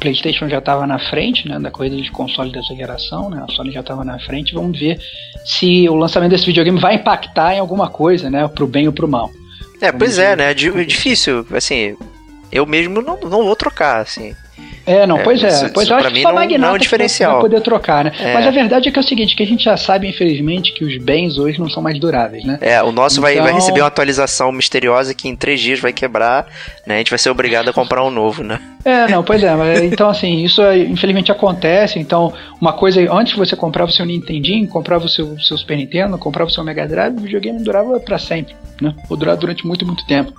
PlayStation 0.00 0.48
já 0.48 0.58
estava 0.58 0.86
na 0.86 0.98
frente, 0.98 1.48
né, 1.48 1.58
da 1.58 1.70
corrida 1.70 1.96
de 1.96 2.10
console 2.10 2.50
dessa 2.50 2.74
geração, 2.74 3.30
né? 3.30 3.44
A 3.46 3.52
Sony 3.52 3.70
já 3.70 3.80
estava 3.80 4.02
na 4.04 4.18
frente. 4.18 4.54
Vamos 4.54 4.78
ver 4.78 4.98
se 5.44 5.88
o 5.88 5.94
lançamento 5.94 6.30
desse 6.30 6.46
videogame 6.46 6.80
vai 6.80 6.96
impactar 6.96 7.54
em 7.54 7.58
alguma 7.58 7.88
coisa, 7.88 8.28
né, 8.30 8.48
pro 8.48 8.66
bem 8.66 8.86
ou 8.86 8.92
pro 8.92 9.06
mal. 9.06 9.30
É, 9.80 9.92
pois 9.92 10.18
é, 10.18 10.34
né? 10.34 10.50
É 10.50 10.54
difícil, 10.54 11.46
assim, 11.52 11.96
eu 12.50 12.66
mesmo 12.66 13.00
não, 13.00 13.18
não 13.20 13.44
vou 13.44 13.56
trocar, 13.56 14.00
assim. 14.00 14.34
É, 14.90 15.06
não, 15.06 15.18
pois 15.18 15.42
é. 15.42 15.48
Isso, 15.48 15.70
pois 15.72 15.86
isso 15.86 15.94
eu 15.94 15.98
acho 15.98 16.12
que 16.12 16.22
só 16.22 16.32
não, 16.32 16.58
não 16.58 16.68
é 16.68 16.72
um 16.72 16.78
diferencial. 16.78 17.32
Vai 17.32 17.40
poder 17.42 17.60
trocar, 17.60 18.04
né? 18.04 18.12
É. 18.18 18.34
Mas 18.34 18.46
a 18.46 18.50
verdade 18.50 18.88
é 18.88 18.92
que 18.92 18.98
é 18.98 19.02
o 19.02 19.04
seguinte, 19.04 19.36
que 19.36 19.42
a 19.42 19.46
gente 19.46 19.64
já 19.64 19.76
sabe, 19.76 20.08
infelizmente, 20.08 20.72
que 20.72 20.84
os 20.84 20.96
bens 20.98 21.38
hoje 21.38 21.60
não 21.60 21.68
são 21.70 21.82
mais 21.82 21.98
duráveis, 22.00 22.44
né? 22.44 22.58
É, 22.60 22.82
o 22.82 22.90
nosso 22.90 23.14
então... 23.14 23.22
vai, 23.22 23.36
vai 23.36 23.44
então 23.44 23.54
receber 23.54 23.80
uma 23.80 23.86
atualização 23.86 24.50
misteriosa 24.50 25.14
que 25.14 25.28
em 25.28 25.36
três 25.36 25.60
dias 25.60 25.78
vai 25.78 25.92
quebrar, 25.92 26.46
né? 26.86 26.96
A 26.96 26.98
gente 26.98 27.10
vai 27.10 27.18
ser 27.18 27.30
obrigado 27.30 27.68
a 27.68 27.72
comprar 27.72 28.04
um 28.04 28.10
novo, 28.10 28.42
né? 28.42 28.60
É, 28.84 29.06
não, 29.08 29.22
pois 29.22 29.42
é. 29.44 29.54
Mas, 29.54 29.80
então, 29.82 30.08
assim, 30.08 30.42
isso 30.42 30.60
infelizmente 30.72 31.30
acontece. 31.30 31.98
Então, 31.98 32.32
uma 32.60 32.72
coisa, 32.72 33.00
antes 33.12 33.36
você 33.36 33.54
comprava 33.54 33.90
o 33.90 33.94
seu 33.94 34.04
Nintendinho, 34.04 34.66
comprava 34.68 35.04
o 35.04 35.08
seu, 35.08 35.38
seu 35.38 35.56
Super 35.56 35.76
Nintendo, 35.76 36.18
comprava 36.18 36.50
o 36.50 36.52
seu 36.52 36.64
Mega 36.64 36.86
Drive, 36.88 37.16
o 37.16 37.20
videogame 37.20 37.62
durava 37.62 38.00
para 38.00 38.18
sempre, 38.18 38.54
né? 38.80 38.94
Ou 39.08 39.16
durava 39.16 39.38
durante 39.38 39.66
muito, 39.66 39.86
muito 39.86 40.04
tempo. 40.06 40.32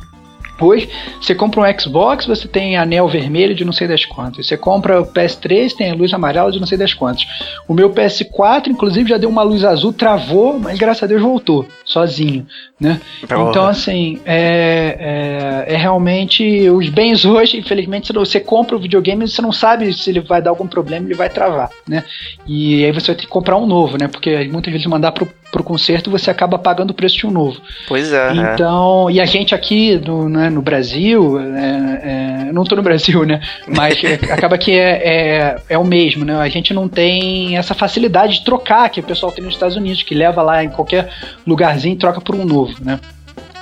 Hoje, 0.61 0.89
você 1.19 1.33
compra 1.33 1.61
um 1.61 1.79
Xbox, 1.79 2.25
você 2.25 2.47
tem 2.47 2.77
anel 2.77 3.07
vermelho 3.07 3.55
de 3.55 3.65
não 3.65 3.73
sei 3.73 3.87
das 3.87 4.05
quantas. 4.05 4.45
Você 4.45 4.55
compra 4.55 5.01
o 5.01 5.05
PS3, 5.05 5.73
tem 5.75 5.91
a 5.91 5.95
luz 5.95 6.13
amarela 6.13 6.51
de 6.51 6.59
não 6.59 6.67
sei 6.67 6.77
das 6.77 6.93
quantas. 6.93 7.25
O 7.67 7.73
meu 7.73 7.89
PS4, 7.89 8.67
inclusive, 8.67 9.09
já 9.09 9.17
deu 9.17 9.29
uma 9.29 9.43
luz 9.43 9.63
azul, 9.63 9.91
travou, 9.91 10.59
mas 10.59 10.77
graças 10.77 11.03
a 11.03 11.07
Deus 11.07 11.21
voltou, 11.21 11.65
sozinho. 11.83 12.45
Né? 12.81 12.99
Então, 13.23 13.67
assim, 13.67 14.19
é, 14.25 15.67
é, 15.67 15.75
é, 15.75 15.77
realmente 15.77 16.67
os 16.67 16.89
bens 16.89 17.23
hoje, 17.23 17.59
infelizmente, 17.59 18.11
você 18.11 18.39
compra 18.39 18.75
o 18.75 18.79
videogame 18.79 19.23
e 19.23 19.27
você 19.27 19.39
não 19.39 19.51
sabe 19.51 19.93
se 19.93 20.09
ele 20.09 20.19
vai 20.19 20.41
dar 20.41 20.49
algum 20.49 20.65
problema, 20.65 21.05
ele 21.05 21.13
vai 21.13 21.29
travar, 21.29 21.69
né? 21.87 22.03
E 22.47 22.83
aí 22.83 22.91
você 22.91 23.07
vai 23.07 23.15
ter 23.17 23.21
que 23.21 23.27
comprar 23.27 23.55
um 23.57 23.67
novo, 23.67 23.99
né? 23.99 24.07
Porque 24.07 24.49
muitas 24.51 24.73
vezes 24.73 24.87
mandar 24.87 25.11
pro, 25.11 25.29
pro 25.51 25.63
conserto 25.63 26.09
você 26.09 26.31
acaba 26.31 26.57
pagando 26.57 26.89
o 26.89 26.93
preço 26.95 27.17
de 27.17 27.27
um 27.27 27.29
novo. 27.29 27.61
Pois 27.87 28.11
é. 28.11 28.29
é. 28.29 28.53
Então, 28.53 29.07
é. 29.07 29.13
e 29.13 29.21
a 29.21 29.25
gente 29.25 29.53
aqui 29.53 30.01
no, 30.03 30.27
né, 30.27 30.49
no 30.49 30.63
Brasil, 30.63 31.39
é, 31.39 32.47
é, 32.47 32.51
não 32.51 32.63
tô 32.63 32.75
no 32.75 32.81
Brasil, 32.81 33.23
né? 33.27 33.41
Mas 33.67 34.01
acaba 34.31 34.57
que 34.57 34.71
é, 34.71 35.01
é, 35.03 35.55
é 35.69 35.77
o 35.77 35.83
mesmo, 35.83 36.25
né? 36.25 36.35
A 36.35 36.49
gente 36.49 36.73
não 36.73 36.89
tem 36.89 37.55
essa 37.55 37.75
facilidade 37.75 38.39
de 38.39 38.43
trocar 38.43 38.89
que 38.89 39.01
o 39.01 39.03
pessoal 39.03 39.31
tem 39.31 39.43
nos 39.43 39.53
Estados 39.53 39.77
Unidos, 39.77 40.01
que 40.01 40.15
leva 40.15 40.41
lá 40.41 40.63
em 40.63 40.69
qualquer 40.69 41.13
lugarzinho 41.45 41.93
e 41.93 41.97
troca 41.97 42.19
por 42.19 42.33
um 42.33 42.43
novo 42.43 42.70
novo, 42.71 42.85
né? 42.85 42.99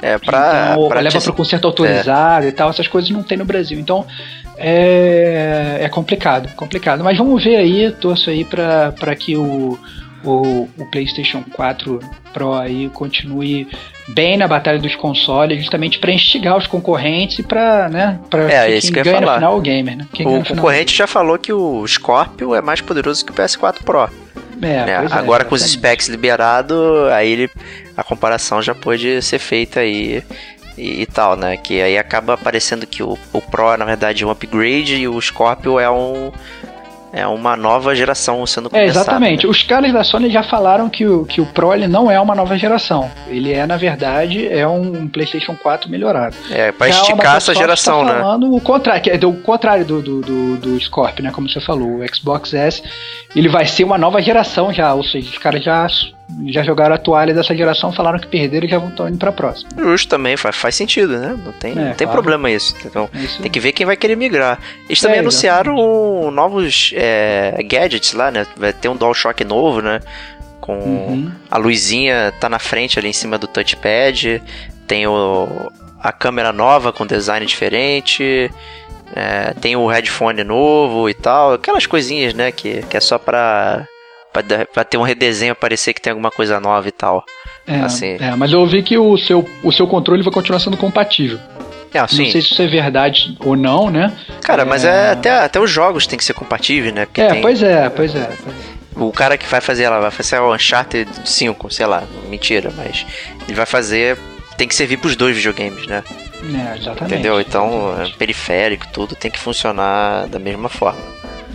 É, 0.02 0.18
pra. 0.18 0.72
Então, 0.72 0.88
pra 0.88 1.02
leva 1.02 1.20
para 1.20 1.32
o 1.32 1.36
conserto 1.36 1.66
autorizado 1.66 2.46
é. 2.46 2.50
e 2.50 2.52
tal, 2.52 2.70
essas 2.70 2.88
coisas 2.88 3.10
não 3.12 3.22
tem 3.22 3.38
no 3.38 3.46
Brasil. 3.46 3.80
Então 3.80 4.06
é, 4.58 5.78
é 5.82 5.90
complicado, 5.90 6.54
complicado. 6.56 7.04
Mas 7.04 7.18
vamos 7.18 7.44
ver 7.44 7.56
aí, 7.56 7.92
torço 7.92 8.30
aí 8.30 8.44
para 8.44 9.16
que 9.16 9.38
o, 9.38 9.80
o, 10.24 10.70
o, 10.78 10.86
PlayStation 10.92 11.44
4 11.54 12.00
Pro 12.34 12.54
aí 12.54 12.90
continue 12.90 13.68
bem 14.10 14.38
na 14.38 14.48
batalha 14.48 14.78
dos 14.78 14.96
consoles, 14.96 15.58
justamente 15.58 15.98
para 15.98 16.12
instigar 16.12 16.58
os 16.58 16.68
concorrentes 16.68 17.40
e 17.40 17.44
para, 17.44 17.90
né, 17.90 18.20
para 18.30 18.52
é, 18.52 18.80
quem 18.80 18.92
ganha 18.92 19.22
no 19.22 19.34
final 19.34 19.58
o 19.58 19.62
gamer, 19.62 19.98
né? 19.98 20.08
Quem 20.12 20.28
o 20.28 20.44
concorrente 20.44 20.96
já 20.96 21.08
falou 21.08 21.38
que 21.38 21.54
o 21.54 21.88
Scorpio 21.88 22.54
é 22.54 22.62
mais 22.62 22.82
poderoso 22.82 23.26
que 23.26 23.32
o 23.32 23.36
PS4 23.36 23.84
Pro. 23.84 24.10
É, 24.62 24.86
né? 24.86 25.08
Agora 25.12 25.46
com 25.46 25.56
os 25.56 25.62
specs 25.62 26.10
liberados, 26.10 26.78
aí 27.14 27.32
ele, 27.32 27.50
a 28.00 28.04
comparação 28.04 28.62
já 28.62 28.74
pode 28.74 29.22
ser 29.22 29.40
feita 29.40 29.82
aí 29.82 30.24
e, 30.78 31.02
e, 31.02 31.06
tal, 31.06 31.36
né? 31.36 31.58
Que 31.58 31.82
aí 31.82 31.98
acaba 31.98 32.34
aparecendo 32.34 32.88
que 32.88 33.04
o, 33.04 33.18
o 33.34 33.42
Pro 33.42 33.74
é 33.74 33.78
na 33.78 33.86
verdade 33.86 34.26
um 34.26 34.30
upgrade 34.30 34.96
e 34.96 35.08
o 35.08 35.20
Scorpio 35.22 35.80
é 35.80 35.90
um 35.90 36.32
é 37.12 37.26
uma 37.26 37.58
nova 37.58 37.96
geração 37.96 38.46
sendo 38.46 38.70
começada. 38.70 38.88
É, 38.88 39.02
exatamente. 39.02 39.46
Né? 39.46 39.50
Os 39.50 39.64
caras 39.64 39.92
da 39.92 40.04
Sony 40.04 40.30
já 40.30 40.44
falaram 40.44 40.88
que 40.88 41.08
o, 41.08 41.26
que 41.26 41.42
o 41.42 41.46
Pro 41.48 41.74
ele 41.74 41.88
não 41.88 42.10
é 42.10 42.20
uma 42.20 42.36
nova 42.36 42.56
geração. 42.56 43.10
Ele 43.28 43.52
é, 43.52 43.66
na 43.66 43.78
verdade, 43.78 44.48
é 44.48 44.68
um 44.68 45.08
PlayStation 45.08 45.56
4 45.56 45.90
melhorado. 45.90 46.36
É, 46.52 46.72
pra 46.72 46.88
já 46.88 47.02
esticar 47.02 47.38
essa 47.38 47.54
geração, 47.54 48.06
tá 48.06 48.20
falando 48.20 48.48
né? 48.48 48.56
o 48.56 48.62
contrário, 48.62 49.02
que 49.02 49.10
é 49.10 49.18
do 49.18 49.34
contrário 49.34 49.84
do, 49.84 50.02
do, 50.02 50.22
do, 50.22 50.58
do 50.58 50.80
Scorpio, 50.80 51.24
né? 51.24 51.32
Como 51.32 51.50
você 51.50 51.60
falou. 51.60 52.00
O 52.00 52.16
Xbox 52.16 52.54
S, 52.54 52.84
ele 53.36 53.50
vai 53.50 53.66
ser 53.66 53.84
uma 53.84 53.98
nova 53.98 54.22
geração 54.22 54.72
já. 54.72 54.94
Ou 54.94 55.04
seja, 55.04 55.32
os 55.32 55.38
caras 55.40 55.64
já 55.64 55.88
já 56.46 56.64
jogaram 56.64 56.96
a 56.96 56.98
toalha 56.98 57.34
dessa 57.34 57.56
geração, 57.56 57.92
falaram 57.92 58.20
que 58.20 58.28
perderam 58.28 58.66
e 58.68 58.70
já 58.70 58.78
estão 58.78 59.08
indo 59.08 59.18
pra 59.18 59.32
próxima. 59.32 59.70
Justo 59.78 60.08
também, 60.08 60.38
faz, 60.38 60.56
faz 60.56 60.76
sentido, 60.76 61.18
né? 61.18 61.38
Não 61.44 61.52
tem, 61.52 61.72
é, 61.72 61.76
não 61.76 61.94
tem 61.94 62.08
claro. 62.08 62.12
problema 62.12 62.50
isso. 62.52 62.76
Então, 62.86 63.10
é 63.14 63.18
isso. 63.20 63.42
tem 63.42 63.52
que 63.52 63.60
ver 63.60 63.72
quem 63.72 63.86
vai 63.86 63.98
querer 63.98 64.16
migrar. 64.16 64.60
Eles 64.88 65.02
também 65.02 65.18
é, 65.18 65.20
anunciaram 65.20 65.74
exatamente. 65.74 66.36
novos 66.36 66.94
é, 66.96 67.58
gadgets 67.64 68.14
lá, 68.14 68.32
né? 68.32 68.46
Vai 68.56 68.72
ter 68.72 68.90
um 68.90 68.96
DualShock 68.96 69.44
novo, 69.44 69.82
né? 69.82 70.00
Com 70.62 70.78
uhum. 70.78 71.32
a 71.50 71.58
luzinha 71.58 72.34
tá 72.40 72.48
na 72.48 72.60
frente 72.60 73.00
ali 73.00 73.10
em 73.10 73.14
cima 73.14 73.38
do 73.38 73.48
touchpad. 73.48 74.42
Tem 74.86 75.08
o, 75.08 75.72
a 76.00 76.12
câmera 76.12 76.54
nova 76.54 76.94
com 76.94 77.06
design 77.06 77.46
diferente. 77.46 78.52
É, 79.16 79.54
tem 79.60 79.76
o 79.76 79.88
headphone 79.88 80.44
novo 80.44 81.10
e 81.10 81.14
tal. 81.14 81.54
Aquelas 81.54 81.88
coisinhas, 81.88 82.34
né? 82.34 82.52
Que, 82.52 82.84
que 82.84 82.96
é 82.96 83.00
só 83.00 83.18
pra 83.18 83.88
Pra 84.74 84.84
ter 84.84 84.98
um 84.98 85.02
redesenho 85.02 85.56
parecer 85.56 85.94
que 85.94 86.02
tem 86.02 86.12
alguma 86.12 86.32
coisa 86.32 86.60
nova 86.60 86.88
e 86.88 86.92
tal. 86.92 87.24
É, 87.68 87.82
assim. 87.82 88.18
é, 88.20 88.36
mas 88.36 88.52
eu 88.52 88.60
ouvi 88.60 88.82
que 88.82 88.98
o 88.98 89.18
seu, 89.18 89.48
o 89.64 89.72
seu 89.72 89.88
controle 89.88 90.24
vai 90.24 90.34
continuar 90.34 90.60
sendo 90.60 90.78
compatível. 90.78 91.40
É, 91.94 92.00
assim, 92.00 92.26
não 92.26 92.32
sei 92.32 92.42
se 92.42 92.52
isso 92.52 92.62
é 92.62 92.68
verdade 92.68 93.36
ou 93.40 93.56
não, 93.56 93.90
né? 93.90 94.12
Cara, 94.42 94.62
é... 94.62 94.66
mas 94.66 94.84
é 94.84 95.12
até, 95.12 95.32
até 95.32 95.60
os 95.60 95.70
jogos 95.70 96.06
tem 96.06 96.18
que 96.18 96.24
ser 96.24 96.34
compatíveis, 96.34 96.94
né? 96.94 97.06
Porque 97.06 97.22
é, 97.22 97.30
tem, 97.30 97.42
pois 97.42 97.64
é, 97.64 97.90
pois 97.90 98.16
é, 98.16 98.26
pois 98.26 98.56
é. 98.66 98.80
O 98.96 99.12
cara 99.12 99.38
que 99.38 99.48
vai 99.48 99.62
fazer 99.62 99.84
ela 99.84 100.00
vai 100.00 100.12
fazer 100.12 100.40
o 100.40 100.54
Uncharted 100.54 101.10
5, 101.26 101.72
sei 101.72 101.86
lá, 101.86 102.04
mentira, 102.28 102.72
mas 102.76 103.06
ele 103.48 103.56
vai 103.56 103.66
fazer. 103.66 104.18
Tem 104.58 104.68
que 104.68 104.76
servir 104.76 104.98
pros 104.98 105.16
dois 105.16 105.36
videogames, 105.36 105.88
né? 105.88 106.04
É, 106.44 106.78
exatamente. 106.78 107.14
Entendeu? 107.14 107.40
Então, 107.40 107.90
exatamente. 107.92 108.18
periférico, 108.18 108.88
tudo 108.92 109.16
tem 109.16 109.32
que 109.32 109.40
funcionar 109.40 110.28
da 110.28 110.38
mesma 110.38 110.68
forma. 110.68 111.02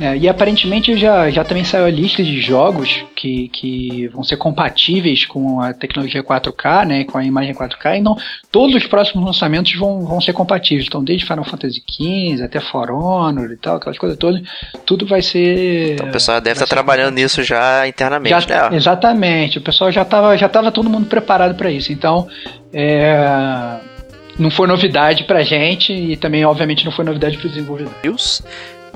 É, 0.00 0.16
e 0.16 0.28
aparentemente 0.28 0.96
já, 0.96 1.30
já 1.30 1.44
também 1.44 1.62
saiu 1.62 1.84
a 1.84 1.90
lista 1.90 2.22
de 2.22 2.40
jogos 2.40 3.04
que, 3.14 3.48
que 3.48 4.08
vão 4.08 4.24
ser 4.24 4.36
compatíveis 4.36 5.24
com 5.24 5.60
a 5.60 5.72
tecnologia 5.72 6.22
4K, 6.22 6.86
né, 6.86 7.04
com 7.04 7.16
a 7.16 7.24
imagem 7.24 7.54
4K, 7.54 7.98
e 7.98 8.00
não 8.00 8.16
todos 8.50 8.74
os 8.74 8.86
próximos 8.86 9.24
lançamentos 9.24 9.72
vão, 9.76 10.04
vão 10.04 10.20
ser 10.20 10.32
compatíveis. 10.32 10.86
Então, 10.88 11.02
desde 11.02 11.24
Final 11.24 11.44
Fantasy 11.44 11.82
XV 11.88 12.42
até 12.42 12.60
For 12.60 12.90
Honor 12.90 13.52
e 13.52 13.56
tal, 13.56 13.76
aquelas 13.76 13.98
coisas 13.98 14.18
todas, 14.18 14.42
tudo 14.84 15.06
vai 15.06 15.22
ser. 15.22 15.94
Então, 15.94 16.08
o 16.08 16.12
pessoal 16.12 16.40
deve 16.40 16.54
estar 16.54 16.66
trabalhando 16.66 17.14
nisso 17.14 17.42
já 17.44 17.86
internamente, 17.86 18.48
já, 18.48 18.70
né? 18.70 18.76
Exatamente, 18.76 19.58
o 19.58 19.62
pessoal 19.62 19.92
já 19.92 20.02
estava 20.02 20.36
já 20.36 20.48
tava 20.48 20.72
todo 20.72 20.90
mundo 20.90 21.06
preparado 21.06 21.54
para 21.54 21.70
isso. 21.70 21.92
Então, 21.92 22.26
é 22.72 23.78
não 24.36 24.50
foi 24.50 24.66
novidade 24.66 25.22
pra 25.22 25.44
gente 25.44 25.92
e 25.92 26.16
também, 26.16 26.44
obviamente, 26.44 26.84
não 26.84 26.90
foi 26.90 27.04
novidade 27.04 27.36
para 27.38 27.46
os 27.46 27.52
desenvolvedores 27.52 28.42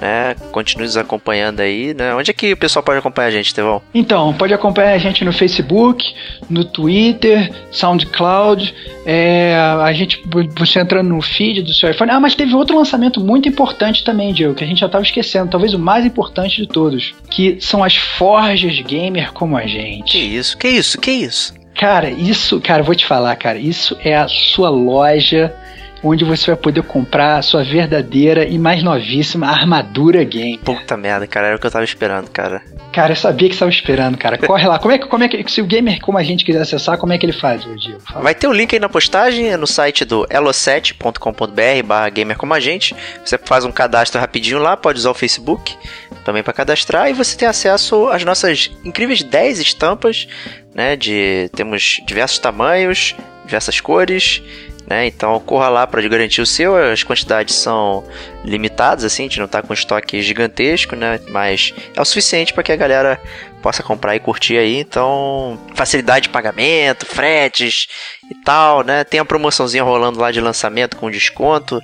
né? 0.00 0.34
Continue 0.52 0.86
nos 0.86 0.96
acompanhando 0.96 1.60
aí, 1.60 1.94
né? 1.94 2.14
Onde 2.14 2.30
é 2.30 2.34
que 2.34 2.52
o 2.52 2.56
pessoal 2.56 2.82
pode 2.82 2.98
acompanhar 2.98 3.28
a 3.28 3.30
gente, 3.30 3.54
Tevão? 3.54 3.82
Então, 3.92 4.32
pode 4.34 4.54
acompanhar 4.54 4.92
a 4.92 4.98
gente 4.98 5.24
no 5.24 5.32
Facebook, 5.32 6.14
no 6.48 6.64
Twitter, 6.64 7.52
SoundCloud. 7.70 8.74
É, 9.04 9.56
a 9.82 9.92
gente, 9.92 10.22
você 10.56 10.80
entra 10.80 11.02
no 11.02 11.20
feed 11.20 11.62
do 11.62 11.72
seu 11.72 11.90
iPhone. 11.90 12.10
Ah, 12.10 12.20
mas 12.20 12.34
teve 12.34 12.54
outro 12.54 12.76
lançamento 12.76 13.20
muito 13.20 13.48
importante 13.48 14.04
também, 14.04 14.32
Diego, 14.32 14.54
que 14.54 14.64
a 14.64 14.66
gente 14.66 14.80
já 14.80 14.86
estava 14.86 15.04
esquecendo, 15.04 15.50
talvez 15.50 15.74
o 15.74 15.78
mais 15.78 16.04
importante 16.04 16.56
de 16.62 16.66
todos, 16.66 17.14
que 17.30 17.58
são 17.60 17.82
as 17.82 17.96
forjas 17.96 18.78
gamer 18.80 19.32
como 19.32 19.56
a 19.56 19.66
gente. 19.66 20.12
Que 20.12 20.18
isso? 20.18 20.56
Que 20.56 20.68
isso? 20.68 21.00
Que 21.00 21.10
isso? 21.10 21.54
Cara, 21.74 22.10
isso, 22.10 22.60
cara, 22.60 22.82
vou 22.82 22.94
te 22.94 23.06
falar, 23.06 23.36
cara, 23.36 23.56
isso 23.56 23.96
é 24.02 24.16
a 24.16 24.26
sua 24.26 24.68
loja 24.68 25.54
onde 26.02 26.24
você 26.24 26.46
vai 26.46 26.56
poder 26.56 26.82
comprar 26.82 27.38
a 27.38 27.42
sua 27.42 27.64
verdadeira 27.64 28.44
e 28.44 28.58
mais 28.58 28.82
novíssima 28.82 29.48
armadura 29.48 30.22
game. 30.24 30.58
Puta 30.58 30.96
merda, 30.96 31.26
cara, 31.26 31.48
era 31.48 31.56
o 31.56 31.58
que 31.58 31.66
eu 31.66 31.70
tava 31.70 31.84
esperando, 31.84 32.30
cara. 32.30 32.62
Cara, 32.92 33.12
eu 33.12 33.16
sabia 33.16 33.48
que 33.48 33.54
você 33.54 33.60
tava 33.60 33.70
esperando, 33.70 34.16
cara. 34.16 34.38
Corre 34.38 34.66
lá. 34.66 34.78
Como 34.78 34.92
é 34.92 34.98
que, 34.98 35.06
como 35.06 35.22
é 35.22 35.28
que 35.28 35.50
se 35.50 35.60
o 35.60 35.66
gamer 35.66 36.00
como 36.00 36.18
a 36.18 36.22
gente 36.22 36.44
quiser 36.44 36.60
acessar, 36.60 36.98
como 36.98 37.12
é 37.12 37.18
que 37.18 37.26
ele 37.26 37.32
faz, 37.32 37.62
Diego? 37.62 38.00
Vai 38.22 38.34
ter 38.34 38.46
o 38.46 38.50
um 38.50 38.52
link 38.52 38.72
aí 38.72 38.80
na 38.80 38.88
postagem, 38.88 39.48
é 39.50 39.56
no 39.56 39.66
site 39.66 40.04
do 40.04 40.26
elo7.com.br 40.28 41.86
barra 41.86 42.08
gamer 42.08 42.36
como 42.36 42.54
a 42.54 42.60
gente. 42.60 42.94
Você 43.24 43.38
faz 43.38 43.64
um 43.64 43.72
cadastro 43.72 44.20
rapidinho 44.20 44.58
lá, 44.58 44.76
pode 44.76 44.98
usar 44.98 45.10
o 45.10 45.14
Facebook 45.14 45.76
também 46.24 46.42
para 46.42 46.52
cadastrar 46.52 47.08
e 47.08 47.12
você 47.12 47.36
tem 47.36 47.48
acesso 47.48 48.08
às 48.08 48.24
nossas 48.24 48.70
incríveis 48.84 49.22
10 49.22 49.60
estampas, 49.60 50.28
né, 50.74 50.96
de 50.96 51.50
temos 51.54 52.02
diversos 52.06 52.38
tamanhos, 52.38 53.14
diversas 53.44 53.80
cores 53.80 54.42
né? 54.88 55.06
Então 55.06 55.38
corra 55.40 55.68
lá 55.68 55.86
para 55.86 56.06
garantir 56.08 56.40
o 56.40 56.46
seu. 56.46 56.76
As 56.76 57.02
quantidades 57.02 57.54
são 57.54 58.04
limitadas, 58.44 59.04
assim, 59.04 59.24
a 59.24 59.26
gente 59.26 59.38
não 59.38 59.46
está 59.46 59.62
com 59.62 59.74
estoque 59.74 60.22
gigantesco, 60.22 60.96
né? 60.96 61.20
Mas 61.28 61.74
é 61.94 62.00
o 62.00 62.04
suficiente 62.04 62.54
para 62.54 62.62
que 62.62 62.72
a 62.72 62.76
galera 62.76 63.20
possa 63.62 63.82
comprar 63.82 64.16
e 64.16 64.20
curtir 64.20 64.56
aí. 64.56 64.78
Então, 64.78 65.58
facilidade 65.74 66.24
de 66.24 66.28
pagamento, 66.30 67.04
fretes 67.04 67.88
e 68.30 68.34
tal, 68.34 68.82
né? 68.82 69.04
Tem 69.04 69.20
a 69.20 69.24
promoçãozinha 69.24 69.82
rolando 69.82 70.18
lá 70.18 70.30
de 70.30 70.40
lançamento 70.40 70.96
com 70.96 71.10
desconto 71.10 71.82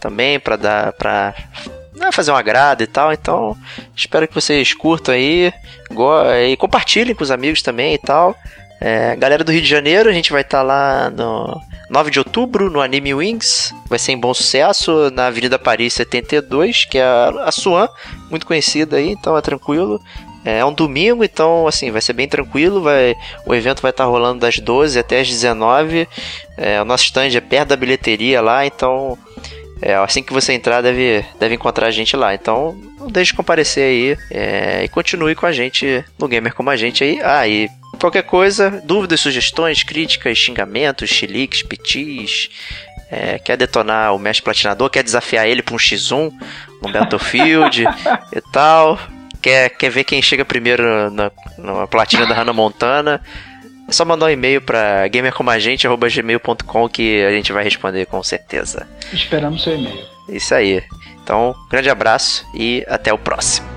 também 0.00 0.38
para 0.38 0.56
dar 0.56 0.92
para 0.92 1.34
né, 1.94 2.12
fazer 2.12 2.30
um 2.30 2.36
agrado 2.36 2.82
e 2.82 2.86
tal. 2.86 3.12
Então, 3.12 3.56
espero 3.96 4.28
que 4.28 4.34
vocês 4.34 4.74
curtam 4.74 5.14
aí 5.14 5.52
e 6.46 6.56
compartilhem 6.56 7.14
com 7.14 7.22
os 7.22 7.30
amigos 7.30 7.62
também 7.62 7.94
e 7.94 7.98
tal. 7.98 8.36
É, 8.86 9.16
galera 9.16 9.42
do 9.42 9.50
Rio 9.50 9.62
de 9.62 9.66
Janeiro, 9.66 10.10
a 10.10 10.12
gente 10.12 10.30
vai 10.30 10.42
estar 10.42 10.58
tá 10.58 10.62
lá 10.62 11.08
no 11.08 11.58
9 11.88 12.10
de 12.10 12.18
outubro 12.18 12.68
no 12.68 12.82
Anime 12.82 13.14
Wings. 13.14 13.74
vai 13.88 13.98
ser 13.98 14.12
em 14.12 14.18
bom 14.18 14.34
sucesso, 14.34 15.10
na 15.10 15.28
Avenida 15.28 15.58
Paris 15.58 15.94
72, 15.94 16.84
que 16.84 16.98
é 16.98 17.02
a, 17.02 17.50
Swan, 17.50 17.88
muito 18.30 18.44
conhecida 18.46 18.98
aí, 18.98 19.08
então 19.08 19.38
é 19.38 19.40
tranquilo. 19.40 19.98
É 20.44 20.62
um 20.62 20.72
domingo, 20.74 21.24
então 21.24 21.66
assim, 21.66 21.90
vai 21.90 22.02
ser 22.02 22.12
bem 22.12 22.28
tranquilo. 22.28 22.82
Vai, 22.82 23.16
o 23.46 23.54
evento 23.54 23.80
vai 23.80 23.90
estar 23.90 24.04
rolando 24.04 24.40
das 24.40 24.58
12 24.58 24.98
até 24.98 25.20
as 25.20 25.28
19. 25.28 26.06
É, 26.58 26.82
o 26.82 26.84
nosso 26.84 27.04
stand 27.04 27.34
é 27.34 27.40
perto 27.40 27.70
da 27.70 27.76
bilheteria 27.76 28.42
lá, 28.42 28.66
então 28.66 29.16
é, 29.80 29.94
assim 29.94 30.22
que 30.22 30.34
você 30.34 30.52
entrar 30.52 30.82
deve, 30.82 31.24
deve 31.40 31.54
encontrar 31.54 31.86
a 31.86 31.90
gente 31.90 32.14
lá. 32.14 32.34
Então 32.34 32.76
não 32.98 33.06
deixe 33.06 33.30
de 33.30 33.36
comparecer 33.38 33.84
aí 33.84 34.18
é, 34.30 34.84
e 34.84 34.88
continue 34.88 35.34
com 35.34 35.46
a 35.46 35.52
gente 35.52 36.04
no 36.18 36.28
Gamer 36.28 36.54
como 36.54 36.68
a 36.68 36.76
gente 36.76 37.02
aí. 37.02 37.18
Ah, 37.22 37.48
e 37.48 37.70
qualquer 37.96 38.22
coisa, 38.22 38.82
dúvidas, 38.84 39.20
sugestões, 39.20 39.82
críticas, 39.82 40.38
xingamentos, 40.38 41.10
chiliques, 41.10 41.62
petis. 41.62 42.50
É, 43.10 43.38
quer 43.38 43.56
detonar 43.56 44.14
o 44.14 44.18
mestre 44.18 44.42
platinador, 44.42 44.90
quer 44.90 45.02
desafiar 45.02 45.46
ele 45.46 45.62
para 45.62 45.74
um 45.74 45.78
X1 45.78 46.32
no 46.82 46.90
Battlefield 46.90 47.84
e 48.34 48.40
tal 48.52 48.98
quer, 49.44 49.68
quer 49.68 49.90
ver 49.90 50.04
quem 50.04 50.22
chega 50.22 50.42
primeiro 50.42 51.10
na, 51.10 51.30
na 51.58 51.86
platina 51.86 52.24
da 52.24 52.34
Hannah 52.34 52.54
Montana, 52.54 53.20
é 53.86 53.92
só 53.92 54.02
mandar 54.02 54.26
um 54.26 54.30
e-mail 54.30 54.62
para 54.62 55.06
gamercomagente.gmail.com 55.08 56.88
que 56.88 57.22
a 57.22 57.30
gente 57.30 57.52
vai 57.52 57.62
responder 57.62 58.06
com 58.06 58.22
certeza. 58.22 58.88
Esperamos 59.12 59.62
seu 59.62 59.74
e-mail. 59.74 60.06
Isso 60.30 60.54
aí. 60.54 60.82
Então, 61.22 61.54
grande 61.70 61.90
abraço 61.90 62.46
e 62.54 62.82
até 62.88 63.12
o 63.12 63.18
próximo. 63.18 63.68